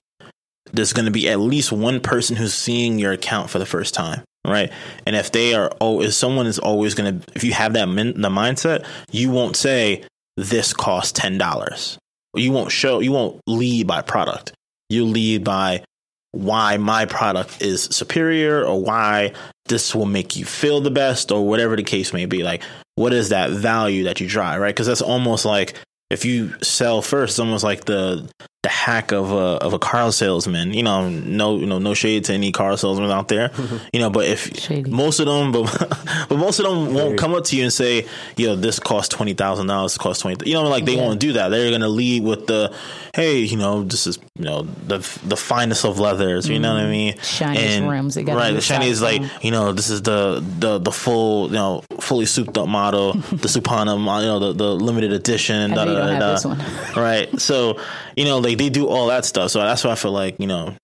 there's 0.73 0.93
going 0.93 1.07
to 1.07 1.13
be 1.13 1.29
at 1.29 1.39
least 1.39 1.73
one 1.73 2.01
person 2.01 2.37
who's 2.37 2.55
seeing 2.55 2.99
your 2.99 3.13
account 3.13 3.51
for 3.51 3.59
the 3.59 3.67
first 3.67 3.95
time 3.95 4.23
right? 4.47 4.73
And 5.07 5.17
if 5.17 5.33
they 5.33 5.55
are 5.55 5.71
oh 5.81 6.01
if 6.01 6.15
someone 6.15 6.47
is 6.47 6.59
always 6.59 6.95
going 6.95 7.21
to 7.21 7.33
if 7.35 7.45
you 7.45 7.53
have 7.53 7.75
that 7.75 7.87
min, 7.87 8.21
the 8.21 8.29
mindset 8.29 8.87
you 9.11 9.31
won't 9.31 9.57
say 9.57 10.05
this 10.37 10.73
costs 10.73 11.13
ten 11.13 11.39
dollars. 11.39 11.99
You 12.35 12.53
won't 12.53 12.73
show 12.73 13.01
you 13.01 13.13
won't 13.13 13.41
lead 13.47 13.87
by 13.87 14.03
product. 14.03 14.53
You 14.89 15.05
lead 15.05 15.45
by 15.45 15.85
why 16.33 16.77
my 16.77 17.07
product 17.07 17.63
is 17.63 17.85
superior 17.85 18.65
or 18.65 18.81
why 18.81 19.33
this 19.67 19.95
will 19.95 20.07
make 20.07 20.37
you 20.37 20.45
feel 20.45 20.81
the 20.81 20.91
best 20.91 21.33
or 21.33 21.47
whatever 21.47 21.77
the 21.77 21.83
case 21.83 22.13
may 22.13 22.27
be. 22.27 22.43
Like 22.43 22.63
what 22.95 23.13
is 23.13 23.31
that 23.31 23.51
value 23.51 24.05
that 24.05 24.21
you 24.21 24.29
drive 24.29 24.61
right? 24.61 24.75
Because 24.75 24.87
that's 24.87 25.03
almost 25.03 25.45
like 25.45 25.75
if 26.11 26.25
you 26.25 26.55
sell 26.63 27.03
first 27.03 27.33
it's 27.33 27.39
almost 27.39 27.65
like 27.65 27.85
the 27.85 28.29
the 28.67 28.73
hack 28.73 29.13
of 29.13 29.31
a 29.31 29.45
of 29.67 29.73
a 29.75 29.79
car 29.79 30.11
salesman 30.11 30.75
you 30.75 30.83
know 30.83 31.09
no 31.09 31.57
you 31.57 31.67
know 31.67 31.79
no 31.79 31.95
shade 31.95 32.25
to 32.25 32.33
any 32.33 32.51
car 32.51 32.77
salesman 32.77 33.13
out 33.13 33.29
there 33.29 33.53
you 33.93 34.01
know 34.01 34.11
but 34.11 34.25
if 34.27 34.41
Shady. 34.59 34.91
most 34.91 35.21
of 35.21 35.27
them 35.27 35.53
but 35.53 35.65
but 36.29 36.37
most 36.37 36.59
of 36.59 36.65
them 36.67 36.93
won't 36.93 37.17
come 37.17 37.33
up 37.33 37.45
to 37.45 37.57
you 37.57 37.63
and 37.63 37.73
say 37.73 38.05
yo 38.37 38.57
this 38.57 38.81
costs 38.81 39.15
twenty 39.15 39.35
thousand 39.35 39.69
dollars 39.69 39.93
this 39.93 39.99
costs 39.99 40.23
twenty 40.23 40.51
you 40.51 40.55
know 40.57 40.65
like 40.65 40.85
they 40.85 40.97
Yeah. 40.97 41.03
won't 41.03 41.21
do 41.21 41.35
that 41.35 41.51
they're 41.51 41.71
gonna 41.71 41.87
lead 41.89 42.25
with 42.25 42.49
the 42.49 42.75
hey 43.15 43.39
you 43.39 43.57
know 43.57 43.85
this 43.85 44.09
is 44.09 44.19
you 44.37 44.45
know 44.45 44.63
the 44.63 44.99
the 45.25 45.37
finest 45.37 45.85
of 45.85 46.01
leathers 46.01 46.49
you 46.49 46.59
know 46.59 46.75
what 46.75 46.83
I 46.83 46.91
mean 46.91 47.15
Mm-hmm. 47.17 47.87
Rims, 47.89 48.17
it 48.17 48.27
right 48.27 48.53
the 48.53 48.61
shiny 48.61 48.89
is 48.89 49.01
like 49.01 49.23
you 49.45 49.51
know 49.53 49.73
this 49.73 49.91
is 49.91 50.03
the 50.03 50.43
the 50.59 50.79
the 50.79 50.91
full 50.93 51.47
you 51.49 51.55
know 51.55 51.85
fully 52.01 52.27
souped 52.27 52.59
up 52.59 52.69
model 52.69 53.13
the 53.45 53.49
Supana 53.49 53.97
you 53.97 54.27
know 54.27 54.39
the, 54.41 54.53
the 54.53 54.71
limited 54.75 55.13
edition 55.13 55.73
I 55.73 55.85
know 55.85 55.85
you 55.85 55.97
da, 55.99 56.07
da, 56.07 56.19
da. 56.19 56.33
this 56.33 56.45
one. 56.45 56.59
right 56.97 57.41
so 57.41 57.79
you 58.17 58.25
know 58.25 58.39
like 58.39 58.59
they 58.59 58.69
do 58.69 58.89
all 58.89 59.07
that 59.09 59.25
stuff 59.25 59.51
so 59.51 59.61
that's 59.61 59.85
why 59.85 59.93
I 59.93 59.95
feel 59.95 60.13
like 60.13 60.41
you 60.41 60.47
know 60.47 60.75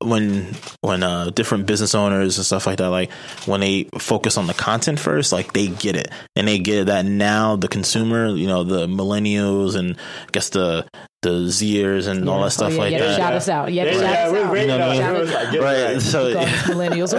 when 0.00 0.46
when 0.80 1.02
uh 1.02 1.30
different 1.30 1.66
business 1.66 1.94
owners 1.94 2.38
and 2.38 2.46
stuff 2.46 2.66
like 2.66 2.78
that 2.78 2.88
like 2.88 3.10
when 3.46 3.60
they 3.60 3.84
focus 3.98 4.38
on 4.38 4.46
the 4.46 4.54
content 4.54 4.98
first 4.98 5.32
like 5.32 5.52
they 5.52 5.68
get 5.68 5.96
it 5.96 6.08
and 6.36 6.46
they 6.48 6.58
get 6.58 6.86
that 6.86 7.04
now 7.04 7.56
the 7.56 7.68
consumer 7.68 8.28
you 8.28 8.46
know 8.46 8.64
the 8.64 8.86
millennials 8.86 9.76
and 9.76 9.96
I 9.96 10.30
guess 10.32 10.50
the 10.50 10.86
the 11.22 11.30
Zers 11.30 12.06
and 12.06 12.28
all 12.28 12.42
that 12.42 12.52
stuff 12.52 12.72
oh, 12.72 12.76
yeah, 12.76 12.78
like 12.78 12.92
you 12.92 12.98
have 12.98 13.06
to 13.06 13.10
that 13.10 13.16
shout 13.16 13.32
us 13.32 13.48
out. 13.48 13.72
You 13.72 13.80
have 13.80 13.88
to 13.88 13.94
Yeah, 13.96 14.00
shout 14.02 14.26
us 14.28 14.32
we're 14.32 14.46
out. 14.46 14.60
You 14.60 14.66
know 14.68 14.78
what 14.78 14.88
I 14.88 14.92
mean? 14.92 15.02
it. 15.02 15.16
It 15.16 15.20
was 15.20 15.32
like, 15.32 15.50
get 15.50 15.62
right 15.62 15.92
right. 15.92 16.02
so 16.02 16.34
millennials. 16.72 17.18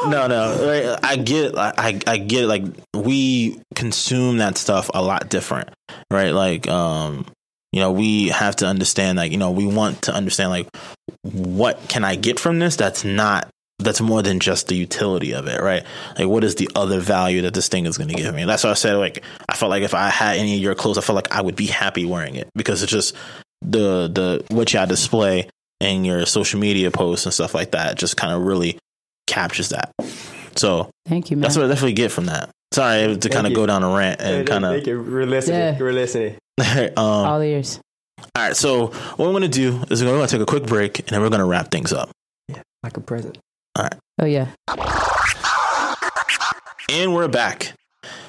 Oh! 0.00 0.08
no, 0.10 0.26
no. 0.26 0.66
Right? 0.68 0.98
I 1.02 1.16
get, 1.16 1.58
I, 1.58 1.72
I, 1.76 2.00
I 2.06 2.18
get. 2.18 2.44
It, 2.44 2.46
like 2.46 2.64
we 2.94 3.58
consume 3.74 4.36
that 4.36 4.58
stuff 4.58 4.90
a 4.94 5.02
lot 5.02 5.28
different, 5.28 5.70
right? 6.10 6.30
Like, 6.30 6.68
um, 6.68 7.26
you 7.72 7.80
know, 7.80 7.92
we 7.92 8.28
have 8.28 8.56
to 8.56 8.66
understand, 8.66 9.18
like, 9.18 9.32
you 9.32 9.38
know, 9.38 9.50
we 9.50 9.66
want 9.66 10.02
to 10.02 10.14
understand, 10.14 10.50
like, 10.50 10.68
what 11.22 11.88
can 11.88 12.04
I 12.04 12.16
get 12.16 12.40
from 12.40 12.58
this? 12.58 12.76
That's 12.76 13.04
not. 13.04 13.48
That's 13.80 14.00
more 14.00 14.22
than 14.22 14.40
just 14.40 14.66
the 14.66 14.74
utility 14.74 15.34
of 15.34 15.46
it, 15.46 15.60
right? 15.60 15.84
Like, 16.18 16.26
what 16.26 16.42
is 16.42 16.56
the 16.56 16.68
other 16.74 16.98
value 16.98 17.42
that 17.42 17.54
this 17.54 17.68
thing 17.68 17.86
is 17.86 17.96
going 17.96 18.08
to 18.08 18.14
give 18.16 18.34
me? 18.34 18.44
That's 18.44 18.64
why 18.64 18.70
I 18.70 18.74
said, 18.74 18.94
like, 18.94 19.22
I 19.48 19.54
felt 19.54 19.70
like 19.70 19.84
if 19.84 19.94
I 19.94 20.08
had 20.08 20.36
any 20.36 20.56
of 20.56 20.60
your 20.60 20.74
clothes, 20.74 20.98
I 20.98 21.00
felt 21.00 21.14
like 21.14 21.32
I 21.32 21.40
would 21.42 21.54
be 21.54 21.66
happy 21.66 22.04
wearing 22.04 22.34
it 22.34 22.48
because 22.56 22.82
it's 22.82 22.90
just 22.90 23.14
the 23.62 24.08
the 24.08 24.44
what 24.54 24.72
you 24.72 24.84
display 24.86 25.48
in 25.80 26.04
your 26.04 26.26
social 26.26 26.58
media 26.58 26.90
posts 26.90 27.26
and 27.26 27.32
stuff 27.32 27.54
like 27.54 27.70
that 27.70 27.96
just 27.96 28.16
kind 28.16 28.32
of 28.32 28.42
really 28.42 28.78
captures 29.28 29.68
that. 29.68 29.92
So 30.56 30.90
Thank 31.06 31.30
you, 31.30 31.36
man. 31.36 31.42
that's 31.42 31.56
what 31.56 31.66
I 31.66 31.68
definitely 31.68 31.92
get 31.92 32.10
from 32.10 32.26
that. 32.26 32.50
Sorry 32.72 33.16
to 33.16 33.28
kind 33.28 33.46
of 33.46 33.50
you. 33.50 33.56
go 33.56 33.66
down 33.66 33.82
a 33.82 33.94
rant 33.94 34.20
and 34.20 34.46
kind 34.46 34.64
of. 34.64 34.72
Thank 34.72 34.86
you. 34.86 35.02
We're 35.02 35.26
listening. 35.26 35.58
Yeah. 35.58 35.78
We're 35.78 35.92
listening. 35.92 36.36
um, 36.60 36.92
All 36.96 37.40
ears. 37.40 37.80
all 38.18 38.26
right, 38.36 38.56
so 38.56 38.88
what 38.88 39.26
I'm 39.26 39.32
going 39.32 39.42
to 39.42 39.48
do 39.48 39.84
is 39.90 40.02
we're 40.02 40.10
going 40.10 40.26
to 40.26 40.30
take 40.30 40.42
a 40.42 40.46
quick 40.46 40.66
break 40.66 40.98
and 40.98 41.08
then 41.08 41.20
we're 41.20 41.30
going 41.30 41.40
to 41.40 41.46
wrap 41.46 41.70
things 41.70 41.92
up. 41.92 42.10
Like 42.82 42.96
a 42.96 43.00
present. 43.00 43.38
All 43.76 43.84
right. 43.84 43.94
Oh 44.20 44.24
yeah. 44.24 44.48
And 46.90 47.14
we're 47.14 47.28
back. 47.28 47.74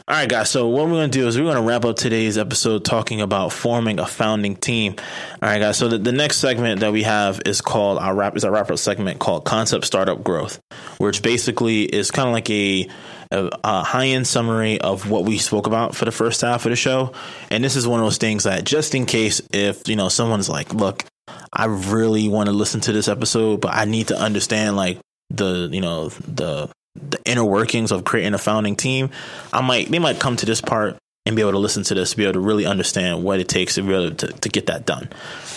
All 0.10 0.15
right, 0.15 0.28
guys. 0.28 0.49
So 0.49 0.67
what 0.67 0.86
we're 0.86 0.93
going 0.93 1.12
to 1.12 1.19
do 1.19 1.28
is 1.28 1.38
we're 1.38 1.43
going 1.43 1.56
to 1.56 1.62
wrap 1.62 1.86
up 1.86 1.95
today's 1.95 2.38
episode 2.38 2.84
talking 2.84 3.21
about 3.21 3.54
forming 3.54 3.99
a 3.99 4.08
founding 4.08 4.56
team. 4.56 4.95
All 5.41 5.49
right, 5.49 5.60
guys. 5.60 5.78
So 5.78 5.88
the, 5.88 5.99
the 5.99 6.12
next 6.12 6.38
segment 6.38 6.80
that 6.80 6.91
we 6.91 7.04
have 7.04 7.41
is 7.45 7.62
called 7.62 7.99
our 7.99 8.15
wrap 8.15 8.36
is 8.36 8.43
our 8.43 8.52
wrap 8.52 8.71
up 8.71 8.80
segment 8.80 9.19
called 9.19 9.45
Concept 9.45 9.86
Startup 9.86 10.21
Growth, 10.23 10.60
which 10.97 11.21
basically 11.21 11.84
is 11.84 12.10
kind 12.10 12.28
of 12.28 12.34
like 12.34 12.49
a 12.49 12.89
a, 13.32 13.84
high 13.84 14.08
end 14.08 14.28
summary 14.28 14.80
of 14.82 15.10
what 15.10 15.26
we 15.26 15.38
spoke 15.38 15.68
about 15.68 15.96
for 15.96 16.06
the 16.06 16.12
first 16.12 16.42
half 16.42 16.65
of 16.65 16.72
the 16.72 16.76
show. 16.76 17.13
And 17.52 17.63
this 17.63 17.76
is 17.76 17.88
one 17.88 18.00
of 18.00 18.06
those 18.06 18.18
things 18.18 18.44
that 18.44 18.63
just 18.63 18.96
in 18.96 19.06
case 19.06 19.42
if 19.52 19.88
you 19.88 19.96
know 19.96 20.10
someone's 20.10 20.50
like, 20.50 20.74
look, 20.74 21.06
I 21.54 21.65
really 21.65 22.28
want 22.28 22.48
to 22.48 22.54
listen 22.54 22.82
to 22.82 22.92
this 22.92 23.08
episode, 23.08 23.62
but 23.62 23.74
I 23.74 23.86
need 23.86 24.08
to 24.08 24.18
understand 24.18 24.76
like 24.76 25.00
the 25.30 25.70
you 25.72 25.82
know 25.82 26.10
the 26.10 26.70
the 26.96 27.20
inner 27.26 27.46
workings 27.46 27.92
of 27.92 28.04
creating 28.04 28.34
a 28.34 28.39
founding 28.39 28.76
team, 28.76 29.12
I 29.54 29.62
might 29.62 29.89
they 29.89 30.00
might 30.00 30.20
come 30.20 30.36
to 30.38 30.46
this 30.46 30.62
part 30.62 30.98
and 31.30 31.36
be 31.36 31.44
able 31.44 31.52
to 31.52 31.60
listen 31.60 31.84
to 31.84 31.94
this, 31.94 32.15
be 32.15 32.24
able 32.24 32.34
to 32.34 32.39
really 32.39 32.65
understand 32.65 33.24
what 33.24 33.39
it 33.39 33.48
takes 33.48 33.76
to 33.76 33.84
really 33.84 34.12
to, 34.15 34.28
to 34.28 34.50
get 34.50 34.65
that 34.65 34.88
done. 34.88 35.08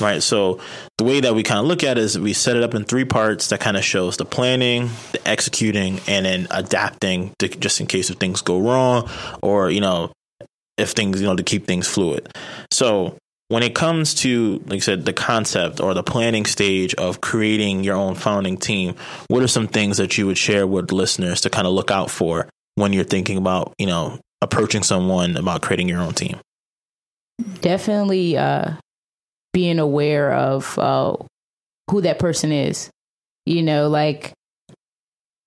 Right. 0.02 0.22
So 0.22 0.60
the 0.98 1.04
way 1.04 1.20
that 1.20 1.34
we 1.34 1.42
kind 1.42 1.60
of 1.60 1.64
look 1.64 1.82
at 1.82 1.96
it 1.96 2.04
is 2.04 2.18
we 2.18 2.34
set 2.34 2.56
it 2.56 2.62
up 2.62 2.74
in 2.74 2.84
three 2.84 3.06
parts 3.06 3.48
that 3.48 3.60
kind 3.60 3.78
of 3.78 3.82
shows 3.82 4.18
the 4.18 4.26
planning, 4.26 4.90
the 5.12 5.26
executing, 5.26 6.00
and 6.06 6.26
then 6.26 6.46
adapting 6.50 7.32
to, 7.38 7.48
just 7.48 7.80
in 7.80 7.86
case 7.86 8.10
if 8.10 8.18
things 8.18 8.42
go 8.42 8.60
wrong 8.60 9.08
or, 9.42 9.70
you 9.70 9.80
know, 9.80 10.12
if 10.76 10.90
things, 10.90 11.22
you 11.22 11.26
know, 11.26 11.36
to 11.36 11.42
keep 11.42 11.66
things 11.66 11.88
fluid. 11.88 12.28
So 12.70 13.16
when 13.48 13.62
it 13.62 13.74
comes 13.74 14.12
to, 14.16 14.62
like 14.66 14.76
I 14.76 14.80
said, 14.80 15.06
the 15.06 15.14
concept 15.14 15.80
or 15.80 15.94
the 15.94 16.02
planning 16.02 16.44
stage 16.44 16.92
of 16.96 17.22
creating 17.22 17.82
your 17.82 17.96
own 17.96 18.14
founding 18.14 18.58
team, 18.58 18.94
what 19.28 19.42
are 19.42 19.48
some 19.48 19.68
things 19.68 19.96
that 19.96 20.18
you 20.18 20.26
would 20.26 20.38
share 20.38 20.66
with 20.66 20.92
listeners 20.92 21.40
to 21.42 21.50
kind 21.50 21.66
of 21.66 21.72
look 21.72 21.90
out 21.90 22.10
for 22.10 22.46
when 22.74 22.92
you're 22.92 23.04
thinking 23.04 23.38
about, 23.38 23.72
you 23.78 23.86
know, 23.86 24.18
approaching 24.42 24.82
someone 24.82 25.38
about 25.38 25.62
creating 25.62 25.88
your 25.88 26.00
own 26.00 26.12
team? 26.12 26.38
Definitely 27.62 28.36
uh, 28.36 28.72
being 29.54 29.78
aware 29.78 30.34
of 30.34 30.78
uh, 30.78 31.16
who 31.90 32.02
that 32.02 32.18
person 32.18 32.52
is. 32.52 32.90
You 33.46 33.62
know, 33.62 33.88
like 33.88 34.34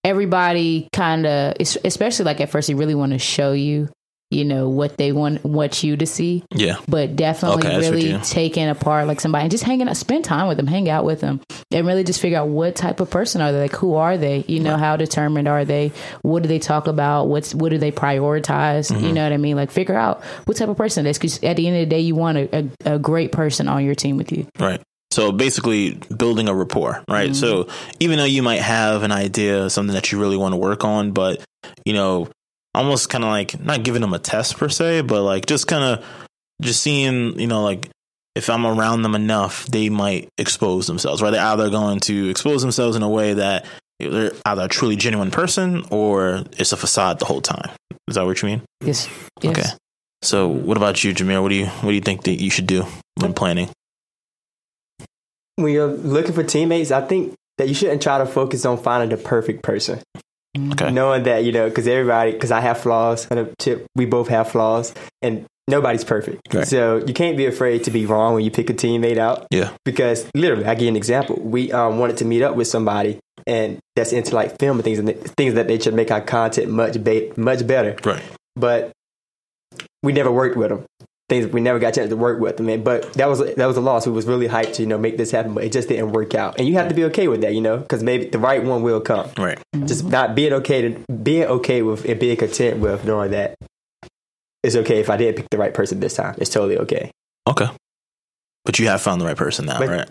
everybody 0.04 0.90
kind 0.92 1.26
of, 1.26 1.54
especially 1.60 2.26
like 2.26 2.42
at 2.42 2.50
first, 2.50 2.68
they 2.68 2.74
really 2.74 2.96
want 2.96 3.12
to 3.12 3.20
show 3.20 3.54
you, 3.54 3.90
you 4.36 4.46
know, 4.46 4.70
what 4.70 4.98
they 4.98 5.12
want 5.12 5.44
want 5.44 5.84
you 5.84 5.98
to 5.98 6.06
see. 6.06 6.44
Yeah. 6.54 6.78
but 6.88 7.16
definitely 7.16 7.68
Okay, 7.68 7.78
really 7.78 8.20
taking 8.20 8.68
apart 8.68 9.08
like 9.08 9.22
somebody 9.22 9.44
and 9.44 9.52
just 9.52 9.64
hanging 9.64 9.88
out, 9.88 9.98
spend 9.98 10.26
time 10.26 10.48
with 10.48 10.58
them, 10.58 10.68
hang 10.68 10.90
out 10.90 11.06
with 11.06 11.22
them, 11.22 11.42
and 11.72 11.88
really 11.88 12.04
just 12.04 12.22
figure 12.22 12.38
out 12.38 12.50
what 12.50 12.76
type 12.76 13.00
of 13.00 13.10
person 13.10 13.42
are 13.42 13.52
they? 13.52 13.62
Like, 13.62 13.76
who 13.76 13.96
are 13.96 14.18
they? 14.18 14.44
You 14.48 14.60
know, 14.60 14.78
how 14.78 14.98
determined 14.98 15.48
are 15.48 15.66
they? 15.66 15.92
What 16.22 16.44
do 16.44 16.50
they 16.50 16.60
talk 16.60 16.88
about? 16.88 17.28
What's 17.28 17.56
what 17.56 17.70
do 17.70 17.78
they 17.78 17.92
prioritize? 17.92 18.92
Mm-hmm. 18.92 19.06
You 19.06 19.14
know 19.14 19.24
what 19.24 19.34
I 19.34 19.38
mean? 19.38 19.56
Like, 19.56 19.72
figure 19.72 19.96
out 19.96 20.24
what 20.46 20.58
type 20.58 20.70
of 20.70 20.78
person 20.78 21.06
it 21.06 21.10
is. 21.10 21.18
Because 21.18 21.42
at 21.44 21.56
the 21.56 21.68
end 21.68 21.78
of 21.78 21.82
the 21.82 21.96
day, 21.96 22.02
you 22.02 22.16
want 22.16 22.38
a, 22.38 22.70
a, 22.86 22.96
a 22.96 23.00
great 23.00 23.32
person 23.32 23.68
on 23.68 23.84
your 23.84 23.96
team 23.96 24.18
with 24.18 24.32
you. 24.32 24.48
Right. 24.60 24.82
So 25.12 25.32
basically 25.32 25.98
building 26.16 26.50
a 26.50 26.54
rapport, 26.54 27.02
right? 27.10 27.34
So 27.34 27.70
even 28.02 28.18
though 28.18 28.26
you 28.26 28.44
might 28.44 28.60
have 28.60 29.04
an 29.04 29.14
idea, 29.14 29.70
something 29.70 29.94
that 29.94 30.12
you 30.12 30.20
really 30.20 30.36
want 30.36 30.52
to 30.52 30.58
work 30.58 30.84
on, 30.84 31.14
but 31.14 31.42
you 31.86 31.94
know, 31.94 32.28
almost 32.76 33.10
kind 33.10 33.24
of 33.24 33.30
like 33.30 33.60
not 33.60 33.84
giving 33.84 34.02
them 34.02 34.14
a 34.14 34.20
test 34.20 34.58
per 34.58 34.70
se, 34.70 35.02
but 35.02 35.22
like 35.22 35.46
just 35.46 35.68
kind 35.68 35.84
of 35.84 36.06
just 36.62 36.82
seeing, 36.82 37.40
you 37.40 37.48
know, 37.48 37.64
like 37.64 37.90
if 38.36 38.50
I'm 38.50 38.66
around 38.66 39.02
them 39.02 39.16
enough, 39.16 39.66
they 39.68 39.90
might 39.90 40.30
expose 40.38 40.88
themselves, 40.88 41.22
right? 41.22 41.32
They're 41.32 41.46
either 41.46 41.70
going 41.70 42.02
to 42.02 42.30
expose 42.30 42.62
themselves 42.62 42.96
in 42.96 43.02
a 43.02 43.10
way 43.10 43.34
that 43.34 43.66
they're 44.00 44.32
either 44.46 44.66
a 44.66 44.68
truly 44.68 44.98
genuine 44.98 45.32
person 45.32 45.84
or 45.90 46.44
it's 46.58 46.74
a 46.74 46.78
facade 46.78 47.20
the 47.20 47.26
whole 47.26 47.42
time. 47.42 47.72
Is 48.08 48.16
that 48.16 48.26
what 48.26 48.42
you 48.42 48.50
mean? 48.50 48.62
Yes. 48.82 49.08
yes. 49.42 49.58
Okay. 49.58 49.70
So 50.22 50.48
what 50.48 50.76
about 50.76 51.04
you, 51.04 51.14
Jameer? 51.14 51.42
What 51.42 51.50
do 51.50 51.56
you 51.56 51.68
what 51.68 51.90
do 51.90 51.96
you 51.96 52.02
think 52.02 52.24
that 52.24 52.42
you 52.42 52.50
should 52.50 52.68
do 52.68 52.86
when 53.20 53.34
planning? 53.34 53.70
When 55.56 55.72
you're 55.72 55.88
looking 55.88 56.34
for 56.34 56.44
teammates, 56.44 56.92
I 56.92 57.02
think 57.02 57.34
that 57.58 57.70
you 57.70 57.74
shouldn't 57.74 58.02
try 58.02 58.18
to 58.18 58.26
focus 58.26 58.66
on 58.66 58.78
finding 58.78 59.18
the 59.18 59.24
perfect 59.24 59.64
person. 59.64 60.02
Okay. 60.58 60.92
Knowing 60.92 61.24
that, 61.24 61.44
you 61.44 61.52
know, 61.52 61.68
because 61.68 61.88
everybody, 61.88 62.32
because 62.32 62.52
I 62.52 62.62
have 62.62 62.80
flaws, 62.80 63.28
and 63.30 63.54
Chip, 63.60 63.88
we 63.96 64.06
both 64.06 64.28
have 64.30 64.50
flaws, 64.50 64.94
and 65.22 65.46
nobody's 65.68 66.04
perfect. 66.04 66.54
Right. 66.54 66.68
So 66.68 66.98
you 67.06 67.14
can't 67.14 67.38
be 67.38 67.46
afraid 67.46 67.84
to 67.86 67.92
be 67.92 68.06
wrong 68.06 68.34
when 68.34 68.44
you 68.44 68.52
pick 68.52 68.70
a 68.70 68.74
teammate 68.74 69.18
out. 69.18 69.48
Yeah. 69.52 69.72
Because 69.84 70.28
literally, 70.34 70.66
I 70.66 70.76
give 70.76 70.84
you 70.84 70.90
an 70.90 70.96
example. 70.96 71.40
We 71.42 71.72
um, 71.72 72.00
wanted 72.00 72.18
to 72.18 72.26
meet 72.26 72.42
up 72.42 72.56
with 72.56 72.68
somebody, 72.68 73.20
and 73.46 73.80
that's 73.96 74.14
into 74.14 74.34
like 74.34 74.58
film 74.60 74.78
and 74.78 74.84
things, 74.84 75.00
and 75.00 75.10
things 75.38 75.56
that 75.56 75.68
they 75.68 75.80
should 75.80 75.94
make 75.94 76.12
our 76.12 76.22
content 76.22 76.72
much 76.72 77.04
ba- 77.04 77.32
much 77.38 77.66
better. 77.68 77.98
Right. 78.04 78.24
But 78.56 78.92
we 80.04 80.14
never 80.14 80.32
worked 80.32 80.56
with 80.56 80.70
them. 80.70 80.86
Things 81.28 81.48
we 81.48 81.60
never 81.62 81.80
got 81.80 81.90
a 81.90 81.92
chance 82.00 82.10
to 82.10 82.16
work 82.16 82.40
with. 82.40 82.60
I 82.60 82.64
mean, 82.64 82.84
but 82.84 83.14
that 83.14 83.28
was 83.28 83.40
that 83.40 83.66
was 83.66 83.78
a 83.78 83.82
loss. 83.82 84.06
We 84.06 84.12
was 84.14 84.26
really 84.26 84.48
hyped 84.48 84.74
to 84.76 84.82
you 84.84 84.88
know 84.88 84.98
make 84.98 85.18
this 85.18 85.32
happen, 85.32 85.54
but 85.54 85.64
it 85.64 85.72
just 85.72 85.88
didn't 85.90 86.12
work 86.12 86.36
out. 86.36 86.60
And 86.60 86.68
you 86.68 86.76
have 86.76 86.88
to 86.90 86.96
be 86.96 87.04
okay 87.06 87.28
with 87.28 87.42
that, 87.42 87.54
you 87.56 87.62
know, 87.62 87.78
because 87.78 88.04
maybe 88.04 88.26
the 88.26 88.40
right 88.40 88.64
one 88.64 88.82
will 88.84 89.02
come. 89.02 89.30
Right. 89.38 89.60
Just 89.86 90.06
not 90.06 90.36
being 90.36 90.54
okay 90.54 90.82
to 90.82 91.14
being 91.14 91.46
okay 91.46 91.82
with 91.82 92.06
and 92.06 92.20
being 92.20 92.38
content 92.38 92.80
with 92.80 93.06
knowing 93.06 93.32
that 93.32 93.56
it's 94.64 94.76
okay 94.76 95.00
if 95.00 95.10
I 95.10 95.18
didn't 95.18 95.36
pick 95.38 95.50
the 95.50 95.58
right 95.58 95.74
person 95.74 96.00
this 96.00 96.16
time. 96.16 96.36
It's 96.38 96.50
totally 96.50 96.78
okay. 96.80 97.12
Okay. 97.48 97.68
But 98.64 98.80
you 98.80 98.88
have 98.88 99.02
found 99.02 99.22
the 99.22 99.26
right 99.26 99.38
person 99.38 99.66
now, 99.66 99.80
But- 99.80 99.90
right? 99.90 100.10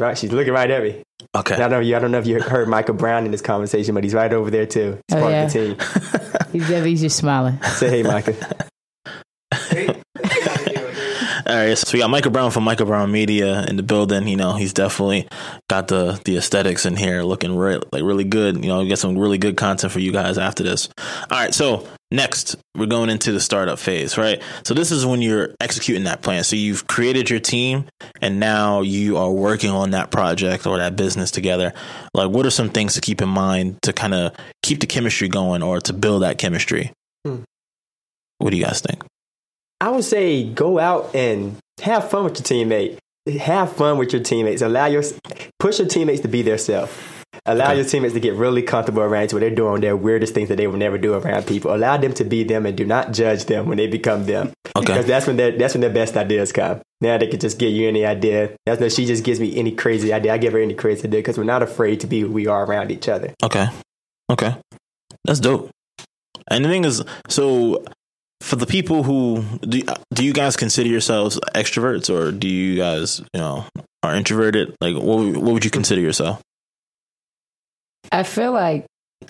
Right? 0.00 0.16
She's 0.16 0.30
looking 0.30 0.52
right 0.52 0.70
at 0.70 0.80
me. 0.82 1.02
Okay. 1.36 1.56
I 1.56 1.58
don't 1.58 1.70
know. 1.70 1.80
I 1.96 1.98
don't 1.98 2.12
know 2.12 2.18
if 2.20 2.26
you 2.26 2.40
heard 2.40 2.68
Michael 2.68 2.94
Brown 2.94 3.24
in 3.24 3.32
this 3.32 3.40
conversation, 3.42 3.94
but 3.96 4.04
he's 4.04 4.14
right 4.14 4.32
over 4.32 4.48
there 4.48 4.64
too. 4.64 4.98
He's 5.08 5.16
Oh, 5.16 5.20
part 5.20 5.32
yeah. 5.32 5.42
of 5.44 5.52
the 5.52 5.74
team. 5.74 6.52
He's, 6.52 6.68
he's 6.84 7.00
just 7.00 7.16
smiling. 7.16 7.60
Say 7.64 7.90
hey, 7.90 8.02
Michael. 8.04 8.34
Right, 11.58 11.76
so 11.76 11.90
we 11.92 11.98
got 11.98 12.08
Michael 12.08 12.30
Brown 12.30 12.52
from 12.52 12.62
Michael 12.62 12.86
Brown 12.86 13.10
Media 13.10 13.64
in 13.64 13.74
the 13.74 13.82
building. 13.82 14.28
You 14.28 14.36
know, 14.36 14.52
he's 14.52 14.72
definitely 14.72 15.26
got 15.68 15.88
the 15.88 16.20
the 16.24 16.36
aesthetics 16.36 16.86
in 16.86 16.94
here, 16.94 17.24
looking 17.24 17.56
re- 17.56 17.80
like 17.90 18.04
really 18.04 18.22
good. 18.22 18.62
You 18.62 18.68
know, 18.68 18.78
we 18.78 18.86
get 18.86 19.00
some 19.00 19.18
really 19.18 19.38
good 19.38 19.56
content 19.56 19.92
for 19.92 19.98
you 19.98 20.12
guys 20.12 20.38
after 20.38 20.62
this. 20.62 20.88
All 20.98 21.38
right, 21.38 21.52
so 21.52 21.88
next 22.12 22.54
we're 22.76 22.86
going 22.86 23.10
into 23.10 23.32
the 23.32 23.40
startup 23.40 23.80
phase, 23.80 24.16
right? 24.16 24.40
So 24.62 24.72
this 24.72 24.92
is 24.92 25.04
when 25.04 25.20
you're 25.20 25.52
executing 25.60 26.04
that 26.04 26.22
plan. 26.22 26.44
So 26.44 26.54
you've 26.54 26.86
created 26.86 27.28
your 27.28 27.40
team, 27.40 27.86
and 28.22 28.38
now 28.38 28.82
you 28.82 29.16
are 29.16 29.30
working 29.30 29.70
on 29.70 29.90
that 29.90 30.12
project 30.12 30.64
or 30.64 30.78
that 30.78 30.94
business 30.94 31.32
together. 31.32 31.72
Like, 32.14 32.30
what 32.30 32.46
are 32.46 32.50
some 32.50 32.70
things 32.70 32.94
to 32.94 33.00
keep 33.00 33.20
in 33.20 33.28
mind 33.28 33.82
to 33.82 33.92
kind 33.92 34.14
of 34.14 34.32
keep 34.62 34.78
the 34.78 34.86
chemistry 34.86 35.26
going 35.26 35.64
or 35.64 35.80
to 35.80 35.92
build 35.92 36.22
that 36.22 36.38
chemistry? 36.38 36.92
Hmm. 37.26 37.42
What 38.38 38.50
do 38.50 38.56
you 38.56 38.64
guys 38.64 38.80
think? 38.80 39.02
I 39.80 39.90
would 39.90 40.04
say 40.04 40.48
go 40.48 40.78
out 40.78 41.14
and 41.14 41.56
have 41.82 42.10
fun 42.10 42.24
with 42.24 42.38
your 42.38 42.44
teammate. 42.66 42.98
Have 43.40 43.72
fun 43.74 43.98
with 43.98 44.12
your 44.12 44.22
teammates. 44.22 44.62
Allow 44.62 44.86
your 44.86 45.02
push 45.60 45.78
your 45.78 45.88
teammates 45.88 46.22
to 46.22 46.28
be 46.28 46.42
their 46.42 46.58
self. 46.58 47.14
Allow 47.46 47.66
Okay. 47.66 47.76
your 47.76 47.84
teammates 47.84 48.14
to 48.14 48.20
get 48.20 48.34
really 48.34 48.62
comfortable 48.62 49.02
around 49.02 49.30
you 49.30 49.36
where 49.38 49.40
they're 49.48 49.54
doing 49.54 49.80
their 49.80 49.96
weirdest 49.96 50.34
things 50.34 50.48
that 50.48 50.56
they 50.56 50.66
would 50.66 50.78
never 50.78 50.98
do 50.98 51.14
around 51.14 51.46
people. 51.46 51.74
Allow 51.74 51.98
them 51.98 52.12
to 52.14 52.24
be 52.24 52.42
them 52.42 52.66
and 52.66 52.76
do 52.76 52.84
not 52.84 53.12
judge 53.12 53.44
them 53.44 53.66
when 53.66 53.76
they 53.76 53.86
become 53.86 54.24
them. 54.26 54.52
Okay. 54.76 54.86
Because 54.86 55.06
that's 55.06 55.26
when 55.26 55.36
their 55.36 55.52
that's 55.56 55.74
when 55.74 55.82
their 55.82 55.90
best 55.90 56.16
ideas 56.16 56.52
come. 56.52 56.80
Now 57.00 57.16
they 57.18 57.28
can 57.28 57.38
just 57.38 57.58
give 57.58 57.70
you 57.70 57.86
any 57.86 58.04
idea. 58.04 58.50
That's 58.66 58.80
when 58.80 58.90
she 58.90 59.04
just 59.06 59.24
gives 59.24 59.38
me 59.40 59.56
any 59.56 59.72
crazy 59.72 60.12
idea. 60.12 60.32
I 60.32 60.38
give 60.38 60.52
her 60.54 60.58
any 60.58 60.74
crazy 60.74 61.06
idea 61.06 61.20
because 61.20 61.38
we're 61.38 61.44
not 61.44 61.62
afraid 61.62 62.00
to 62.00 62.06
be 62.06 62.20
who 62.20 62.30
we 62.32 62.46
are 62.46 62.64
around 62.64 62.90
each 62.90 63.08
other. 63.08 63.34
Okay. 63.44 63.66
Okay. 64.30 64.56
That's 65.24 65.40
dope. 65.40 65.70
And 66.50 66.64
the 66.64 66.68
thing 66.68 66.84
is, 66.84 67.04
so 67.28 67.84
for 68.40 68.56
the 68.56 68.66
people 68.66 69.02
who 69.02 69.42
do, 69.60 69.82
do 70.14 70.24
you 70.24 70.32
guys 70.32 70.56
consider 70.56 70.88
yourselves 70.88 71.38
extroverts 71.54 72.08
or 72.14 72.30
do 72.32 72.48
you 72.48 72.76
guys, 72.76 73.20
you 73.34 73.40
know, 73.40 73.64
are 74.02 74.14
introverted? 74.14 74.74
Like, 74.80 74.94
what 74.94 75.18
would- 75.18 75.36
what 75.36 75.52
would 75.54 75.64
you 75.64 75.70
consider 75.70 76.00
yourself? 76.00 76.40
I 78.12 78.22
feel 78.22 78.52
like, 78.52 78.86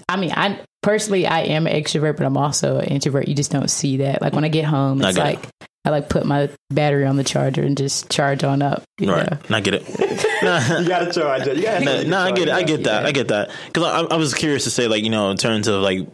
I 0.08 0.16
mean, 0.16 0.30
I 0.32 0.60
personally, 0.82 1.26
I 1.26 1.40
am 1.40 1.66
an 1.66 1.74
extrovert, 1.74 2.16
but 2.16 2.26
I'm 2.26 2.36
also 2.36 2.78
an 2.78 2.86
introvert. 2.86 3.28
You 3.28 3.34
just 3.34 3.50
don't 3.50 3.70
see 3.70 3.98
that. 3.98 4.20
Like 4.22 4.32
when 4.34 4.44
I 4.44 4.48
get 4.48 4.64
home, 4.64 5.02
I 5.04 5.08
it's 5.08 5.18
it. 5.18 5.20
like 5.22 5.48
I 5.84 5.90
like 5.90 6.08
put 6.08 6.26
my 6.26 6.50
battery 6.70 7.06
on 7.06 7.16
the 7.16 7.24
charger 7.24 7.62
and 7.62 7.76
just 7.76 8.10
charge 8.10 8.44
on 8.44 8.60
up. 8.62 8.82
you 9.00 9.10
Right. 9.10 9.30
know? 9.50 9.56
I 9.56 9.60
get 9.60 9.74
it. 9.74 9.84
You 10.38 10.86
gotta 10.88 11.12
charge 11.12 11.48
it. 11.48 11.56
You 11.56 11.62
gotta 11.64 11.84
no, 11.84 12.02
no, 12.04 12.18
I 12.18 12.30
get 12.30 12.46
it. 12.48 12.54
I 12.54 12.62
get 12.62 12.84
that. 12.84 13.02
Yeah. 13.02 13.08
I 13.08 13.12
get 13.12 13.28
that. 13.28 13.50
Because 13.66 13.82
I, 13.82 14.14
I 14.14 14.16
was 14.16 14.34
curious 14.34 14.64
to 14.64 14.70
say, 14.70 14.86
like, 14.86 15.02
you 15.02 15.10
know, 15.10 15.30
in 15.30 15.36
terms 15.36 15.66
of 15.66 15.82
like 15.82 16.06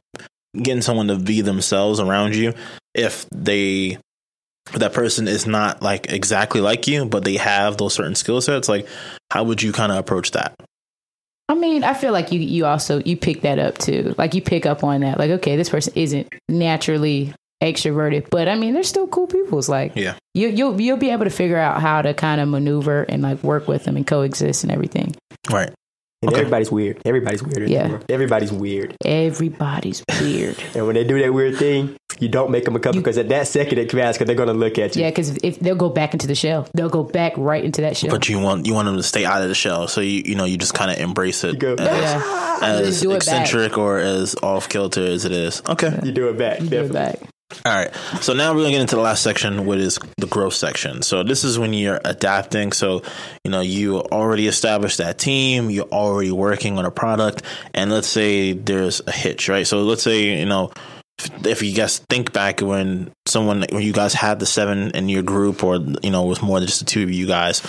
getting 0.57 0.81
someone 0.81 1.09
to 1.09 1.19
be 1.19 1.43
themselves 1.43 2.01
around 2.01 2.35
you, 2.35 2.55
if 2.95 3.27
they, 3.31 3.99
if 4.69 4.79
that 4.79 4.93
person 4.93 5.29
is 5.29 5.47
not 5.47 5.83
like 5.83 6.13
exactly 6.13 6.61
like 6.61 6.87
you, 6.87 7.05
but 7.05 7.25
they 7.25 7.37
have 7.37 7.77
those 7.77 7.95
certain 7.95 8.15
skill 8.15 8.41
sets, 8.41 8.69
like, 8.69 8.87
how 9.31 9.45
would 9.45 9.63
you 9.63 9.73
kind 9.73 9.93
of 9.93 9.99
approach 9.99 10.31
that? 10.33 10.55
I 11.49 11.55
mean, 11.55 11.85
I 11.85 11.93
feel 11.93 12.13
like 12.13 12.33
you 12.33 12.41
you 12.41 12.65
also 12.65 13.01
you 13.05 13.17
pick 13.19 13.43
that 13.43 13.59
up 13.59 13.77
too. 13.77 14.15
Like 14.17 14.35
you 14.35 14.41
pick 14.41 14.65
up 14.65 14.83
on 14.83 15.03
that. 15.03 15.19
Like, 15.19 15.31
okay, 15.33 15.57
this 15.57 15.69
person 15.69 15.93
isn't 15.95 16.33
naturally 16.49 17.35
extroverted, 17.63 18.29
but 18.31 18.49
I 18.49 18.55
mean, 18.57 18.73
they're 18.73 18.83
still 18.83 19.07
cool 19.07 19.27
people. 19.27 19.59
It's 19.59 19.69
like 19.69 19.93
Yeah. 19.95 20.15
you 20.33 20.49
you'll 20.49 20.81
you'll 20.81 20.97
be 20.97 21.11
able 21.11 21.25
to 21.25 21.31
figure 21.31 21.59
out 21.59 21.83
how 21.83 22.01
to 22.01 22.15
kind 22.15 22.41
of 22.41 22.49
maneuver 22.49 23.03
and 23.03 23.23
like 23.23 23.43
work 23.43 23.69
with 23.69 23.85
them 23.85 23.97
and 23.97 24.07
coexist 24.07 24.65
and 24.65 24.73
everything. 24.73 25.15
Right. 25.51 25.71
And 26.23 26.31
Okay. 26.33 26.41
everybody's 26.41 26.73
weird. 26.73 27.03
Everybody's 27.05 27.43
weird. 27.43 27.69
Yeah. 27.69 27.99
Everybody's 28.09 28.51
weird. 28.53 28.97
Everybody's 29.05 30.03
weird. 30.23 30.57
And 30.75 30.87
when 30.87 30.95
they 30.95 31.05
do 31.05 31.21
that 31.21 31.35
weird 31.35 31.57
thing, 31.59 31.95
you 32.21 32.29
don't 32.29 32.51
make 32.51 32.65
them 32.65 32.77
a 32.77 32.81
cup 32.81 32.95
because 32.95 33.19
at 33.19 33.29
that 33.31 33.47
second 33.49 33.79
it 33.79 33.91
crashes 33.91 34.17
because 34.19 34.27
they're 34.27 34.37
going 34.37 34.49
to 34.49 34.55
look 34.55 34.79
at 34.79 34.97
you. 34.97 35.03
yeah, 35.03 35.11
because 35.11 35.37
if 35.43 35.59
they'll 35.61 35.75
go 35.75 35.89
back 35.89 36.13
into 36.13 36.27
the 36.27 36.35
shell, 36.35 36.69
they'll 36.75 36.89
go 36.89 37.03
back 37.03 37.33
right 37.37 37.65
into 37.65 37.81
that 37.83 37.97
shell. 37.97 38.11
But 38.11 38.29
you 38.29 38.39
want 38.39 38.67
you 38.67 38.75
want 38.75 38.87
them 38.87 38.97
to 38.97 39.03
stay 39.03 39.25
out 39.25 39.43
of 39.43 39.49
the 39.49 39.55
shell, 39.55 39.89
so 39.89 40.01
you 40.01 40.23
you 40.25 40.35
know 40.35 40.45
you 40.45 40.57
just 40.57 40.75
kind 40.75 40.91
of 40.91 40.99
embrace 40.99 41.45
it 41.45 41.59
go, 41.59 41.75
as, 41.75 41.81
yeah, 41.81 42.59
as 42.63 42.87
Just 42.89 43.03
do 43.03 43.11
it 43.13 43.27
back. 43.27 43.43
eccentric 43.43 43.79
or 43.79 43.99
as 43.99 44.35
off 44.43 44.69
kilter 44.69 45.05
as 45.07 45.25
it 45.25 45.33
is. 45.33 45.63
Okay, 45.69 45.99
You 46.03 46.13
do 46.13 46.29
it 46.29 46.39
back. 46.39 46.59
do 46.59 46.65
it 46.65 46.71
definitely. 46.71 46.93
back. 46.95 47.19
all 47.67 47.75
right. 47.77 47.95
So 48.23 48.33
now 48.33 48.53
we're 48.53 48.61
gonna 48.61 48.71
get 48.73 48.81
into 48.81 48.97
the 48.97 49.03
last 49.03 49.23
section, 49.23 49.67
which 49.67 49.79
is 49.81 49.99
the 50.17 50.27
growth 50.27 50.55
section. 50.55 51.03
So 51.03 51.23
this 51.23 51.45
is 51.45 51.59
when 51.59 51.73
you're 51.73 52.01
adapting. 52.05 52.73
So 52.73 53.03
you 53.45 53.51
know 53.51 53.61
you 53.61 53.99
already 54.01 54.47
established 54.49 54.99
that 54.99 55.19
team, 55.19 55.71
you're 55.71 55.85
already 55.93 56.33
working 56.33 56.79
on 56.79 56.85
a 56.85 56.91
product, 56.91 57.43
and 57.75 57.91
let's 57.93 58.09
say 58.09 58.53
there's 58.55 59.03
a 59.07 59.13
hitch, 59.13 59.49
right? 59.49 59.67
So 59.67 59.83
let's 59.83 60.03
say 60.03 60.39
you 60.41 60.47
know 60.47 60.71
if- 61.45 61.63
you 61.63 61.75
guys 61.75 61.99
think 62.11 62.33
back 62.33 62.61
when 62.61 63.11
someone 63.27 63.65
when 63.71 63.83
you 63.83 63.93
guys 63.93 64.15
had 64.15 64.39
the 64.39 64.47
seven 64.47 64.91
in 64.91 65.09
your 65.09 65.23
group, 65.23 65.63
or 65.65 65.77
you 65.77 66.11
know 66.11 66.25
it 66.25 66.29
was 66.29 66.43
more 66.43 66.61
than 66.61 66.67
just 66.67 66.81
the 66.81 66.87
two 66.87 67.03
of 67.03 67.11
you 67.11 67.27
guys, 67.27 67.63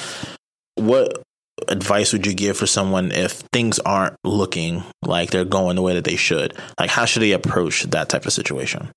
what 0.75 1.21
advice 1.67 2.11
would 2.11 2.27
you 2.27 2.33
give 2.33 2.57
for 2.57 2.67
someone 2.67 3.11
if 3.11 3.31
things 3.53 3.79
aren't 3.79 4.15
looking 4.23 4.83
like 5.03 5.31
they're 5.31 5.45
going 5.45 5.75
the 5.75 5.81
way 5.81 5.93
that 5.93 6.03
they 6.03 6.17
should? 6.17 6.53
Like, 6.79 6.89
how 6.89 7.05
should 7.05 7.21
they 7.21 7.31
approach 7.31 7.83
that 7.83 8.09
type 8.09 8.25
of 8.25 8.33
situation? 8.33 8.89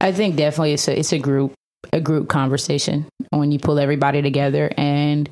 I 0.00 0.12
think 0.12 0.36
definitely 0.36 0.72
it's 0.72 0.88
a 0.88 0.98
it's 0.98 1.12
a 1.12 1.18
group 1.18 1.54
a 1.92 2.00
group 2.00 2.28
conversation 2.28 3.06
when 3.30 3.52
you 3.52 3.58
pull 3.58 3.78
everybody 3.78 4.22
together 4.22 4.72
and 4.76 5.28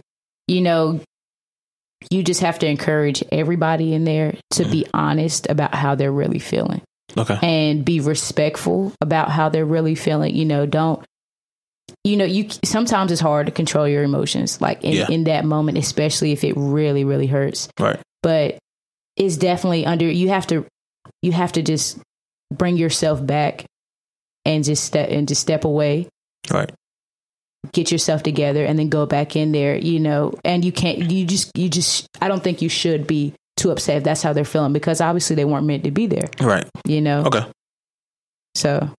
you 0.47 0.61
know 0.61 1.01
you 2.11 2.23
just 2.23 2.41
have 2.41 2.59
to 2.61 2.67
encourage 2.67 3.25
everybody 3.33 3.95
in 3.95 4.05
there 4.05 4.37
to 4.53 4.65
be 4.65 4.83
mm-hmm. 4.83 4.97
honest 4.97 5.49
about 5.49 5.75
how 5.75 5.95
they're 5.95 6.13
really 6.13 6.39
feeling 6.39 6.83
Okay. 7.17 7.39
and 7.43 7.85
be 7.85 8.01
respectful 8.01 8.93
about 9.01 9.31
how 9.31 9.49
they're 9.49 9.65
really 9.65 9.95
feeling 9.95 10.35
you 10.35 10.45
know 10.45 10.67
don't 10.67 11.05
you 12.03 12.17
know 12.17 12.25
you 12.25 12.49
sometimes 12.65 13.13
it's 13.13 13.21
hard 13.21 13.47
to 13.47 13.53
control 13.53 13.87
your 13.87 14.03
emotions 14.03 14.61
like 14.61 14.83
in, 14.83 14.93
Yeah. 14.93 15.07
in 15.11 15.25
that 15.25 15.45
moment 15.45 15.79
especially 15.79 16.33
if 16.33 16.43
it 16.45 16.55
really 16.57 17.05
really 17.05 17.27
hurts 17.27 17.69
Right. 17.79 18.01
but 18.23 18.59
it's 19.17 19.37
definitely 19.37 19.87
under 19.87 20.07
you 20.11 20.29
have 20.31 20.47
to 20.49 20.67
you 21.23 21.33
have 21.33 21.53
to 21.53 21.63
just 21.63 21.99
bring 22.53 22.77
yourself 22.77 23.25
back 23.25 23.65
and 24.45 24.65
just 24.65 24.85
step 24.85 25.09
and 25.11 25.29
just 25.29 25.41
step 25.41 25.65
away 25.65 26.09
Right. 26.51 26.71
get 27.73 27.91
yourself 27.93 28.23
together 28.23 28.65
and 28.65 28.79
then 28.79 28.89
go 28.89 29.07
back 29.07 29.37
in 29.37 29.53
there 29.53 29.77
you 29.77 30.01
know 30.01 30.35
and 30.45 30.65
you 30.65 30.73
can't 30.73 31.11
you 31.11 31.25
just 31.27 31.51
you 31.57 31.69
just 31.69 32.07
i 32.21 32.29
don't 32.29 32.43
think 32.43 32.61
you 32.61 32.69
should 32.69 33.07
be 33.07 33.35
too 33.57 33.71
upset 33.71 33.99
if 33.99 34.05
that's 34.05 34.23
how 34.23 34.33
they're 34.33 34.45
feeling 34.45 34.73
because 34.73 35.01
obviously 35.01 35.37
they 35.37 35.45
weren't 35.45 35.67
meant 35.67 35.85
to 35.85 35.91
be 35.91 36.07
there 36.07 36.29
Right. 36.41 36.69
you 36.87 37.01
know 37.01 37.25
Okay. 37.27 37.45
so 38.55 38.91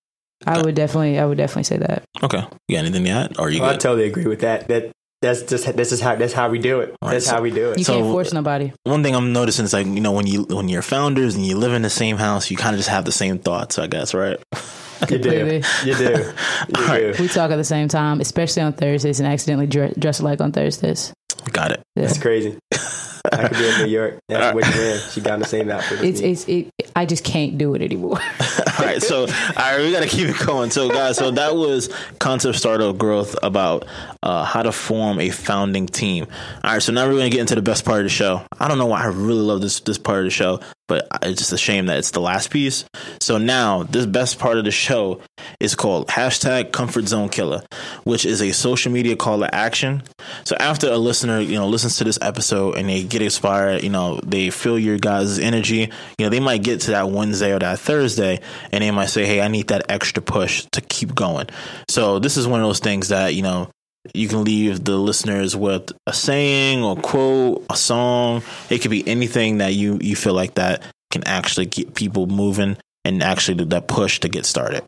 i 0.45 0.62
would 0.62 0.76
definitely 0.76 1.18
i 1.20 1.26
would 1.26 1.38
definitely 1.38 1.64
say 1.64 1.78
that 1.78 2.03
Okay. 2.24 2.43
You 2.68 2.78
got 2.78 2.86
anything 2.86 3.03
to 3.03 3.10
add? 3.10 3.38
Or 3.38 3.47
are 3.47 3.49
you 3.49 3.62
Well, 3.62 3.72
I 3.72 3.78
totally 3.78 4.08
agree 4.08 4.26
with 4.26 4.39
that. 4.39 4.68
That 4.70 4.91
that's 5.22 5.41
just 5.43 5.76
this 5.76 5.91
is 5.91 5.99
how 6.01 6.16
that's 6.16 6.34
how 6.34 6.49
we 6.49 6.60
do 6.60 6.80
it. 6.82 6.95
Right, 7.03 7.12
That's 7.14 7.26
so- 7.26 7.36
how 7.36 7.41
we 7.41 7.51
do 7.51 7.72
it. 7.72 7.78
you 7.78 7.84
So- 7.84 7.93
can't 7.93 8.06
force 8.12 8.32
nobody 8.34 8.72
One 8.84 9.03
thing 9.03 9.16
I'm 9.16 9.34
noticing 9.34 9.66
is 9.66 9.74
like 9.74 9.86
you 9.86 9.99
know 10.01 10.12
when 10.14 10.26
you 10.28 10.43
when 10.49 10.70
you're 10.70 10.82
founders 10.82 11.36
and 11.36 11.45
you 11.45 11.58
live 11.58 11.74
in 11.74 11.82
the 11.82 11.89
same 11.89 12.16
house, 12.18 12.49
you 12.51 12.58
kind 12.58 12.74
of 12.74 12.80
just 12.80 12.89
have 12.89 13.03
the 13.06 13.12
same 13.12 13.38
thoughts, 13.39 13.78
I 13.80 13.88
guess, 13.88 14.14
right? 14.14 14.38
You 15.10 15.18
do. 15.20 15.62
You 15.84 15.95
do. 15.95 16.03
You 16.03 16.34
All 16.78 16.88
right. 16.88 17.14
do. 17.16 17.22
we 17.22 17.28
talk 17.28 17.51
at 17.51 17.58
the 17.58 17.66
same 17.66 17.89
time 17.89 18.22
especially 18.22 18.62
on 18.64 18.72
thursdays 18.74 19.20
and 19.20 19.28
accidentally 19.28 19.68
dre- 19.68 19.93
dress 19.99 20.22
like 20.22 20.39
on 20.39 20.51
thursdays 20.53 21.12
Got 21.51 21.72
it. 21.74 21.82
yeah. 21.97 22.06
That's 22.08 22.18
crazy. 22.18 22.58
I 23.34 23.47
could 23.47 23.57
be 23.57 23.67
in 23.67 23.78
New 23.80 23.91
York. 23.91 24.19
That's 24.28 24.55
what 24.55 24.76
you 24.76 24.82
in. 24.82 24.99
She 25.09 25.21
got 25.21 25.36
in 25.36 25.39
the 25.41 25.47
same 25.47 25.69
outfit. 25.69 26.03
it's 26.03 26.19
it's 26.19 26.47
it 26.47 26.71
i 26.95 27.05
just 27.05 27.23
can't 27.23 27.57
do 27.57 27.76
it 27.76 27.82
anymore 27.82 28.19
all 28.80 28.86
right, 28.86 29.01
so 29.01 29.21
all 29.21 29.28
right, 29.55 29.80
we 29.80 29.91
got 29.91 30.01
to 30.03 30.07
keep 30.07 30.30
it 30.30 30.45
going. 30.45 30.69
So, 30.69 30.89
guys, 30.89 31.17
so 31.17 31.32
that 31.32 31.55
was 31.55 31.93
concept 32.19 32.57
startup 32.57 32.97
growth 32.97 33.36
about 33.43 33.86
uh, 34.23 34.43
how 34.43 34.63
to 34.63 34.71
form 34.71 35.19
a 35.19 35.30
founding 35.30 35.88
team. 35.88 36.28
All 36.63 36.73
right, 36.73 36.82
so 36.82 36.91
now 36.91 37.05
we're 37.05 37.13
going 37.13 37.30
to 37.30 37.36
get 37.36 37.41
into 37.41 37.55
the 37.55 37.61
best 37.61 37.86
part 37.86 37.99
of 37.99 38.05
the 38.05 38.09
show. 38.09 38.45
I 38.59 38.67
don't 38.67 38.78
know 38.78 38.88
why 38.88 39.03
I 39.03 39.07
really 39.07 39.41
love 39.41 39.61
this 39.61 39.80
this 39.82 39.97
part 39.97 40.19
of 40.19 40.26
the 40.26 40.32
show, 40.32 40.59
but 40.88 41.07
it's 41.21 41.39
just 41.39 41.53
a 41.53 41.57
shame 41.57 41.88
that 41.88 41.97
it's 41.97 42.11
the 42.11 42.21
last 42.21 42.51
piece. 42.51 42.86
So 43.21 43.38
now, 43.38 43.83
this 43.83 44.05
best 44.05 44.39
part 44.39 44.57
of 44.57 44.65
the 44.65 44.71
show 44.71 45.21
is 45.59 45.75
called 45.75 46.07
hashtag 46.07 46.71
Comfort 46.71 47.07
Zone 47.07 47.29
Killer, 47.29 47.63
which 48.03 48.25
is 48.25 48.41
a 48.41 48.51
social 48.51 48.91
media 48.91 49.15
call 49.15 49.39
to 49.39 49.53
action. 49.53 50.03
So 50.43 50.55
after 50.59 50.89
a 50.89 50.97
listener, 50.97 51.39
you 51.39 51.55
know, 51.55 51.67
listens 51.67 51.97
to 51.97 52.03
this 52.03 52.19
episode 52.21 52.77
and 52.77 52.89
they 52.89 53.03
get 53.03 53.21
inspired, 53.21 53.83
you 53.83 53.89
know, 53.89 54.19
they 54.23 54.49
feel 54.49 54.77
your 54.77 54.97
guys' 54.97 55.39
energy. 55.39 55.91
You 56.17 56.25
know, 56.25 56.29
they 56.29 56.39
might 56.39 56.63
get 56.63 56.81
to 56.81 56.91
that 56.91 57.09
Wednesday 57.09 57.51
or 57.51 57.59
that 57.59 57.79
Thursday, 57.79 58.39
and 58.71 58.83
they 58.83 58.91
might 58.91 59.09
say, 59.09 59.25
"Hey, 59.25 59.41
I 59.41 59.47
need 59.47 59.67
that 59.69 59.86
extra 59.89 60.21
push 60.21 60.65
to 60.71 60.81
keep 60.81 61.15
going." 61.15 61.47
So 61.89 62.19
this 62.19 62.38
is 62.38 62.47
one 62.47 62.61
of 62.61 62.67
those 62.67 62.79
things 62.79 63.09
that 63.09 63.33
you 63.33 63.41
know 63.41 63.69
you 64.14 64.28
can 64.28 64.43
leave 64.43 64.84
the 64.84 64.97
listeners 64.97 65.56
with 65.56 65.91
a 66.08 66.14
saying 66.14 66.84
or 66.84 66.95
quote, 66.95 67.66
a 67.70 67.76
song. 67.76 68.43
It 68.70 68.80
could 68.80 68.91
be 68.91 69.08
anything 69.08 69.58
that 69.60 69.74
you 69.74 69.97
you 70.01 70.16
feel 70.16 70.34
like 70.34 70.56
that 70.56 70.84
can 71.12 71.24
actually 71.26 71.66
get 71.66 71.95
people 71.95 72.28
moving 72.28 72.78
and 73.03 73.24
actually 73.24 73.56
do 73.56 73.66
that 73.66 73.88
push 73.88 74.20
to 74.22 74.30
get 74.30 74.45
started. 74.45 74.84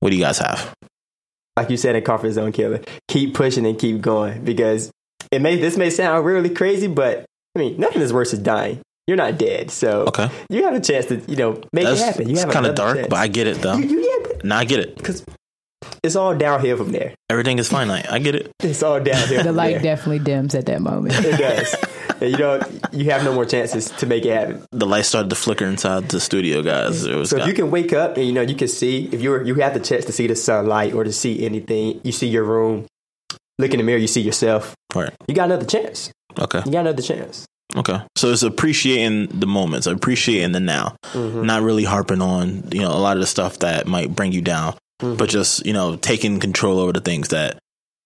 What 0.00 0.10
do 0.10 0.16
you 0.16 0.22
guys 0.22 0.38
have? 0.38 0.72
Like 1.56 1.70
you 1.70 1.76
said 1.76 1.96
in 1.96 2.04
Comfort 2.04 2.30
Zone 2.32 2.52
Killer, 2.52 2.80
keep 3.08 3.34
pushing 3.34 3.66
and 3.66 3.78
keep 3.78 4.00
going 4.00 4.44
because 4.44 4.90
it 5.32 5.42
may 5.42 5.56
this 5.56 5.76
may 5.76 5.90
sound 5.90 6.24
really 6.24 6.50
crazy, 6.50 6.86
but 6.86 7.24
I 7.54 7.58
mean 7.58 7.78
nothing 7.80 8.00
is 8.02 8.12
worse 8.12 8.30
than 8.30 8.42
dying. 8.42 8.80
You're 9.08 9.16
not 9.16 9.38
dead, 9.38 9.70
so 9.70 10.02
Okay. 10.08 10.28
you 10.50 10.64
have 10.64 10.74
a 10.74 10.80
chance 10.80 11.06
to 11.06 11.16
you 11.26 11.36
know 11.36 11.60
make 11.72 11.84
That's 11.86 12.00
it 12.00 12.04
happen. 12.04 12.26
You 12.28 12.32
it's 12.34 12.42
have 12.44 12.52
kind 12.52 12.66
of 12.66 12.74
dark, 12.74 12.96
chance. 12.96 13.08
but 13.08 13.16
I 13.16 13.26
get 13.26 13.46
it 13.46 13.56
though. 13.62 13.74
you, 13.76 13.88
you, 13.88 14.00
yeah, 14.00 14.32
Nah, 14.44 14.58
I 14.58 14.64
get 14.66 14.80
it. 14.80 14.96
because 14.96 15.24
it's 16.02 16.16
all 16.16 16.34
downhill 16.36 16.76
from 16.76 16.92
there. 16.92 17.14
Everything 17.30 17.58
is 17.58 17.68
finite. 17.68 18.10
I 18.10 18.18
get 18.18 18.34
it. 18.34 18.50
It's 18.60 18.82
all 18.82 19.00
downhill. 19.00 19.38
The 19.42 19.44
from 19.44 19.56
light 19.56 19.74
there. 19.74 19.82
definitely 19.82 20.18
dims 20.20 20.54
at 20.54 20.66
that 20.66 20.80
moment. 20.80 21.14
It 21.24 21.38
does. 21.38 21.74
and 22.20 22.30
you 22.32 22.38
know, 22.38 22.60
you 22.92 23.10
have 23.10 23.24
no 23.24 23.32
more 23.32 23.44
chances 23.44 23.90
to 23.90 24.06
make 24.06 24.24
it 24.24 24.32
happen. 24.32 24.64
The 24.72 24.86
light 24.86 25.04
started 25.04 25.30
to 25.30 25.36
flicker 25.36 25.64
inside 25.66 26.08
the 26.08 26.20
studio, 26.20 26.62
guys. 26.62 27.04
It 27.04 27.14
was 27.14 27.30
So 27.30 27.36
if 27.36 27.40
got- 27.40 27.48
you 27.48 27.54
can 27.54 27.70
wake 27.70 27.92
up 27.92 28.16
and 28.16 28.26
you 28.26 28.32
know 28.32 28.40
you 28.42 28.54
can 28.56 28.68
see 28.68 29.08
if 29.12 29.20
you're 29.20 29.42
you 29.44 29.54
have 29.56 29.74
the 29.74 29.80
chance 29.80 30.04
to 30.06 30.12
see 30.12 30.26
the 30.26 30.36
sunlight 30.36 30.94
or 30.94 31.04
to 31.04 31.12
see 31.12 31.44
anything, 31.44 32.00
you 32.02 32.12
see 32.12 32.26
your 32.28 32.44
room, 32.44 32.86
look 33.58 33.72
in 33.72 33.78
the 33.78 33.84
mirror, 33.84 33.98
you 33.98 34.06
see 34.08 34.20
yourself. 34.20 34.74
right. 34.94 35.14
You 35.28 35.34
got 35.34 35.44
another 35.46 35.66
chance. 35.66 36.10
Okay. 36.38 36.62
You 36.64 36.72
got 36.72 36.80
another 36.80 37.02
chance. 37.02 37.46
Okay. 37.76 38.00
So 38.16 38.30
it's 38.32 38.42
appreciating 38.42 39.26
the 39.40 39.46
moments, 39.46 39.86
appreciating 39.86 40.52
the 40.52 40.60
now, 40.60 40.96
mm-hmm. 41.12 41.44
not 41.44 41.62
really 41.62 41.84
harping 41.84 42.22
on, 42.22 42.64
you 42.72 42.80
know, 42.80 42.88
a 42.90 42.96
lot 42.98 43.16
of 43.16 43.20
the 43.20 43.26
stuff 43.26 43.58
that 43.58 43.86
might 43.86 44.14
bring 44.14 44.32
you 44.32 44.40
down, 44.40 44.74
but 44.98 45.28
just, 45.28 45.64
you 45.64 45.72
know, 45.72 45.96
taking 45.96 46.40
control 46.40 46.78
over 46.78 46.92
the 46.92 47.00
things 47.00 47.28
that 47.28 47.58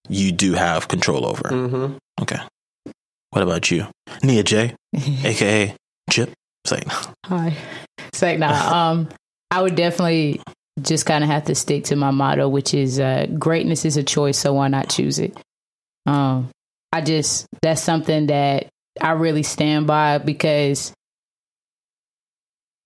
you 0.08 0.32
do 0.32 0.52
have 0.54 0.88
control 0.88 1.26
over. 1.26 1.42
Mm-hmm. 1.42 1.96
Okay. 2.22 2.40
What 3.30 3.42
about 3.42 3.70
you? 3.70 3.86
Nia 4.22 4.42
J, 4.42 4.74
aka 5.24 5.74
Chip. 6.10 6.32
It's 6.64 6.72
like, 6.72 6.86
Hi. 7.26 7.56
It's 8.08 8.22
like, 8.22 8.38
nah, 8.38 8.90
um, 8.90 9.08
I 9.50 9.62
would 9.62 9.74
definitely 9.74 10.40
just 10.80 11.06
kind 11.06 11.24
of 11.24 11.30
have 11.30 11.44
to 11.44 11.54
stick 11.54 11.84
to 11.84 11.96
my 11.96 12.10
motto, 12.10 12.48
which 12.48 12.74
is 12.74 13.00
uh, 13.00 13.26
greatness 13.38 13.84
is 13.84 13.96
a 13.96 14.02
choice, 14.02 14.38
so 14.38 14.52
why 14.54 14.68
not 14.68 14.88
choose 14.90 15.18
it? 15.18 15.36
Um, 16.06 16.50
I 16.92 17.00
just, 17.00 17.46
that's 17.62 17.80
something 17.80 18.26
that 18.26 18.68
I 19.00 19.12
really 19.12 19.42
stand 19.42 19.86
by 19.86 20.18
because 20.18 20.92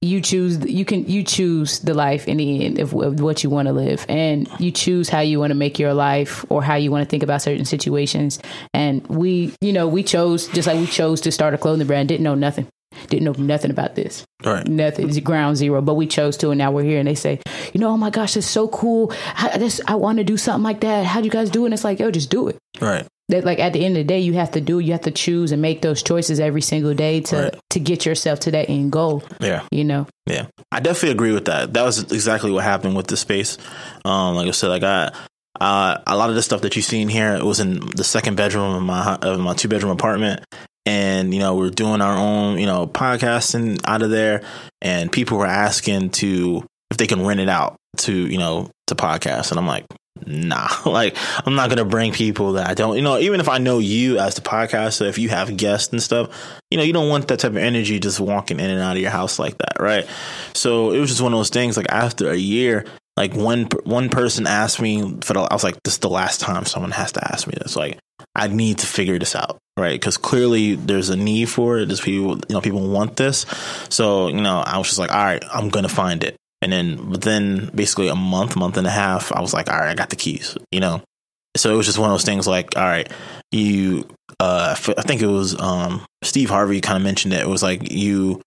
you 0.07 0.21
choose, 0.21 0.59
you 0.65 0.85
can, 0.85 1.07
you 1.07 1.23
choose 1.23 1.81
the 1.81 1.95
life 1.95 2.27
in 2.29 2.37
the 2.39 2.65
end 2.65 2.79
of, 2.79 2.95
of 2.95 3.21
what 3.21 3.43
you 3.45 3.51
want 3.51 3.67
to 3.69 3.73
live 3.73 4.07
and 4.09 4.49
you 4.59 4.71
choose 4.71 5.09
how 5.09 5.21
you 5.21 5.39
want 5.39 5.51
to 5.51 5.55
make 5.57 5.79
your 5.79 5.95
life 5.95 6.45
or 6.49 6.63
how 6.63 6.75
you 6.77 6.91
want 6.91 7.03
to 7.05 7.09
think 7.11 7.23
about 7.23 7.43
certain 7.43 7.65
situations. 7.65 8.39
And 8.73 9.07
we, 9.09 9.55
you 9.61 9.73
know, 9.73 9.89
we 9.89 10.03
chose, 10.03 10.49
just 10.49 10.67
like 10.67 10.79
we 10.79 10.87
chose 10.87 11.21
to 11.23 11.33
start 11.33 11.55
a 11.55 11.59
clothing 11.59 11.87
brand, 11.87 12.09
didn't 12.09 12.25
know 12.25 12.35
nothing. 12.35 12.67
Didn't 13.09 13.25
know 13.25 13.35
nothing 13.45 13.71
about 13.71 13.95
this 13.95 14.25
Right. 14.45 14.67
nothing 14.67 15.09
it's 15.09 15.19
ground 15.21 15.57
zero 15.59 15.83
but 15.83 15.95
we 15.95 16.07
chose 16.07 16.37
to 16.39 16.51
and 16.51 16.57
now 16.59 16.71
we're 16.71 16.83
here 16.85 16.99
and 16.99 17.07
they 17.07 17.15
say 17.15 17.41
you 17.75 17.81
know 17.81 17.91
oh 17.91 17.97
my 17.97 18.09
gosh 18.11 18.37
it's 18.37 18.47
so 18.47 18.69
cool 18.69 19.13
I, 19.37 19.59
this, 19.59 19.81
I 19.87 19.97
want 19.97 20.19
to 20.19 20.25
do 20.25 20.37
something 20.39 20.63
like 20.63 20.81
that 20.81 21.05
how 21.05 21.21
do 21.21 21.27
you 21.27 21.31
guys 21.31 21.51
do 21.51 21.65
it 21.65 21.67
and 21.67 21.75
it's 21.75 21.85
like 21.85 21.99
yo 21.99 22.11
just 22.11 22.31
do 22.31 22.49
it 22.49 22.57
right. 22.81 23.07
That 23.29 23.45
like 23.45 23.59
at 23.59 23.73
the 23.73 23.85
end 23.85 23.97
of 23.97 24.01
the 24.01 24.05
day 24.05 24.21
you 24.21 24.35
have 24.35 24.53
to 24.53 24.61
do 24.61 24.79
you 24.79 24.93
have 24.93 25.01
to 25.03 25.11
choose 25.11 25.51
and 25.53 25.61
make 25.61 25.83
those 25.83 26.03
choices 26.03 26.39
every 26.41 26.63
single 26.63 26.95
day 26.95 27.21
to 27.21 27.37
Right. 27.37 27.55
to 27.71 27.81
get 27.81 28.07
yourself 28.07 28.41
to 28.41 28.51
that 28.53 28.71
end 28.71 28.93
goal 28.93 29.23
Yeah. 29.41 29.63
you 29.71 29.85
know 29.85 30.07
Yeah, 30.27 30.47
I 30.73 30.81
definitely 30.81 31.11
agree 31.13 31.33
with 31.33 31.47
that. 31.47 31.73
That 31.75 31.83
was 31.85 32.01
exactly 32.13 32.51
what 32.51 32.65
happened 32.65 32.97
with 32.97 33.07
the 33.09 33.17
space. 33.17 33.59
Um, 34.05 34.35
like 34.37 34.49
I 34.49 34.51
said, 34.53 34.69
like 34.69 34.83
I, 34.83 35.11
uh, 35.61 35.99
a 36.07 36.17
lot 36.17 36.29
of 36.31 36.37
the 36.37 36.43
stuff 36.43 36.61
that 36.63 36.77
you've 36.77 36.85
seen 36.85 37.09
here, 37.09 37.35
it 37.35 37.45
was 37.45 37.61
in 37.61 37.81
the 37.81 38.05
second 38.05 38.37
bedroom 38.37 38.75
of 38.75 38.83
my 38.83 39.15
of 39.17 39.41
my 39.41 39.55
two 39.55 39.69
bedroom 39.69 39.93
apartment, 39.93 40.45
and 40.85 41.33
you 41.33 41.41
know 41.41 41.55
we're 41.57 41.71
doing 41.71 42.03
our 42.03 42.17
own 42.17 42.59
you 42.59 42.67
know 42.67 42.87
podcasting 42.87 43.81
out 43.87 44.03
of 44.03 44.11
there, 44.11 44.43
and 44.83 45.11
people 45.11 45.39
were 45.39 45.47
asking 45.47 46.11
to 46.11 46.63
if 46.91 46.97
they 46.99 47.07
can 47.07 47.25
rent 47.25 47.41
it 47.41 47.49
out 47.49 47.77
to 47.99 48.13
you 48.13 48.39
know 48.39 48.71
to 48.89 48.95
podcast, 48.95 49.51
and 49.51 49.59
I'm 49.59 49.67
like. 49.67 49.87
Nah, 50.25 50.69
like 50.87 51.17
I'm 51.45 51.55
not 51.55 51.69
gonna 51.69 51.85
bring 51.85 52.13
people 52.13 52.53
that 52.53 52.69
I 52.69 52.75
don't, 52.75 52.97
you 52.97 53.03
know, 53.03 53.19
even 53.19 53.41
if 53.41 53.49
I 53.49 53.59
know 53.59 53.79
you 53.79 54.19
as 54.19 54.35
the 54.35 54.41
podcaster, 54.41 55.09
if 55.09 55.19
you 55.19 55.29
have 55.29 55.57
guests 55.57 55.93
and 55.93 56.03
stuff, 56.03 56.31
you 56.71 56.79
know, 56.79 56.85
you 56.85 56.93
don't 56.93 57.09
want 57.09 57.29
that 57.29 57.41
type 57.41 57.53
of 57.53 57.57
energy 57.59 57.99
just 58.01 58.21
walking 58.21 58.61
in 58.61 58.71
and 58.71 58.81
out 58.81 58.97
of 58.97 59.03
your 59.03 59.11
house 59.11 59.39
like 59.39 59.59
that, 59.59 59.77
right? 59.81 60.07
So 60.55 60.93
it 60.93 60.99
was 60.99 61.11
just 61.11 61.23
one 61.23 61.33
of 61.33 61.39
those 61.39 61.51
things. 61.51 61.77
Like 61.77 61.91
after 61.91 62.31
a 62.31 62.37
year, 62.37 62.85
like 63.17 63.35
one 63.35 63.65
one 63.85 64.09
person 64.11 64.47
asked 64.47 64.81
me 64.81 65.19
for 65.23 65.33
the, 65.33 65.41
I 65.41 65.55
was 65.55 65.65
like, 65.65 65.83
this 65.83 65.95
is 65.95 66.01
the 66.01 66.11
last 66.11 66.41
time 66.41 66.65
someone 66.65 66.91
has 66.93 67.13
to 67.13 67.33
ask 67.33 67.47
me 67.47 67.55
this. 67.61 67.77
Like 67.77 67.99
I 68.35 68.49
need 68.49 68.79
to 68.79 68.87
figure 68.87 69.19
this 69.19 69.35
out, 69.35 69.59
right? 69.77 69.99
Because 69.99 70.17
clearly 70.17 70.75
there's 70.75 71.09
a 71.09 71.17
need 71.17 71.49
for 71.49 71.79
it. 71.79 71.87
There's 71.87 72.01
people, 72.01 72.37
you 72.49 72.55
know, 72.55 72.61
people 72.61 72.87
want 72.89 73.17
this. 73.17 73.47
So 73.89 74.29
you 74.29 74.41
know, 74.41 74.59
I 74.59 74.79
was 74.79 74.89
just 74.89 74.99
like, 74.99 75.13
all 75.13 75.25
right, 75.25 75.43
I'm 75.53 75.71
gonna 75.71 75.89
find 75.89 76.23
it. 76.25 76.37
And 76.63 76.73
then 76.73 77.11
within 77.11 77.71
basically 77.75 78.09
a 78.09 78.15
month, 78.15 78.57
month 78.57 78.77
and 78.77 78.87
a 78.87 78.91
half, 78.91 79.33
I 79.33 79.41
was 79.41 79.53
like, 79.53 79.71
all 79.71 79.79
right, 79.79 79.91
I 79.91 79.95
got 79.95 80.11
the 80.11 80.17
keys, 80.17 80.57
you 80.73 80.81
know. 80.81 81.03
So 81.57 81.73
it 81.73 81.77
was 81.77 81.87
just 81.87 81.99
one 81.99 82.11
of 82.11 82.15
those 82.15 82.25
things 82.25 82.47
like, 82.47 82.77
all 82.77 82.85
right, 82.85 83.11
you 83.51 84.07
uh 84.41 84.75
I 84.77 85.03
think 85.03 85.23
it 85.23 85.27
was 85.27 85.59
um 85.61 86.05
Steve 86.23 86.51
Harvey 86.51 86.81
kind 86.81 86.97
of 86.97 87.03
mentioned 87.03 87.35
it. 87.35 87.41
It 87.41 87.49
was 87.49 87.63
like 87.63 87.91
you 87.91 88.41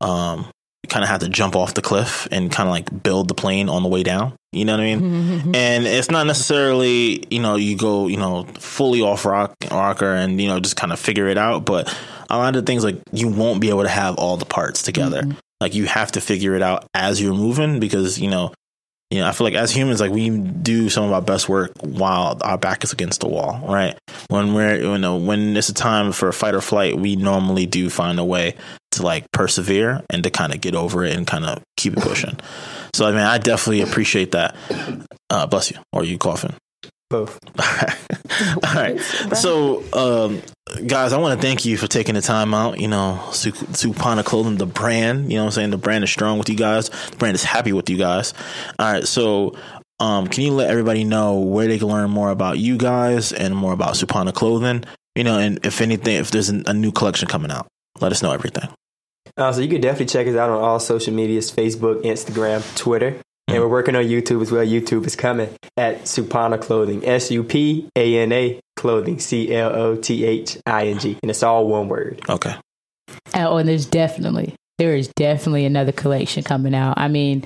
um 0.00 0.46
kind 0.88 1.02
of 1.02 1.08
had 1.08 1.20
to 1.20 1.28
jump 1.28 1.56
off 1.56 1.74
the 1.74 1.82
cliff 1.82 2.28
and 2.30 2.52
kind 2.52 2.68
of 2.68 2.72
like 2.72 3.02
build 3.02 3.28
the 3.28 3.34
plane 3.34 3.68
on 3.68 3.82
the 3.82 3.88
way 3.88 4.02
down. 4.02 4.34
You 4.52 4.64
know 4.64 4.72
what 4.74 4.80
I 4.80 4.94
mean? 4.96 5.54
and 5.54 5.86
it's 5.86 6.10
not 6.10 6.26
necessarily, 6.26 7.24
you 7.30 7.40
know, 7.40 7.56
you 7.56 7.76
go, 7.76 8.06
you 8.06 8.16
know, 8.16 8.44
fully 8.58 9.00
off 9.00 9.24
rock 9.24 9.54
rocker 9.70 10.14
and, 10.14 10.40
you 10.40 10.48
know, 10.48 10.60
just 10.60 10.76
kind 10.76 10.92
of 10.92 11.00
figure 11.00 11.28
it 11.28 11.38
out. 11.38 11.64
But 11.64 11.94
a 12.30 12.36
lot 12.38 12.54
of 12.56 12.64
things 12.66 12.84
like 12.84 13.00
you 13.12 13.28
won't 13.28 13.60
be 13.60 13.70
able 13.70 13.82
to 13.82 13.88
have 13.88 14.16
all 14.16 14.36
the 14.36 14.44
parts 14.44 14.82
together. 14.82 15.24
Like 15.60 15.74
you 15.74 15.86
have 15.86 16.12
to 16.12 16.20
figure 16.20 16.54
it 16.54 16.62
out 16.62 16.86
as 16.94 17.20
you're 17.20 17.34
moving 17.34 17.80
because, 17.80 18.18
you 18.18 18.28
know, 18.28 18.52
you 19.10 19.20
know, 19.20 19.28
I 19.28 19.32
feel 19.32 19.46
like 19.46 19.54
as 19.54 19.70
humans, 19.70 20.00
like 20.00 20.10
we 20.10 20.28
do 20.30 20.88
some 20.88 21.04
of 21.04 21.12
our 21.12 21.22
best 21.22 21.48
work 21.48 21.72
while 21.80 22.36
our 22.40 22.58
back 22.58 22.82
is 22.82 22.92
against 22.92 23.20
the 23.20 23.28
wall, 23.28 23.60
right? 23.68 23.96
When 24.28 24.54
we're, 24.54 24.76
you 24.76 24.98
know, 24.98 25.18
when 25.18 25.56
it's 25.56 25.68
a 25.68 25.74
time 25.74 26.10
for 26.12 26.32
fight 26.32 26.54
or 26.54 26.60
flight, 26.60 26.98
we 26.98 27.14
normally 27.14 27.66
do 27.66 27.90
find 27.90 28.18
a 28.18 28.24
way 28.24 28.56
to 28.92 29.02
like 29.02 29.30
persevere 29.30 30.02
and 30.10 30.24
to 30.24 30.30
kind 30.30 30.52
of 30.52 30.60
get 30.60 30.74
over 30.74 31.04
it 31.04 31.14
and 31.14 31.26
kind 31.26 31.44
of 31.44 31.62
keep 31.76 31.92
it 31.92 32.02
pushing. 32.02 32.38
So, 32.94 33.06
I 33.06 33.10
mean, 33.12 33.20
I 33.20 33.38
definitely 33.38 33.82
appreciate 33.82 34.32
that. 34.32 34.56
Uh, 35.30 35.46
bless 35.46 35.70
you. 35.70 35.78
Or 35.92 36.02
you 36.02 36.18
coughing? 36.18 36.54
Both. 37.10 37.38
All 38.64 38.74
right. 38.74 39.00
So, 39.36 39.82
um, 39.92 40.42
guys, 40.86 41.12
I 41.12 41.18
want 41.18 41.38
to 41.40 41.46
thank 41.46 41.64
you 41.64 41.76
for 41.76 41.86
taking 41.86 42.14
the 42.14 42.20
time 42.20 42.54
out. 42.54 42.80
You 42.80 42.88
know, 42.88 43.20
Su- 43.32 43.52
Supana 43.52 44.24
Clothing, 44.24 44.56
the 44.56 44.66
brand, 44.66 45.30
you 45.30 45.36
know 45.38 45.44
what 45.44 45.48
I'm 45.48 45.52
saying? 45.52 45.70
The 45.70 45.78
brand 45.78 46.04
is 46.04 46.10
strong 46.10 46.38
with 46.38 46.48
you 46.48 46.56
guys. 46.56 46.88
The 46.88 47.16
brand 47.16 47.34
is 47.34 47.44
happy 47.44 47.72
with 47.72 47.88
you 47.90 47.98
guys. 47.98 48.34
All 48.78 48.92
right. 48.92 49.06
So, 49.06 49.56
um, 50.00 50.26
can 50.26 50.42
you 50.44 50.52
let 50.52 50.70
everybody 50.70 51.04
know 51.04 51.38
where 51.38 51.68
they 51.68 51.78
can 51.78 51.88
learn 51.88 52.10
more 52.10 52.30
about 52.30 52.58
you 52.58 52.76
guys 52.76 53.32
and 53.32 53.54
more 53.54 53.72
about 53.72 53.94
Supana 53.94 54.34
Clothing? 54.34 54.84
You 55.14 55.22
know, 55.22 55.38
and 55.38 55.64
if 55.64 55.80
anything, 55.80 56.16
if 56.16 56.30
there's 56.32 56.48
a 56.48 56.74
new 56.74 56.90
collection 56.90 57.28
coming 57.28 57.50
out, 57.50 57.68
let 58.00 58.10
us 58.10 58.22
know 58.22 58.32
everything. 58.32 58.68
Uh, 59.36 59.52
so 59.52 59.60
you 59.60 59.68
can 59.68 59.80
definitely 59.80 60.06
check 60.06 60.26
us 60.26 60.34
out 60.34 60.50
on 60.50 60.60
all 60.60 60.80
social 60.80 61.14
medias: 61.14 61.50
Facebook, 61.52 62.02
Instagram, 62.02 62.62
Twitter, 62.76 63.16
and 63.54 63.62
we're 63.62 63.68
working 63.68 63.94
on 63.96 64.04
YouTube 64.04 64.42
as 64.42 64.50
well. 64.52 64.64
YouTube 64.64 65.06
is 65.06 65.16
coming 65.16 65.48
at 65.76 66.02
Supana 66.02 66.60
Clothing, 66.60 67.06
S 67.06 67.30
U 67.30 67.42
P 67.44 67.88
A 67.96 68.18
N 68.18 68.32
A 68.32 68.60
Clothing, 68.76 69.18
C 69.20 69.54
L 69.54 69.74
O 69.74 69.96
T 69.96 70.24
H 70.24 70.58
I 70.66 70.88
N 70.88 70.98
G, 70.98 71.18
and 71.22 71.30
it's 71.30 71.42
all 71.42 71.66
one 71.68 71.88
word. 71.88 72.20
Okay. 72.28 72.54
And- 73.32 73.46
oh 73.46 73.56
and 73.58 73.68
there's 73.68 73.86
definitely 73.86 74.54
there 74.78 74.94
is 74.96 75.08
definitely 75.16 75.64
another 75.66 75.92
collection 75.92 76.42
coming 76.42 76.74
out 76.74 76.94
i 76.98 77.06
mean 77.06 77.44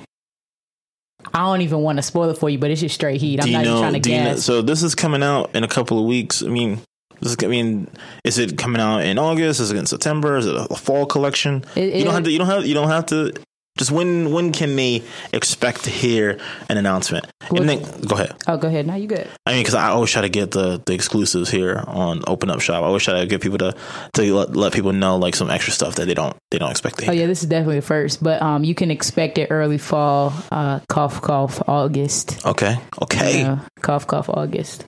i 1.33 1.39
don't 1.39 1.61
even 1.61 1.79
want 1.81 1.97
to 1.97 2.01
spoil 2.01 2.29
it 2.29 2.37
for 2.37 2.49
you 2.49 2.57
but 2.57 2.71
it's 2.71 2.81
just 2.81 2.95
straight 2.95 3.19
heat 3.21 3.39
i'm 3.39 3.45
do 3.45 3.51
you 3.51 3.57
not 3.57 3.65
even 3.65 3.79
trying 3.79 3.93
to 3.93 3.99
Do 3.99 4.11
you 4.11 4.17
know? 4.17 4.23
guess 4.35 4.43
So 4.43 4.61
this 4.61 4.83
is 4.83 4.95
coming 4.95 5.21
out 5.21 5.55
in 5.55 5.63
a 5.63 5.67
couple 5.67 5.99
of 5.99 6.05
weeks. 6.05 6.41
I 6.43 6.47
mean, 6.47 6.79
this 7.21 7.31
is, 7.33 7.37
I 7.43 7.47
mean, 7.47 7.87
is 8.23 8.37
it 8.37 8.57
coming 8.57 8.81
out 8.81 8.99
in 8.99 9.19
August? 9.19 9.59
Is 9.59 9.71
it 9.71 9.77
in 9.77 9.85
September? 9.85 10.37
Is 10.37 10.45
it 10.45 10.55
a 10.55 10.75
fall 10.75 11.05
collection? 11.05 11.65
It- 11.75 11.93
you 11.95 12.03
don't 12.05 12.13
it- 12.13 12.15
have 12.15 12.23
to. 12.23 12.31
You 12.31 12.37
don't 12.39 12.47
have. 12.47 12.65
You 12.65 12.73
don't 12.73 12.87
have 12.87 13.05
to 13.07 13.33
Just 13.79 13.91
when 13.91 14.31
when 14.31 14.51
can 14.51 14.75
they 14.75 15.01
expect 15.33 15.85
to 15.85 15.89
hear 15.89 16.37
an 16.69 16.77
announcement? 16.77 17.25
Well- 17.49 17.61
and 17.61 17.69
then 17.69 18.01
go 18.01 18.15
ahead. 18.15 18.35
Oh, 18.45 18.57
go 18.57 18.67
ahead. 18.67 18.85
Now 18.85 18.95
you 18.95 19.07
good. 19.07 19.27
I 19.45 19.53
mean, 19.53 19.61
because 19.61 19.73
I 19.73 19.87
always 19.87 20.11
try 20.11 20.21
to 20.21 20.29
get 20.29 20.51
the, 20.51 20.81
the 20.85 20.93
exclusives 20.93 21.49
here 21.49 21.81
on 21.87 22.21
Open 22.27 22.49
Up 22.49 22.59
Shop. 22.61 22.83
I 22.83 22.85
always 22.85 23.03
try 23.03 23.21
to 23.21 23.25
get 23.25 23.41
people 23.41 23.57
to 23.59 23.73
to 24.15 24.33
let, 24.35 24.55
let 24.55 24.73
people 24.73 24.91
know 24.93 25.15
like 25.17 25.33
some 25.35 25.49
extra 25.49 25.71
stuff 25.73 25.95
that 25.95 26.05
they 26.05 26.13
don't 26.13 26.35
they 26.51 26.59
don't 26.59 26.69
expect 26.71 26.97
to 26.99 27.05
hear. 27.05 27.11
Oh 27.11 27.15
yeah, 27.15 27.25
this 27.25 27.41
is 27.41 27.47
definitely 27.49 27.77
a 27.79 27.81
first, 27.81 28.21
but 28.21 28.41
um, 28.41 28.63
you 28.63 28.75
can 28.75 28.91
expect 28.91 29.37
it 29.37 29.47
early 29.49 29.77
fall. 29.77 30.33
Uh, 30.51 30.81
cough, 30.89 31.21
cough, 31.21 31.61
August. 31.67 32.45
Okay, 32.45 32.77
okay. 33.01 33.39
Yeah, 33.41 33.59
cough, 33.81 34.05
cough, 34.05 34.29
August. 34.29 34.83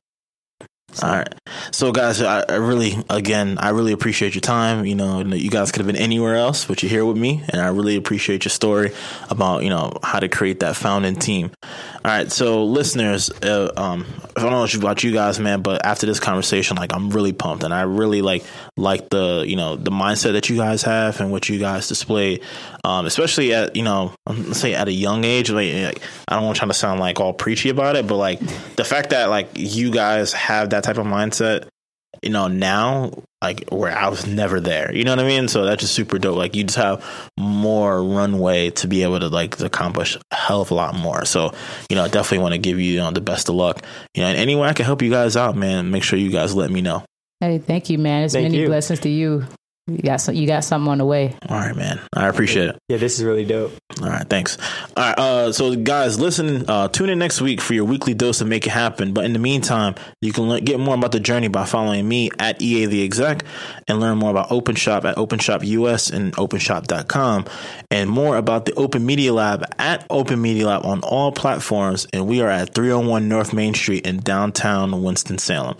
All 1.01 1.09
right. 1.09 1.33
So, 1.71 1.91
guys, 1.91 2.21
I, 2.21 2.43
I 2.47 2.55
really, 2.55 2.93
again, 3.09 3.57
I 3.57 3.69
really 3.69 3.93
appreciate 3.93 4.35
your 4.35 4.41
time. 4.41 4.85
You 4.85 4.95
know, 4.95 5.21
you 5.21 5.49
guys 5.49 5.71
could 5.71 5.79
have 5.79 5.87
been 5.87 6.01
anywhere 6.01 6.35
else, 6.35 6.65
but 6.65 6.83
you're 6.83 6.89
here 6.89 7.05
with 7.05 7.17
me, 7.17 7.43
and 7.49 7.61
I 7.61 7.69
really 7.69 7.95
appreciate 7.95 8.43
your 8.45 8.49
story 8.49 8.91
about 9.29 9.63
you 9.63 9.69
know 9.69 9.93
how 10.03 10.19
to 10.19 10.27
create 10.27 10.59
that 10.59 10.75
founding 10.75 11.15
team. 11.15 11.51
All 11.63 12.11
right. 12.11 12.31
So, 12.31 12.65
listeners, 12.65 13.31
uh, 13.41 13.71
um, 13.77 14.05
I 14.35 14.41
don't 14.41 14.51
know 14.51 14.79
about 14.79 15.03
you 15.03 15.11
guys, 15.11 15.39
man, 15.39 15.61
but 15.61 15.85
after 15.85 16.05
this 16.05 16.19
conversation, 16.19 16.77
like, 16.77 16.93
I'm 16.93 17.09
really 17.09 17.33
pumped, 17.33 17.63
and 17.63 17.73
I 17.73 17.83
really 17.83 18.21
like 18.21 18.43
like 18.75 19.09
the 19.09 19.43
you 19.47 19.55
know 19.55 19.75
the 19.75 19.91
mindset 19.91 20.33
that 20.33 20.49
you 20.49 20.57
guys 20.57 20.83
have 20.83 21.21
and 21.21 21.31
what 21.31 21.47
you 21.47 21.59
guys 21.59 21.87
display, 21.87 22.41
um, 22.83 23.05
especially 23.05 23.53
at 23.53 23.75
you 23.75 23.83
know 23.83 24.13
let's 24.27 24.59
say 24.59 24.73
at 24.73 24.87
a 24.87 24.93
young 24.93 25.23
age. 25.23 25.49
Like, 25.49 26.01
I 26.27 26.35
don't 26.35 26.43
want 26.43 26.55
to 26.55 26.59
try 26.59 26.67
to 26.67 26.73
sound 26.73 26.99
like 26.99 27.19
all 27.19 27.33
preachy 27.33 27.69
about 27.69 27.95
it, 27.95 28.07
but 28.07 28.17
like 28.17 28.39
the 28.75 28.83
fact 28.83 29.11
that 29.11 29.29
like 29.29 29.49
you 29.55 29.91
guys 29.91 30.33
have 30.33 30.71
that 30.71 30.80
type 30.83 30.97
of 30.97 31.05
mindset, 31.05 31.67
you 32.21 32.29
know, 32.29 32.47
now 32.47 33.11
like 33.41 33.69
where 33.69 33.97
I 33.97 34.09
was 34.09 34.27
never 34.27 34.59
there. 34.59 34.93
You 34.93 35.03
know 35.03 35.11
what 35.11 35.19
I 35.19 35.27
mean? 35.27 35.47
So 35.47 35.65
that's 35.65 35.81
just 35.81 35.93
super 35.93 36.19
dope. 36.19 36.37
Like 36.37 36.55
you 36.55 36.63
just 36.63 36.77
have 36.77 37.03
more 37.39 38.03
runway 38.03 38.69
to 38.71 38.87
be 38.87 39.03
able 39.03 39.19
to 39.19 39.29
like 39.29 39.59
accomplish 39.59 40.17
a 40.31 40.35
hell 40.35 40.61
of 40.61 40.71
a 40.71 40.75
lot 40.75 40.95
more. 40.95 41.25
So, 41.25 41.53
you 41.89 41.95
know, 41.95 42.03
I 42.03 42.07
definitely 42.07 42.43
want 42.43 42.53
to 42.53 42.59
give 42.59 42.79
you, 42.79 42.93
you 42.93 42.99
know, 42.99 43.11
the 43.11 43.21
best 43.21 43.49
of 43.49 43.55
luck. 43.55 43.83
You 44.13 44.21
know, 44.21 44.29
and 44.29 44.37
any 44.37 44.55
way 44.55 44.67
I 44.67 44.73
can 44.73 44.85
help 44.85 45.01
you 45.01 45.09
guys 45.09 45.35
out, 45.35 45.55
man, 45.55 45.89
make 45.89 46.03
sure 46.03 46.19
you 46.19 46.31
guys 46.31 46.53
let 46.55 46.69
me 46.69 46.81
know. 46.81 47.03
Hey, 47.39 47.57
thank 47.57 47.89
you, 47.89 47.97
man. 47.97 48.23
It's 48.23 48.33
Thank 48.33 48.43
many 48.43 48.59
you. 48.59 48.67
blessings 48.67 48.99
to 48.99 49.09
you. 49.09 49.47
You 49.95 50.01
got 50.01 50.17
some. 50.17 50.35
You 50.35 50.47
got 50.47 50.63
something 50.63 50.89
on 50.91 50.97
the 50.97 51.05
way. 51.05 51.35
All 51.49 51.57
right, 51.57 51.75
man. 51.75 51.99
I 52.13 52.27
appreciate 52.27 52.69
it. 52.69 52.79
Yeah, 52.87 52.97
this 52.97 53.19
is 53.19 53.25
really 53.25 53.45
dope. 53.45 53.73
All 54.01 54.07
right, 54.07 54.27
thanks. 54.27 54.57
All 54.95 55.03
right, 55.03 55.19
uh, 55.19 55.51
so 55.51 55.75
guys, 55.75 56.19
listen, 56.19 56.69
uh, 56.69 56.87
tune 56.87 57.09
in 57.09 57.19
next 57.19 57.41
week 57.41 57.61
for 57.61 57.73
your 57.73 57.85
weekly 57.85 58.13
dose 58.13 58.41
of 58.41 58.47
Make 58.47 58.65
It 58.65 58.71
Happen. 58.71 59.13
But 59.13 59.25
in 59.25 59.33
the 59.33 59.39
meantime, 59.39 59.95
you 60.21 60.31
can 60.31 60.49
learn, 60.49 60.63
get 60.63 60.79
more 60.79 60.95
about 60.95 61.11
the 61.11 61.19
journey 61.19 61.47
by 61.47 61.65
following 61.65 62.07
me 62.07 62.29
at 62.39 62.61
EA 62.61 62.85
the 62.85 63.03
Exec 63.03 63.43
and 63.87 63.99
learn 63.99 64.17
more 64.17 64.31
about 64.31 64.51
Open 64.51 64.75
Shop 64.75 65.05
at 65.05 65.17
OpenShop 65.17 65.65
US 65.65 66.09
and 66.09 66.33
OpenShop.com 66.33 67.45
and 67.89 68.09
more 68.09 68.37
about 68.37 68.65
the 68.65 68.73
Open 68.73 69.05
Media 69.05 69.33
Lab 69.33 69.63
at 69.77 70.05
Open 70.09 70.41
Media 70.41 70.67
Lab 70.67 70.85
on 70.85 71.01
all 71.01 71.31
platforms. 71.31 72.07
And 72.13 72.27
we 72.27 72.41
are 72.41 72.49
at 72.49 72.73
301 72.73 73.27
North 73.27 73.53
Main 73.53 73.73
Street 73.73 74.05
in 74.05 74.19
downtown 74.19 75.03
Winston-Salem. 75.03 75.77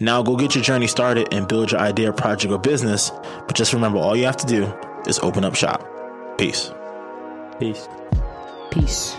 Now 0.00 0.22
go 0.22 0.36
get 0.36 0.54
your 0.54 0.64
journey 0.64 0.86
started 0.86 1.28
and 1.32 1.46
build 1.46 1.72
your 1.72 1.80
idea, 1.80 2.12
project, 2.12 2.52
or 2.52 2.58
business. 2.58 3.10
But 3.50 3.56
just 3.56 3.72
remember, 3.72 3.98
all 3.98 4.14
you 4.14 4.26
have 4.26 4.36
to 4.36 4.46
do 4.46 4.72
is 5.08 5.18
open 5.24 5.44
up 5.44 5.56
shop. 5.56 5.84
Peace. 6.38 6.70
Peace. 7.58 7.88
Peace. 8.70 9.16